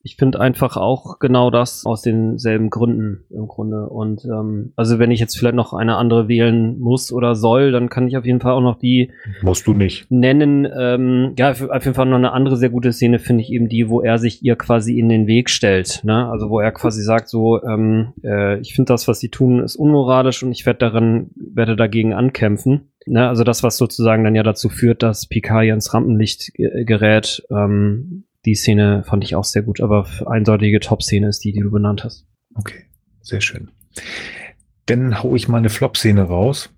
[0.06, 3.90] ich finde einfach auch genau das aus denselben Gründen im Grunde.
[3.90, 7.90] Und ähm, also wenn ich jetzt vielleicht noch eine andere wählen muss oder soll, dann
[7.90, 9.10] kann ich auf jeden Fall auch noch die
[9.42, 10.68] musst du nicht nennen.
[10.80, 13.90] Ähm, ja, auf jeden Fall noch eine andere sehr gute Szene finde ich eben die,
[13.90, 16.02] wo er sich ihr quasi in den Weg stellt.
[16.04, 16.30] Ne?
[16.30, 19.76] Also wo er quasi sagt so, ähm, äh, ich finde das, was sie tun, ist
[19.76, 22.92] unmoralisch und ich werde darin werde dagegen ankämpfen.
[23.08, 23.28] Ne?
[23.28, 27.44] Also das, was sozusagen dann ja dazu führt, dass Picard ins Rampenlicht gerät.
[27.50, 31.72] Ähm, die Szene fand ich auch sehr gut, aber eindeutige Top-Szene ist die, die du
[31.72, 32.28] benannt hast.
[32.54, 32.86] Okay,
[33.22, 33.72] sehr schön.
[34.86, 36.70] Dann hau ich mal eine Flop-Szene raus.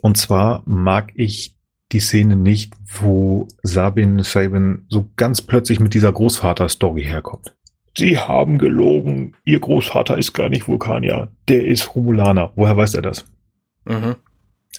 [0.00, 1.56] Und zwar mag ich
[1.92, 7.54] die Szene nicht, wo Sabin Sabin so ganz plötzlich mit dieser Großvater-Story herkommt.
[7.96, 9.34] Sie haben gelogen.
[9.44, 11.32] Ihr Großvater ist gar nicht Vulkanier.
[11.48, 12.52] Der ist Romulaner.
[12.54, 13.24] Woher weiß er das?
[13.86, 14.16] Mhm.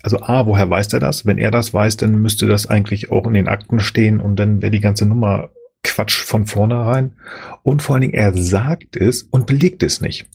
[0.04, 1.26] Also A, woher weiß er das?
[1.26, 4.62] Wenn er das weiß, dann müsste das eigentlich auch in den Akten stehen und dann
[4.62, 5.50] wäre die ganze Nummer
[5.84, 7.16] Quatsch von vornherein.
[7.64, 10.28] Und vor allen Dingen, er sagt es und belegt es nicht.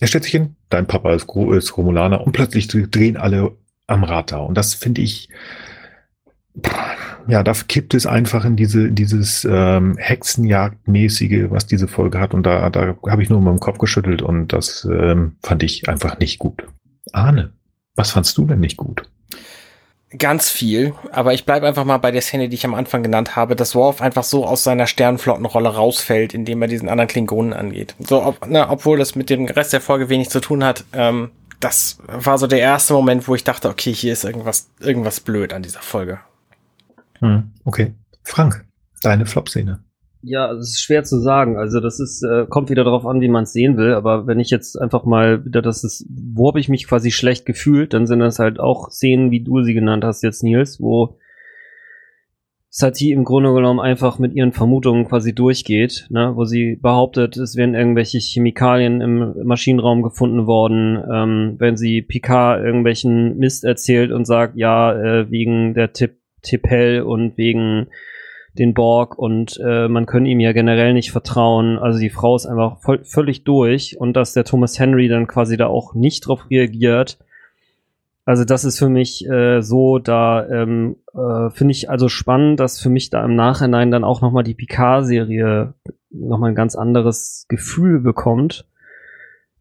[0.00, 3.56] Er stellt sich hin, dein Papa ist, ist Romulaner und plötzlich drehen alle
[3.86, 4.38] am Rad da.
[4.38, 5.28] Und das finde ich,
[7.28, 12.34] ja, da kippt es einfach in diese, dieses ähm, Hexenjagdmäßige, was diese Folge hat.
[12.34, 15.88] Und da, da habe ich nur mal im Kopf geschüttelt und das ähm, fand ich
[15.88, 16.64] einfach nicht gut.
[17.12, 17.52] Ahne,
[17.94, 19.08] was fandst du denn nicht gut?
[20.16, 23.34] Ganz viel, aber ich bleibe einfach mal bei der Szene, die ich am Anfang genannt
[23.34, 27.96] habe, dass Worf einfach so aus seiner Sternflottenrolle rausfällt, indem er diesen anderen Klingonen angeht.
[27.98, 31.30] So, ob, na, obwohl das mit dem Rest der Folge wenig zu tun hat, ähm,
[31.58, 35.52] das war so der erste Moment, wo ich dachte, okay, hier ist irgendwas, irgendwas blöd
[35.52, 36.20] an dieser Folge.
[37.20, 37.94] Hm, okay.
[38.22, 38.64] Frank,
[39.02, 39.82] deine Flop-Szene.
[40.26, 41.58] Ja, es ist schwer zu sagen.
[41.58, 43.92] Also das ist, äh, kommt wieder darauf an, wie man es sehen will.
[43.92, 47.44] Aber wenn ich jetzt einfach mal wieder das ist, wo habe ich mich quasi schlecht
[47.44, 51.18] gefühlt, dann sind das halt auch Szenen, wie du sie genannt hast jetzt, Nils, wo
[52.70, 57.54] Satie im Grunde genommen einfach mit ihren Vermutungen quasi durchgeht, ne, wo sie behauptet, es
[57.54, 64.24] wären irgendwelche Chemikalien im Maschinenraum gefunden worden, ähm, wenn sie Picard irgendwelchen Mist erzählt und
[64.24, 67.86] sagt, ja, äh, wegen der Tipp Tippel und wegen
[68.58, 71.78] den Borg und äh, man kann ihm ja generell nicht vertrauen.
[71.78, 75.56] Also die Frau ist einfach voll, völlig durch und dass der Thomas Henry dann quasi
[75.56, 77.18] da auch nicht drauf reagiert.
[78.24, 82.80] Also das ist für mich äh, so, da ähm, äh, finde ich also spannend, dass
[82.80, 85.74] für mich da im Nachhinein dann auch nochmal die Picard-Serie
[86.10, 88.66] nochmal ein ganz anderes Gefühl bekommt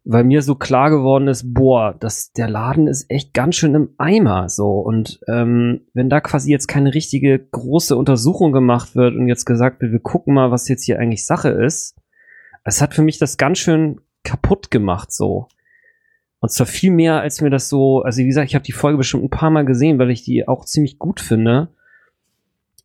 [0.05, 3.89] weil mir so klar geworden ist, boah, das, der Laden ist echt ganz schön im
[3.97, 4.80] Eimer so.
[4.80, 9.81] Und ähm, wenn da quasi jetzt keine richtige große Untersuchung gemacht wird und jetzt gesagt
[9.81, 11.95] wird, wir gucken mal, was jetzt hier eigentlich Sache ist,
[12.65, 15.47] es hat für mich das ganz schön kaputt gemacht so.
[16.39, 18.97] Und zwar viel mehr, als mir das so, also wie gesagt, ich habe die Folge
[18.97, 21.69] bestimmt ein paar Mal gesehen, weil ich die auch ziemlich gut finde.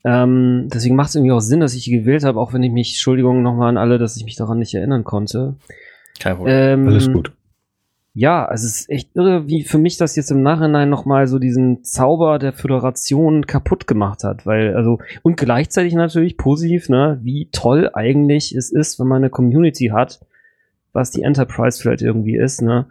[0.05, 2.71] Ähm, deswegen macht es irgendwie auch Sinn, dass ich die gewählt habe, auch wenn ich
[2.71, 5.57] mich, Entschuldigung nochmal an alle, dass ich mich daran nicht erinnern konnte.
[6.21, 6.81] Kein Problem.
[6.81, 7.33] Ähm, Alles gut.
[8.15, 11.39] Ja, also es ist echt irre, wie für mich das jetzt im Nachhinein nochmal so
[11.39, 17.49] diesen Zauber der Föderation kaputt gemacht hat, weil, also, und gleichzeitig natürlich positiv, ne, wie
[17.53, 20.19] toll eigentlich es ist, wenn man eine Community hat,
[20.93, 22.87] was die Enterprise vielleicht irgendwie ist, ne,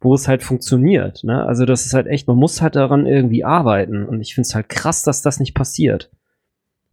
[0.00, 3.44] wo es halt funktioniert, ne, also das ist halt echt, man muss halt daran irgendwie
[3.44, 6.10] arbeiten und ich finde es halt krass, dass das nicht passiert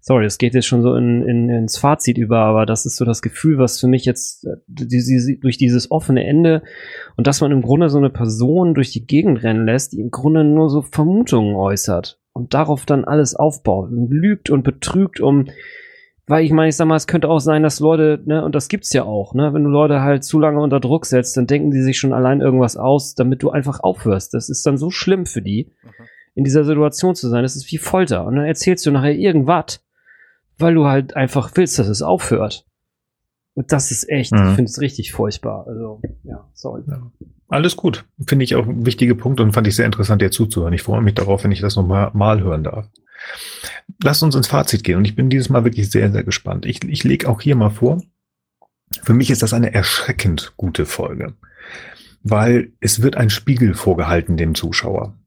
[0.01, 3.05] sorry, es geht jetzt schon so in, in, ins Fazit über, aber das ist so
[3.05, 6.63] das Gefühl, was für mich jetzt äh, durch dieses offene Ende
[7.15, 10.11] und dass man im Grunde so eine Person durch die Gegend rennen lässt, die im
[10.11, 15.45] Grunde nur so Vermutungen äußert und darauf dann alles aufbaut und lügt und betrügt, um
[16.27, 18.69] weil ich meine, ich sag mal, es könnte auch sein, dass Leute, ne, und das
[18.69, 21.71] gibt's ja auch, ne, wenn du Leute halt zu lange unter Druck setzt, dann denken
[21.71, 24.33] die sich schon allein irgendwas aus, damit du einfach aufhörst.
[24.33, 26.05] Das ist dann so schlimm für die, mhm.
[26.35, 27.43] in dieser Situation zu sein.
[27.43, 28.25] Das ist wie Folter.
[28.25, 29.83] Und dann erzählst du nachher irgendwas,
[30.61, 32.65] weil du halt einfach willst, dass es aufhört.
[33.53, 34.49] Und das ist echt, mhm.
[34.49, 35.65] ich finde es richtig furchtbar.
[35.67, 36.83] Also, ja, sorry.
[36.87, 37.11] Ja.
[37.49, 38.05] Alles gut.
[38.25, 40.73] Finde ich auch ein wichtiger Punkt und fand ich sehr interessant, dir zuzuhören.
[40.73, 42.87] Ich freue mich darauf, wenn ich das nochmal mal hören darf.
[44.01, 46.65] Lass uns ins Fazit gehen und ich bin dieses Mal wirklich sehr, sehr gespannt.
[46.65, 48.01] Ich, ich lege auch hier mal vor,
[49.03, 51.33] für mich ist das eine erschreckend gute Folge,
[52.23, 55.17] weil es wird ein Spiegel vorgehalten dem Zuschauer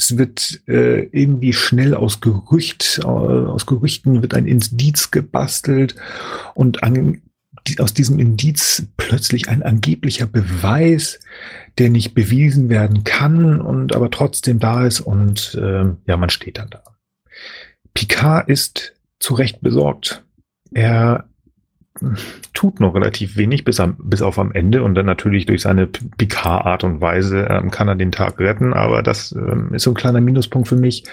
[0.00, 5.94] es wird äh, irgendwie schnell aus Gerücht, äh, aus Gerüchten wird ein Indiz gebastelt
[6.54, 7.20] und an,
[7.66, 11.20] die, aus diesem Indiz plötzlich ein angeblicher Beweis,
[11.76, 16.56] der nicht bewiesen werden kann und aber trotzdem da ist und äh, ja, man steht
[16.56, 16.82] dann da.
[17.92, 20.24] Picard ist zu Recht besorgt.
[20.72, 21.28] Er
[22.54, 25.86] tut noch relativ wenig bis, am, bis auf am Ende und dann natürlich durch seine
[25.86, 29.96] Picard-Art und Weise ähm, kann er den Tag retten, aber das ähm, ist so ein
[29.96, 31.04] kleiner Minuspunkt für mich.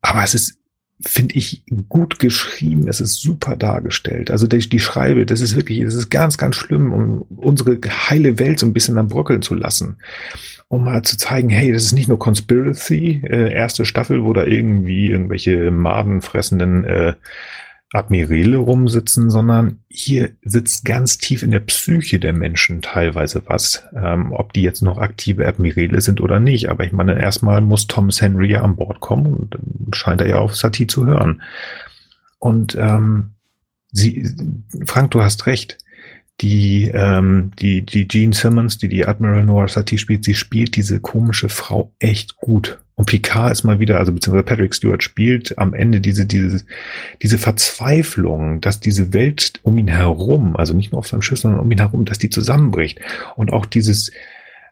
[0.00, 0.58] Aber es ist,
[1.00, 4.30] finde ich, gut geschrieben, es ist super dargestellt.
[4.30, 8.38] Also die, die Schreibe, das ist wirklich, es ist ganz, ganz schlimm, um unsere heile
[8.38, 9.98] Welt so ein bisschen am Bröckeln zu lassen
[10.68, 14.44] um mal zu zeigen, hey, das ist nicht nur Conspiracy, äh, erste Staffel, wo da
[14.44, 17.14] irgendwie irgendwelche madenfressenden äh,
[17.92, 24.32] Admirale rumsitzen, sondern hier sitzt ganz tief in der Psyche der Menschen teilweise was, ähm,
[24.32, 26.68] ob die jetzt noch aktive Admirale sind oder nicht.
[26.68, 30.28] Aber ich meine, erstmal muss Thomas Henry ja an Bord kommen und dann scheint er
[30.28, 31.42] ja auf Satie zu hören.
[32.38, 33.30] Und ähm,
[33.90, 34.34] sie,
[34.84, 35.78] Frank, du hast recht.
[36.40, 41.00] Die, ähm, die, die Jean Simmons, die die Admiral Noir Satie spielt, sie spielt diese
[41.00, 42.78] komische Frau echt gut.
[42.94, 46.64] Und Picard ist mal wieder, also beziehungsweise Patrick Stewart spielt am Ende diese, diese,
[47.22, 51.60] diese Verzweiflung, dass diese Welt um ihn herum, also nicht nur auf seinem Schiff, sondern
[51.60, 53.00] um ihn herum, dass die zusammenbricht.
[53.36, 54.10] Und auch dieses,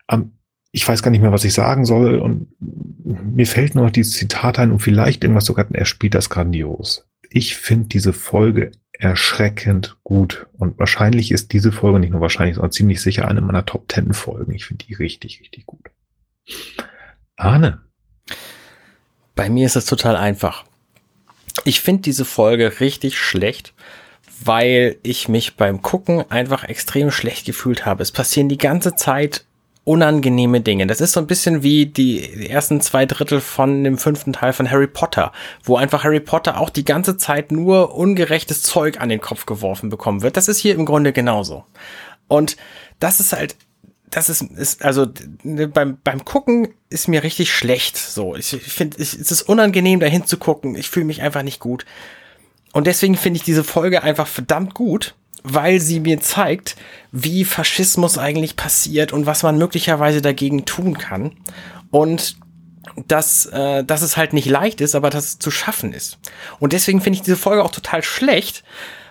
[0.08, 0.32] am,
[0.72, 2.18] ich weiß gar nicht mehr, was ich sagen soll.
[2.18, 6.28] Und mir fällt nur noch dieses Zitat ein und vielleicht irgendwas sogar, er spielt das
[6.28, 7.08] grandios.
[7.30, 10.46] Ich finde diese Folge erschreckend gut.
[10.58, 14.12] Und wahrscheinlich ist diese Folge nicht nur wahrscheinlich, sondern ziemlich sicher eine meiner Top Ten
[14.12, 14.54] Folgen.
[14.54, 15.90] Ich finde die richtig, richtig gut.
[17.36, 17.82] Arne.
[19.34, 20.64] Bei mir ist es total einfach.
[21.64, 23.74] Ich finde diese Folge richtig schlecht,
[24.42, 28.02] weil ich mich beim Gucken einfach extrem schlecht gefühlt habe.
[28.02, 29.44] Es passieren die ganze Zeit
[29.86, 30.88] unangenehme Dinge.
[30.88, 34.68] Das ist so ein bisschen wie die ersten zwei Drittel von dem fünften Teil von
[34.68, 35.30] Harry Potter,
[35.62, 39.88] wo einfach Harry Potter auch die ganze Zeit nur ungerechtes Zeug an den Kopf geworfen
[39.88, 40.36] bekommen wird.
[40.36, 41.64] Das ist hier im Grunde genauso.
[42.26, 42.56] Und
[42.98, 43.54] das ist halt,
[44.10, 45.06] das ist, ist also
[45.44, 47.96] ne, beim, beim Gucken ist mir richtig schlecht.
[47.96, 50.74] So, ich finde, es ist unangenehm, dahin zu gucken.
[50.74, 51.86] Ich fühle mich einfach nicht gut.
[52.72, 56.76] Und deswegen finde ich diese Folge einfach verdammt gut weil sie mir zeigt,
[57.12, 61.32] wie Faschismus eigentlich passiert und was man möglicherweise dagegen tun kann.
[61.90, 62.36] Und
[63.06, 66.18] dass, äh, dass es halt nicht leicht ist, aber dass es zu schaffen ist.
[66.58, 68.64] Und deswegen finde ich diese Folge auch total schlecht,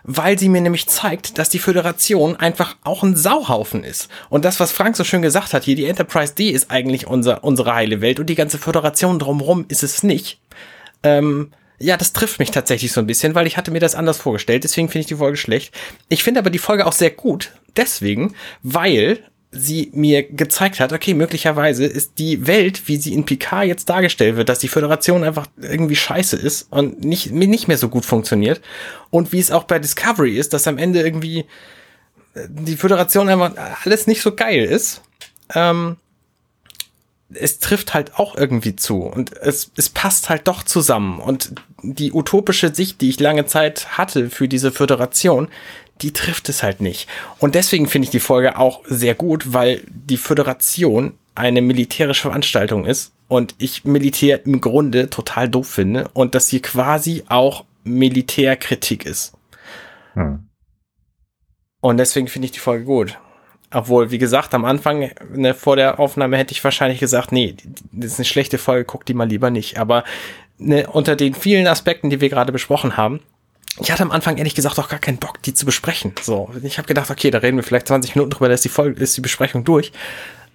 [0.04, 4.08] weil sie mir nämlich zeigt, dass die Föderation einfach auch ein Sauhaufen ist.
[4.30, 7.44] Und das, was Frank so schön gesagt hat, hier die Enterprise D ist eigentlich unser,
[7.44, 10.40] unsere heile Welt und die ganze Föderation drumherum ist es nicht.
[11.02, 14.18] Ähm, ja, das trifft mich tatsächlich so ein bisschen, weil ich hatte mir das anders
[14.18, 14.64] vorgestellt.
[14.64, 15.74] Deswegen finde ich die Folge schlecht.
[16.10, 17.52] Ich finde aber die Folge auch sehr gut.
[17.76, 18.34] Deswegen,
[18.64, 19.20] weil
[19.52, 24.36] sie mir gezeigt hat, okay, möglicherweise ist die Welt, wie sie in Picard jetzt dargestellt
[24.36, 28.62] wird, dass die Föderation einfach irgendwie scheiße ist und nicht, nicht mehr so gut funktioniert.
[29.12, 31.46] Und wie es auch bei Discovery ist, dass am Ende irgendwie
[32.34, 33.54] äh, die Föderation einfach
[33.84, 35.02] alles nicht so geil ist.
[35.54, 35.98] Ähm,
[37.40, 41.20] es trifft halt auch irgendwie zu und es, es passt halt doch zusammen.
[41.20, 45.48] Und die utopische Sicht, die ich lange Zeit hatte für diese Föderation,
[46.02, 47.08] die trifft es halt nicht.
[47.40, 52.86] Und deswegen finde ich die Folge auch sehr gut, weil die Föderation eine militärische Veranstaltung
[52.86, 59.06] ist und ich Militär im Grunde total doof finde und dass hier quasi auch Militärkritik
[59.06, 59.34] ist.
[60.14, 60.50] Hm.
[61.82, 63.18] Und deswegen finde ich die Folge gut.
[63.76, 67.56] Obwohl, wie gesagt, am Anfang, ne, vor der Aufnahme hätte ich wahrscheinlich gesagt, nee,
[67.92, 69.78] das ist eine schlechte Folge, guck die mal lieber nicht.
[69.78, 70.06] Aber
[70.58, 73.20] ne, unter den vielen Aspekten, die wir gerade besprochen haben,
[73.82, 76.14] ich hatte am Anfang ehrlich gesagt auch gar keinen Bock, die zu besprechen.
[76.22, 78.70] So, ich habe gedacht, okay, da reden wir vielleicht 20 Minuten drüber, da ist die
[78.70, 79.92] Folge, ist die Besprechung durch.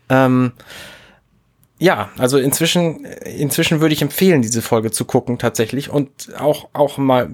[0.09, 0.53] Ähm,
[1.79, 6.97] ja, also inzwischen, inzwischen würde ich empfehlen, diese Folge zu gucken tatsächlich und auch auch
[6.97, 7.29] mal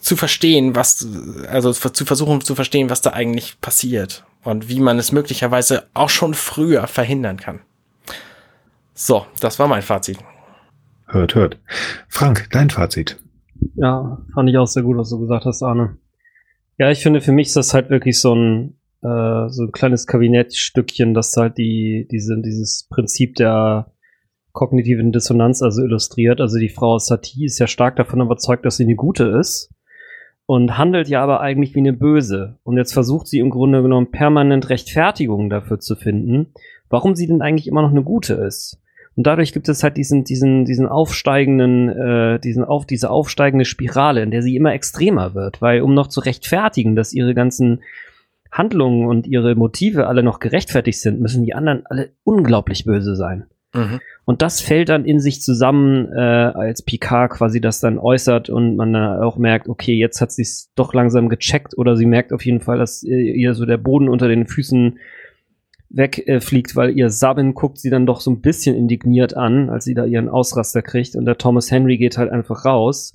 [0.00, 1.06] zu verstehen, was,
[1.48, 6.10] also zu versuchen zu verstehen, was da eigentlich passiert und wie man es möglicherweise auch
[6.10, 7.60] schon früher verhindern kann.
[8.94, 10.18] So, das war mein Fazit.
[11.06, 11.58] Hört, hört.
[12.08, 13.18] Frank, dein Fazit.
[13.74, 15.98] Ja, fand ich auch sehr gut, was du gesagt hast, Arne.
[16.78, 20.06] Ja, ich finde, für mich ist das halt wirklich so ein, äh, so ein kleines
[20.06, 23.92] Kabinettstückchen, das halt die, diese, dieses Prinzip der
[24.52, 26.40] kognitiven Dissonanz also illustriert.
[26.40, 29.70] Also die Frau Satie ist ja stark davon überzeugt, dass sie eine gute ist
[30.46, 32.58] und handelt ja aber eigentlich wie eine Böse.
[32.62, 36.52] Und jetzt versucht sie im Grunde genommen permanent Rechtfertigungen dafür zu finden,
[36.88, 38.78] warum sie denn eigentlich immer noch eine gute ist.
[39.14, 44.22] Und dadurch gibt es halt diesen, diesen, diesen aufsteigenden, äh, diesen auf, diese aufsteigende Spirale,
[44.22, 47.82] in der sie immer extremer wird, weil um noch zu rechtfertigen, dass ihre ganzen
[48.50, 53.46] Handlungen und ihre Motive alle noch gerechtfertigt sind, müssen die anderen alle unglaublich böse sein.
[53.74, 54.00] Mhm.
[54.24, 58.76] Und das fällt dann in sich zusammen, äh, als Picard quasi das dann äußert und
[58.76, 62.32] man dann auch merkt, okay, jetzt hat sie es doch langsam gecheckt oder sie merkt
[62.32, 64.98] auf jeden Fall, dass ihr so der Boden unter den Füßen
[65.90, 69.84] wegfliegt, äh, weil ihr Sabin guckt sie dann doch so ein bisschen indigniert an, als
[69.84, 73.14] sie da ihren Ausraster kriegt und der Thomas Henry geht halt einfach raus.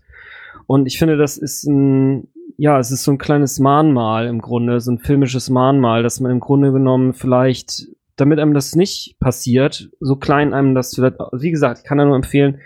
[0.65, 2.27] Und ich finde, das ist ein,
[2.57, 6.31] ja, es ist so ein kleines Mahnmal im Grunde, so ein filmisches Mahnmal, dass man
[6.31, 11.51] im Grunde genommen vielleicht damit einem das nicht passiert, so klein einem das vielleicht, wie
[11.51, 12.59] gesagt, ich kann da nur empfehlen,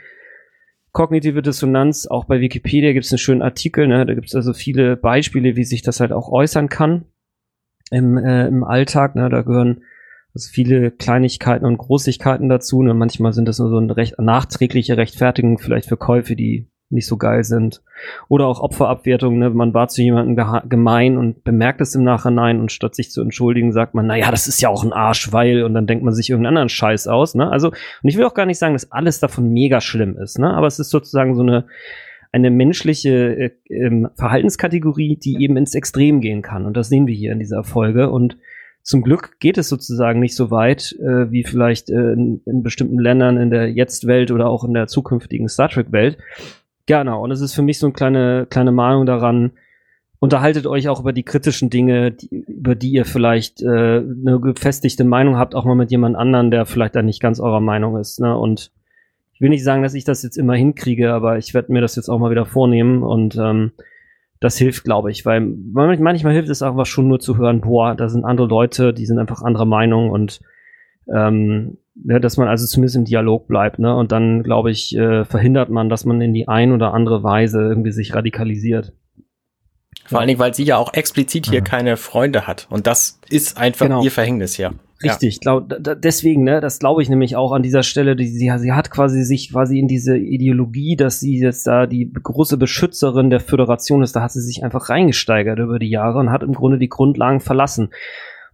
[0.94, 4.06] kognitive Dissonanz, auch bei Wikipedia gibt es einen schönen Artikel, ne?
[4.06, 7.06] da gibt es also viele Beispiele, wie sich das halt auch äußern kann
[7.92, 9.30] im, äh, im Alltag, ne?
[9.30, 9.84] da gehören
[10.34, 12.94] also viele Kleinigkeiten und Großigkeiten dazu, ne?
[12.94, 17.18] manchmal sind das nur so eine recht, nachträgliche Rechtfertigung vielleicht für Käufe, die nicht so
[17.18, 17.82] geil sind.
[18.28, 19.50] Oder auch Opferabwertung, ne?
[19.50, 23.72] man war zu jemandem gemein und bemerkt es im Nachhinein und statt sich zu entschuldigen,
[23.72, 26.30] sagt man, naja, das ist ja auch ein Arsch, weil, und dann denkt man sich
[26.30, 27.36] irgendeinen anderen Scheiß aus.
[27.36, 27.50] Ne?
[27.50, 30.54] Also, und ich will auch gar nicht sagen, dass alles davon mega schlimm ist, ne?
[30.54, 31.66] aber es ist sozusagen so eine
[32.32, 36.66] eine menschliche äh, ähm, Verhaltenskategorie, die eben ins Extrem gehen kann.
[36.66, 38.10] Und das sehen wir hier in dieser Folge.
[38.10, 38.38] Und
[38.84, 43.00] zum Glück geht es sozusagen nicht so weit, äh, wie vielleicht äh, in, in, bestimmten
[43.00, 46.18] Ländern in der Jetzt-Welt oder auch in der zukünftigen Star Trek-Welt.
[46.92, 49.52] Genau, und es ist für mich so eine kleine, kleine Mahnung daran,
[50.20, 55.06] unterhaltet euch auch über die kritischen Dinge, die, über die ihr vielleicht äh, eine gefestigte
[55.06, 58.20] Meinung habt, auch mal mit jemand anderen, der vielleicht dann nicht ganz eurer Meinung ist.
[58.20, 58.38] Ne?
[58.38, 58.74] Und
[59.32, 61.96] ich will nicht sagen, dass ich das jetzt immer hinkriege, aber ich werde mir das
[61.96, 63.72] jetzt auch mal wieder vornehmen und ähm,
[64.42, 68.10] das hilft, glaube ich, weil manchmal hilft es einfach schon nur zu hören, boah, da
[68.10, 70.42] sind andere Leute, die sind einfach anderer Meinung und
[71.08, 73.96] ähm, ja, dass man also zumindest im Dialog bleibt, ne?
[73.96, 77.62] Und dann, glaube ich, äh, verhindert man, dass man in die ein oder andere Weise
[77.62, 78.94] irgendwie sich radikalisiert.
[80.06, 81.66] Vor allen Dingen, weil sie ja auch explizit hier mhm.
[81.66, 82.68] keine Freunde hat.
[82.70, 84.04] Und das ist einfach genau.
[84.04, 84.74] ihr Verhängnis hier.
[85.04, 85.60] Richtig, ja.
[85.60, 88.92] glaub, deswegen, ne, das glaube ich nämlich auch an dieser Stelle, die, sie, sie hat
[88.92, 94.04] quasi sich quasi in diese Ideologie, dass sie jetzt da die große Beschützerin der Föderation
[94.04, 96.90] ist, da hat sie sich einfach reingesteigert über die Jahre und hat im Grunde die
[96.90, 97.90] Grundlagen verlassen.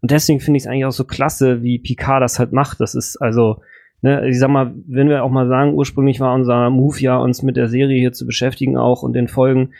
[0.02, 2.80] Und deswegen finde ich es eigentlich auch so klasse, wie Picard das halt macht.
[2.80, 3.62] Das ist also,
[4.02, 7.42] ne, ich sag mal, wenn wir auch mal sagen, ursprünglich war unser Move ja, uns
[7.42, 9.74] mit der Serie hier zu beschäftigen auch und den Folgen,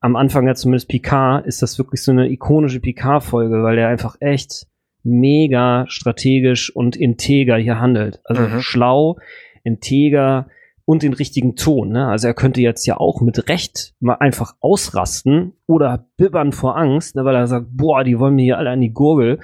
[0.00, 4.16] am Anfang ja zumindest Picard, ist das wirklich so eine ikonische Picard-Folge, weil der einfach
[4.20, 4.66] echt
[5.02, 8.20] mega strategisch und integer hier handelt.
[8.24, 8.60] Also mhm.
[8.60, 9.18] schlau,
[9.64, 10.48] integer
[10.86, 11.90] und den richtigen Ton.
[11.90, 12.06] Ne?
[12.06, 17.16] Also er könnte jetzt ja auch mit Recht mal einfach ausrasten oder bibbern vor Angst,
[17.16, 19.40] ne, weil er sagt, boah, die wollen mir hier alle an die Gurgel.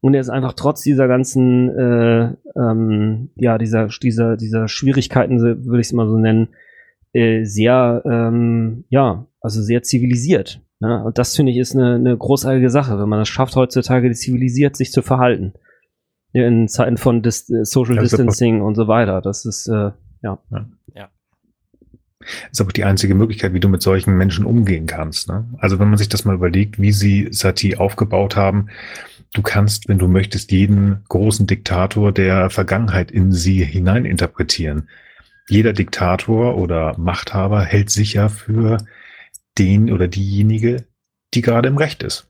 [0.00, 5.80] Und er ist einfach trotz dieser ganzen, äh, ähm, ja, dieser, dieser, dieser Schwierigkeiten, würde
[5.80, 6.48] ich es mal so nennen,
[7.12, 10.62] äh, sehr, ähm, ja, also sehr zivilisiert.
[10.78, 11.02] Ne?
[11.04, 14.76] Und das finde ich ist eine, eine großartige Sache, wenn man es schafft, heutzutage zivilisiert
[14.76, 15.52] sich zu verhalten.
[16.32, 19.20] In Zeiten von Dis äh, Social Distancing und so weiter.
[19.20, 19.90] Das ist, äh,
[20.22, 20.38] ja.
[20.50, 20.68] ja.
[20.94, 21.10] ja.
[22.50, 25.28] Ist aber die einzige Möglichkeit, wie du mit solchen Menschen umgehen kannst.
[25.28, 25.48] Ne?
[25.58, 28.68] Also wenn man sich das mal überlegt, wie sie Sati aufgebaut haben,
[29.32, 34.88] du kannst, wenn du möchtest, jeden großen Diktator der Vergangenheit in sie hineininterpretieren.
[35.48, 38.78] Jeder Diktator oder Machthaber hält sich ja für
[39.58, 40.84] den oder diejenige,
[41.34, 42.29] die gerade im Recht ist.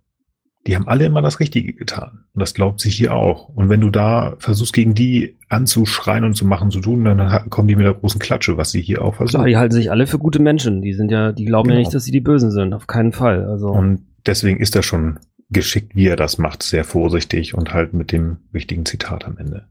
[0.67, 2.25] Die haben alle immer das Richtige getan.
[2.35, 3.49] Und das glaubt sich hier auch.
[3.49, 7.67] Und wenn du da versuchst, gegen die anzuschreien und zu machen, zu tun, dann kommen
[7.67, 9.39] die mit der großen Klatsche, was sie hier auch versuchen.
[9.39, 10.83] Klar, die halten sich alle für gute Menschen.
[10.83, 11.79] Die sind ja, die glauben genau.
[11.79, 12.75] ja nicht, dass sie die Bösen sind.
[12.75, 13.45] Auf keinen Fall.
[13.47, 13.69] Also.
[13.69, 15.19] Und deswegen ist das schon
[15.49, 16.63] geschickt, wie er das macht.
[16.63, 19.65] Sehr vorsichtig und halt mit dem wichtigen Zitat am Ende.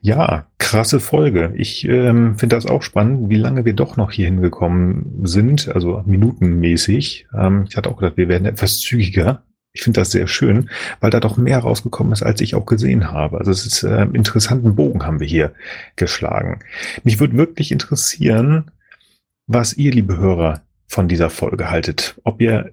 [0.00, 1.52] Ja, krasse Folge.
[1.56, 6.02] Ich ähm, finde das auch spannend, wie lange wir doch noch hier hingekommen sind, also
[6.06, 7.26] minutenmäßig.
[7.36, 9.42] Ähm, ich hatte auch gedacht, wir werden etwas zügiger.
[9.74, 10.68] Ich finde das sehr schön,
[11.00, 13.38] weil da doch mehr rausgekommen ist, als ich auch gesehen habe.
[13.38, 15.54] Also es ist äh, interessanten Bogen haben wir hier
[15.96, 16.60] geschlagen.
[17.04, 18.70] Mich würde wirklich interessieren,
[19.46, 22.20] was ihr, liebe Hörer, von dieser Folge haltet.
[22.22, 22.72] Ob ihr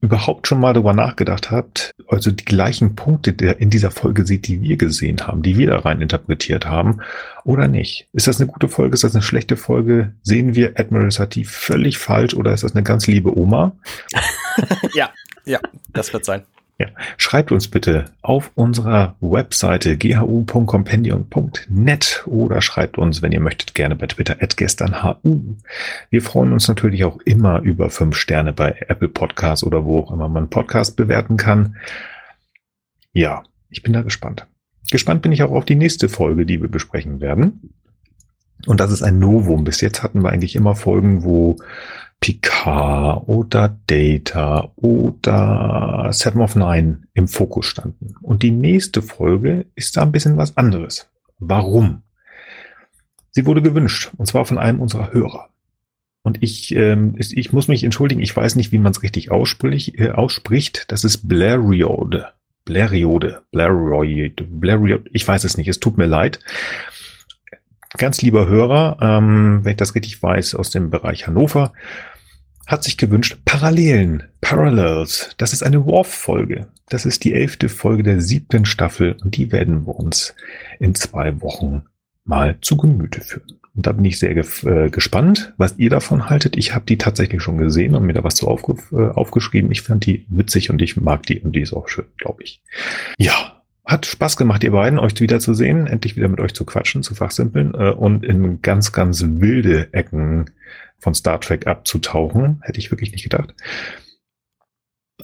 [0.00, 4.46] überhaupt schon mal darüber nachgedacht habt, also die gleichen Punkte der in dieser Folge seht,
[4.46, 7.00] die wir gesehen haben, die wir da rein interpretiert haben,
[7.44, 8.08] oder nicht?
[8.12, 8.94] Ist das eine gute Folge?
[8.94, 10.14] Ist das eine schlechte Folge?
[10.22, 13.72] Sehen wir Admiral Sati völlig falsch oder ist das eine ganz liebe Oma?
[14.94, 15.10] ja,
[15.48, 15.58] ja,
[15.92, 16.44] das wird sein.
[16.80, 23.96] Ja, schreibt uns bitte auf unserer Webseite ghu.compendium.net oder schreibt uns, wenn ihr möchtet, gerne
[23.96, 25.56] bei Twitter at gesternhu.
[26.10, 30.12] Wir freuen uns natürlich auch immer über fünf Sterne bei Apple Podcasts oder wo auch
[30.12, 31.74] immer man Podcast bewerten kann.
[33.12, 34.46] Ja, ich bin da gespannt.
[34.92, 37.74] Gespannt bin ich auch auf die nächste Folge, die wir besprechen werden.
[38.66, 39.64] Und das ist ein Novum.
[39.64, 41.56] Bis jetzt hatten wir eigentlich immer Folgen, wo
[42.20, 48.14] Picard oder Data oder Seven of Nine im Fokus standen.
[48.22, 51.08] Und die nächste Folge ist da ein bisschen was anderes.
[51.38, 52.02] Warum?
[53.30, 55.48] Sie wurde gewünscht, und zwar von einem unserer Hörer.
[56.22, 59.98] Und ich, ähm, ich muss mich entschuldigen, ich weiß nicht, wie man es richtig ausspricht,
[59.98, 60.84] äh, ausspricht.
[60.88, 62.32] Das ist Blariode.
[62.64, 63.42] Blariode.
[63.50, 64.44] Blariode.
[64.44, 65.04] Blariode.
[65.12, 66.40] Ich weiß es nicht, es tut mir leid.
[67.96, 71.72] Ganz lieber Hörer, ähm, wenn ich das richtig weiß, aus dem Bereich Hannover,
[72.66, 75.34] hat sich gewünscht Parallelen, Parallels.
[75.38, 76.68] Das ist eine Worf-Folge.
[76.90, 80.34] Das ist die elfte Folge der siebten Staffel und die werden wir uns
[80.78, 81.84] in zwei Wochen
[82.24, 83.58] mal zu Gemüte führen.
[83.74, 86.56] Und da bin ich sehr äh, gespannt, was ihr davon haltet.
[86.56, 89.70] Ich habe die tatsächlich schon gesehen und mir da was zu aufge äh, aufgeschrieben.
[89.70, 92.60] Ich fand die witzig und ich mag die und die ist auch schön, glaube ich.
[93.18, 93.57] Ja,
[93.88, 97.72] hat Spaß gemacht, ihr beiden, euch wiederzusehen, endlich wieder mit euch zu quatschen, zu fachsimpeln
[97.72, 100.50] äh, und in ganz, ganz wilde Ecken
[100.98, 102.60] von Star Trek abzutauchen.
[102.62, 103.54] Hätte ich wirklich nicht gedacht.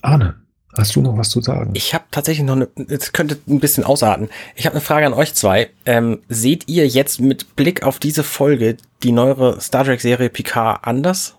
[0.01, 0.37] Arne,
[0.73, 1.73] hast du noch was zu sagen?
[1.75, 4.31] Ich habe tatsächlich noch eine, es könnte ein bisschen ausarten.
[4.57, 5.69] Ich habe eine Frage an euch zwei.
[5.85, 11.37] Ähm, seht ihr jetzt mit Blick auf diese Folge die neuere Star Trek-Serie Picard anders?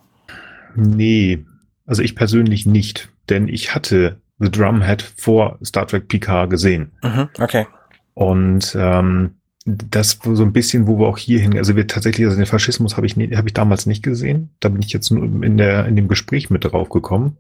[0.76, 1.44] Nee,
[1.88, 6.92] also ich persönlich nicht, denn ich hatte The Drumhead vor Star Trek Picard gesehen.
[7.04, 7.68] Mhm, okay.
[8.14, 9.36] Und ähm,
[9.66, 12.98] das so ein bisschen, wo wir auch hier hin, also wir tatsächlich, also den Faschismus
[12.98, 14.52] habe ich, nie, habe ich damals nicht gesehen.
[14.60, 17.38] Da bin ich jetzt nur in der in dem Gespräch mit drauf gekommen.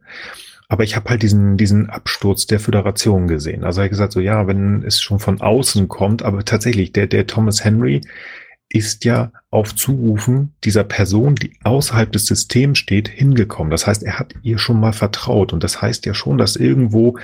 [0.68, 3.64] Aber ich habe halt diesen diesen Absturz der Föderation gesehen.
[3.64, 7.06] Also habe ich gesagt so, ja, wenn es schon von außen kommt, aber tatsächlich der
[7.06, 8.02] der Thomas Henry
[8.70, 13.72] ist ja auf Zurufen dieser Person, die außerhalb des Systems steht, hingekommen.
[13.72, 15.54] Das heißt, er hat ihr schon mal vertraut.
[15.54, 17.18] Und das heißt ja schon, dass irgendwo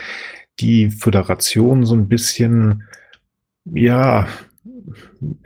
[0.60, 2.84] die Föderation so ein bisschen,
[3.66, 4.28] ja,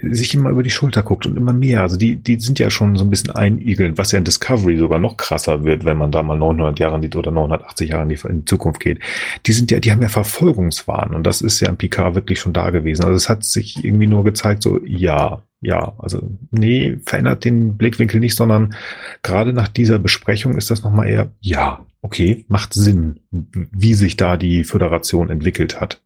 [0.02, 1.82] sich immer über die Schulter guckt und immer mehr.
[1.82, 5.00] Also die, die sind ja schon so ein bisschen einigelnd, was ja in Discovery sogar
[5.00, 8.10] noch krasser wird, wenn man da mal 900 Jahre in die, oder 980 Jahre in
[8.10, 9.00] die, in die Zukunft geht.
[9.46, 12.54] Die sind ja, die haben ja Verfolgungswahn und das ist ja in Picard wirklich schon
[12.54, 13.04] da gewesen.
[13.04, 16.22] Also es hat sich irgendwie nur gezeigt, so, ja, ja, also
[16.52, 18.76] nee, verändert den Blickwinkel nicht, sondern
[19.24, 24.38] gerade nach dieser Besprechung ist das nochmal eher, ja, okay, macht Sinn, wie sich da
[24.38, 26.02] die Föderation entwickelt hat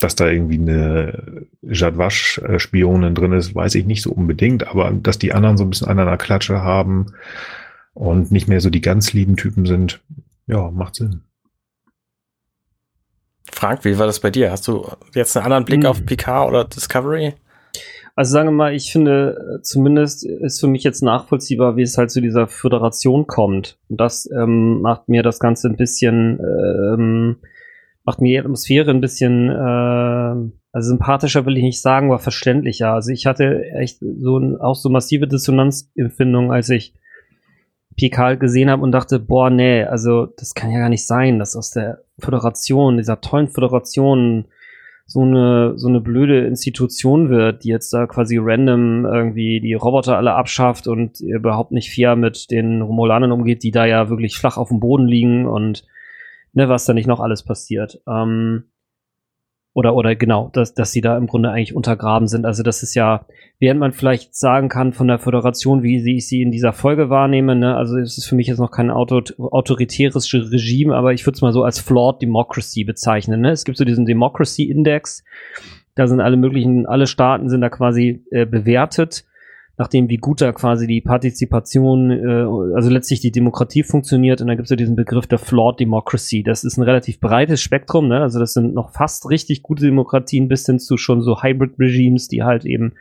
[0.00, 5.32] dass da irgendwie eine Jadwasch-Spionin drin ist, weiß ich nicht so unbedingt, aber dass die
[5.32, 7.14] anderen so ein bisschen einer Klatsche haben
[7.94, 10.02] und nicht mehr so die ganz lieben Typen sind,
[10.46, 11.22] ja, macht Sinn.
[13.52, 14.50] Frank, wie war das bei dir?
[14.50, 15.86] Hast du jetzt einen anderen Blick hm.
[15.86, 17.34] auf Picard oder Discovery?
[18.16, 22.12] Also sagen wir mal, ich finde, zumindest ist für mich jetzt nachvollziehbar, wie es halt
[22.12, 23.76] zu dieser Föderation kommt.
[23.88, 27.36] Und das ähm, macht mir das Ganze ein bisschen ähm,
[28.04, 32.92] macht mir die Atmosphäre ein bisschen, äh, also sympathischer will ich nicht sagen, aber verständlicher.
[32.92, 36.94] Also ich hatte echt so ein, auch so massive Dissonanzempfindung, als ich
[37.96, 41.56] Picard gesehen habe und dachte, boah, nee, also das kann ja gar nicht sein, dass
[41.56, 44.46] aus der Föderation, dieser tollen Föderation,
[45.06, 50.16] so eine, so eine blöde Institution wird, die jetzt da quasi random irgendwie die Roboter
[50.16, 54.56] alle abschafft und überhaupt nicht fair mit den Romulanern umgeht, die da ja wirklich flach
[54.56, 55.84] auf dem Boden liegen und
[56.54, 58.00] ne, was da nicht noch alles passiert.
[58.08, 58.64] Ähm,
[59.76, 62.46] oder, oder genau, dass, dass sie da im Grunde eigentlich untergraben sind.
[62.46, 63.26] Also das ist ja,
[63.58, 67.56] während man vielleicht sagen kann von der Föderation, wie ich sie in dieser Folge wahrnehme,
[67.56, 71.34] ne, also es ist für mich jetzt noch kein Auto, autoritäres Regime, aber ich würde
[71.34, 73.40] es mal so als Flawed Democracy bezeichnen.
[73.40, 73.50] Ne?
[73.50, 75.24] Es gibt so diesen Democracy Index,
[75.96, 79.24] da sind alle möglichen, alle Staaten sind da quasi äh, bewertet
[79.76, 84.40] nachdem wie gut da quasi die Partizipation, äh, also letztlich die Demokratie funktioniert.
[84.40, 86.42] Und da gibt es ja diesen Begriff der Flawed Democracy.
[86.42, 88.20] Das ist ein relativ breites Spektrum, ne?
[88.20, 92.42] Also das sind noch fast richtig gute Demokratien bis hin zu schon so Hybrid-Regimes, die
[92.42, 92.94] halt eben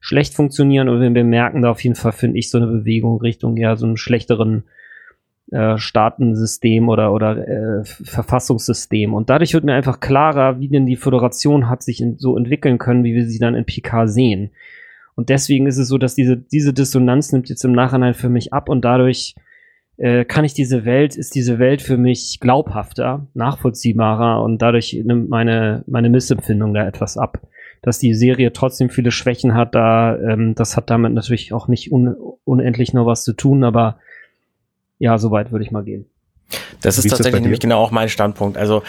[0.00, 0.88] schlecht funktionieren.
[0.88, 3.84] Und wir merken da auf jeden Fall, finde ich, so eine Bewegung Richtung ja so
[3.84, 4.64] einem schlechteren
[5.50, 9.12] äh, Staatensystem oder, oder äh, Verfassungssystem.
[9.12, 12.78] Und dadurch wird mir einfach klarer, wie denn die Föderation hat sich in, so entwickeln
[12.78, 14.50] können, wie wir sie dann in PK sehen.
[15.16, 18.52] Und deswegen ist es so, dass diese, diese Dissonanz nimmt jetzt im Nachhinein für mich
[18.52, 19.34] ab und dadurch
[19.96, 25.30] äh, kann ich diese Welt, ist diese Welt für mich glaubhafter, nachvollziehbarer und dadurch nimmt
[25.30, 27.40] meine, meine Missempfindung da etwas ab.
[27.80, 31.92] Dass die Serie trotzdem viele Schwächen hat, da, ähm, das hat damit natürlich auch nicht
[31.92, 32.14] un
[32.44, 33.98] unendlich noch was zu tun, aber
[34.98, 36.06] ja, soweit würde ich mal gehen.
[36.82, 38.56] Das ist, ist tatsächlich nämlich genau auch mein Standpunkt.
[38.56, 38.82] Also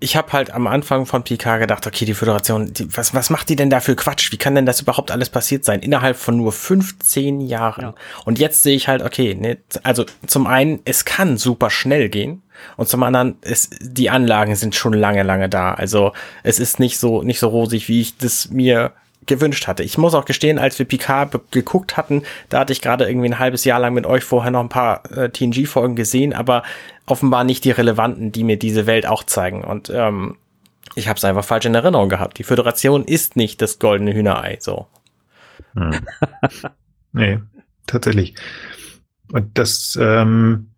[0.00, 3.50] ich habe halt am Anfang von PK gedacht, okay, die Föderation, die, was, was macht
[3.50, 4.32] die denn da für Quatsch?
[4.32, 5.80] Wie kann denn das überhaupt alles passiert sein?
[5.80, 7.82] Innerhalb von nur 15 Jahren.
[7.82, 7.94] Ja.
[8.24, 12.42] Und jetzt sehe ich halt, okay, ne, also zum einen, es kann super schnell gehen.
[12.76, 15.74] Und zum anderen, es, die Anlagen sind schon lange, lange da.
[15.74, 16.12] Also
[16.42, 18.92] es ist nicht so, nicht so rosig, wie ich das mir
[19.30, 19.82] gewünscht hatte.
[19.82, 23.38] Ich muss auch gestehen, als wir Picard geguckt hatten, da hatte ich gerade irgendwie ein
[23.38, 26.62] halbes Jahr lang mit euch vorher noch ein paar äh, TNG-Folgen gesehen, aber
[27.06, 29.64] offenbar nicht die relevanten, die mir diese Welt auch zeigen.
[29.64, 30.36] Und ähm,
[30.94, 32.38] ich habe es einfach falsch in Erinnerung gehabt.
[32.38, 34.58] Die Föderation ist nicht das goldene Hühnerei.
[34.60, 34.88] So.
[35.74, 36.00] Hm.
[37.12, 37.38] nee,
[37.86, 38.34] tatsächlich.
[39.32, 40.69] Und das, ähm,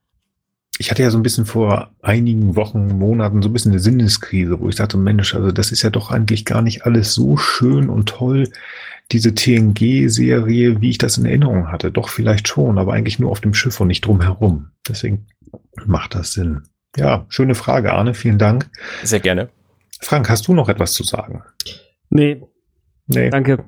[0.79, 4.59] ich hatte ja so ein bisschen vor einigen Wochen, Monaten so ein bisschen eine Sinneskrise,
[4.61, 7.89] wo ich dachte, Mensch, also das ist ja doch eigentlich gar nicht alles so schön
[7.89, 8.49] und toll,
[9.11, 11.93] diese TNG-Serie, wie ich das in Erinnerung hatte.
[11.93, 14.71] Doch vielleicht schon, aber eigentlich nur auf dem Schiff und nicht drumherum.
[14.89, 15.27] Deswegen
[15.85, 16.63] macht das Sinn.
[16.97, 18.15] Ja, schöne Frage, Arne.
[18.15, 18.71] Vielen Dank.
[19.03, 19.51] Sehr gerne.
[20.01, 21.43] Frank, hast du noch etwas zu sagen?
[22.11, 22.43] Nee.
[23.07, 23.31] Nee.
[23.31, 23.65] Danke.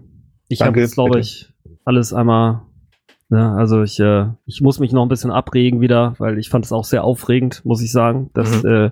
[0.49, 1.53] Ich habe jetzt, glaube ich,
[1.85, 2.63] alles einmal.
[3.31, 6.65] Ja, also ich, äh, ich muss mich noch ein bisschen abregen wieder, weil ich fand
[6.65, 8.31] es auch sehr aufregend, muss ich sagen.
[8.35, 8.71] Dass, mhm.
[8.71, 8.91] äh,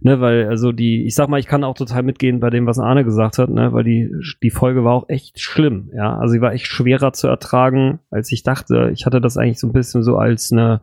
[0.00, 2.78] ne, weil, also die, ich sag mal, ich kann auch total mitgehen bei dem, was
[2.78, 4.10] Arne gesagt hat, ne, weil die,
[4.42, 6.18] die Folge war auch echt schlimm, ja.
[6.18, 8.90] Also sie war echt schwerer zu ertragen, als ich dachte.
[8.92, 10.80] Ich hatte das eigentlich so ein bisschen so als eine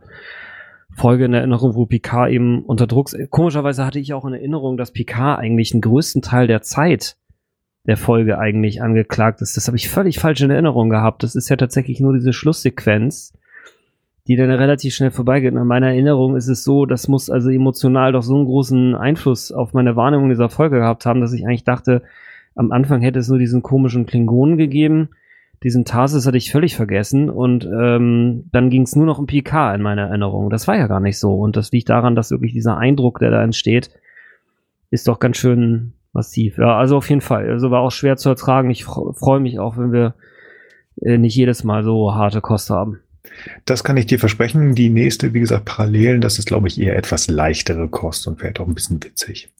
[0.95, 3.11] Folge in Erinnerung, wo Picard eben unter Druck.
[3.29, 7.17] Komischerweise hatte ich auch in Erinnerung, dass Picard eigentlich einen größten Teil der Zeit
[7.85, 9.57] der Folge eigentlich angeklagt ist.
[9.57, 11.23] Das habe ich völlig falsch in Erinnerung gehabt.
[11.23, 13.33] Das ist ja tatsächlich nur diese Schlusssequenz,
[14.27, 15.53] die dann relativ schnell vorbeigeht.
[15.53, 19.51] In meiner Erinnerung ist es so, das muss also emotional doch so einen großen Einfluss
[19.51, 22.03] auf meine Wahrnehmung dieser Folge gehabt haben, dass ich eigentlich dachte,
[22.55, 25.09] am Anfang hätte es nur diesen komischen Klingonen gegeben.
[25.63, 29.75] Diesen Tarsis hatte ich völlig vergessen und ähm, dann ging es nur noch um PK
[29.75, 30.49] in meiner Erinnerung.
[30.49, 33.29] Das war ja gar nicht so und das liegt daran, dass wirklich dieser Eindruck, der
[33.31, 33.91] da entsteht,
[34.89, 36.57] ist doch ganz schön massiv.
[36.57, 37.49] Ja, also auf jeden Fall.
[37.49, 38.69] Also war auch schwer zu ertragen.
[38.69, 40.15] Ich freue mich auch, wenn wir
[41.01, 42.99] äh, nicht jedes Mal so harte Kost haben.
[43.65, 44.75] Das kann ich dir versprechen.
[44.75, 48.59] Die nächste, wie gesagt, Parallelen, das ist, glaube ich, eher etwas leichtere Kost und vielleicht
[48.59, 49.51] auch ein bisschen witzig.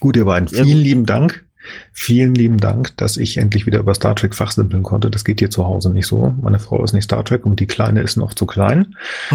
[0.00, 1.44] Gut, ihr beiden, vielen lieben Dank
[1.92, 5.10] Vielen lieben Dank, dass ich endlich wieder über Star Trek fachsimpeln konnte.
[5.10, 6.34] Das geht hier zu Hause nicht so.
[6.42, 8.96] Meine Frau ist nicht Star Trek und die Kleine ist noch zu klein.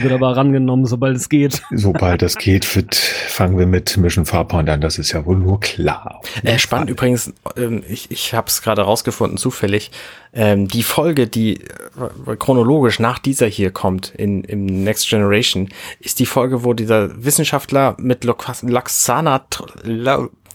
[0.00, 1.62] wird aber rangenommen, sobald es geht.
[1.70, 4.80] Sobald es geht, fit, fangen wir mit Mission Farpoint an.
[4.80, 6.20] Das ist ja wohl nur klar.
[6.42, 9.90] Äh, spannend übrigens, äh, ich, ich habe es gerade rausgefunden, zufällig.
[10.34, 15.68] Ähm, die Folge, die äh, chronologisch nach dieser hier kommt, in, im Next Generation,
[16.00, 19.46] ist die Folge, wo dieser Wissenschaftler mit Laxana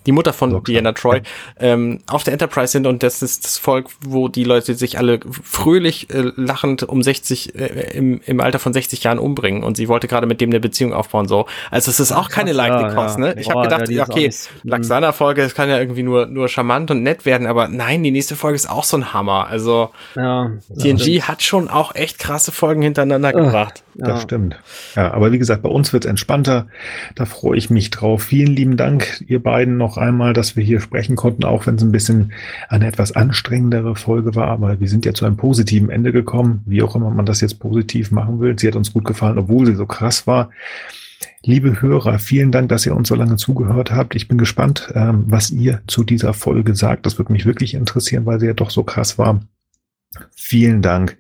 [0.09, 0.71] die Mutter von Locker.
[0.71, 1.21] Diana Troy,
[1.59, 5.19] ähm, auf der Enterprise sind und das ist das Volk, wo die Leute sich alle
[5.43, 9.87] fröhlich äh, lachend um 60, äh, im, im Alter von 60 Jahren umbringen und sie
[9.87, 11.45] wollte gerade mit dem eine Beziehung aufbauen, so.
[11.69, 13.35] Also es ist auch keine leichte ja, Kost, ne?
[13.37, 14.31] Ich habe gedacht, ja, okay,
[14.63, 18.35] Laxana-Folge, das kann ja irgendwie nur, nur charmant und nett werden, aber nein, die nächste
[18.35, 19.45] Folge ist auch so ein Hammer.
[19.47, 23.67] Also ja, TNG hat schon auch echt krasse Folgen hintereinander uh,
[24.07, 24.59] Das stimmt.
[24.95, 26.67] Ja, aber wie gesagt, bei uns wird's entspannter.
[27.15, 28.23] Da freue ich mich drauf.
[28.23, 31.81] Vielen lieben Dank, ihr beiden noch einmal, dass wir hier sprechen konnten, auch wenn es
[31.81, 32.31] ein bisschen
[32.69, 34.47] eine etwas anstrengendere Folge war.
[34.47, 37.59] Aber wir sind ja zu einem positiven Ende gekommen, wie auch immer man das jetzt
[37.59, 38.57] positiv machen will.
[38.57, 40.49] Sie hat uns gut gefallen, obwohl sie so krass war.
[41.43, 44.15] Liebe Hörer, vielen Dank, dass ihr uns so lange zugehört habt.
[44.15, 47.05] Ich bin gespannt, ähm, was ihr zu dieser Folge sagt.
[47.05, 49.41] Das würde mich wirklich interessieren, weil sie ja doch so krass war.
[50.35, 51.17] Vielen Dank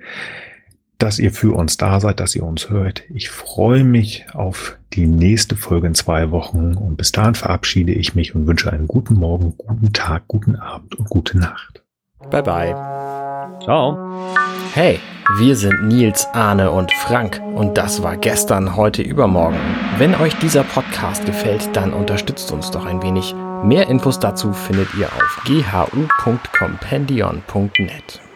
[0.99, 3.01] dass ihr für uns da seid, dass ihr uns hört.
[3.13, 8.15] Ich freue mich auf die nächste Folge in zwei Wochen und bis dahin verabschiede ich
[8.15, 11.83] mich und wünsche einen guten Morgen, guten Tag, guten Abend und gute Nacht.
[12.29, 12.75] Bye bye.
[13.63, 13.97] Ciao.
[14.73, 14.99] Hey,
[15.37, 19.57] wir sind Nils, Arne und Frank und das war gestern, heute, übermorgen.
[19.97, 23.33] Wenn euch dieser Podcast gefällt, dann unterstützt uns doch ein wenig.
[23.63, 28.28] Mehr Infos dazu findet ihr auf ghu.compendion.net.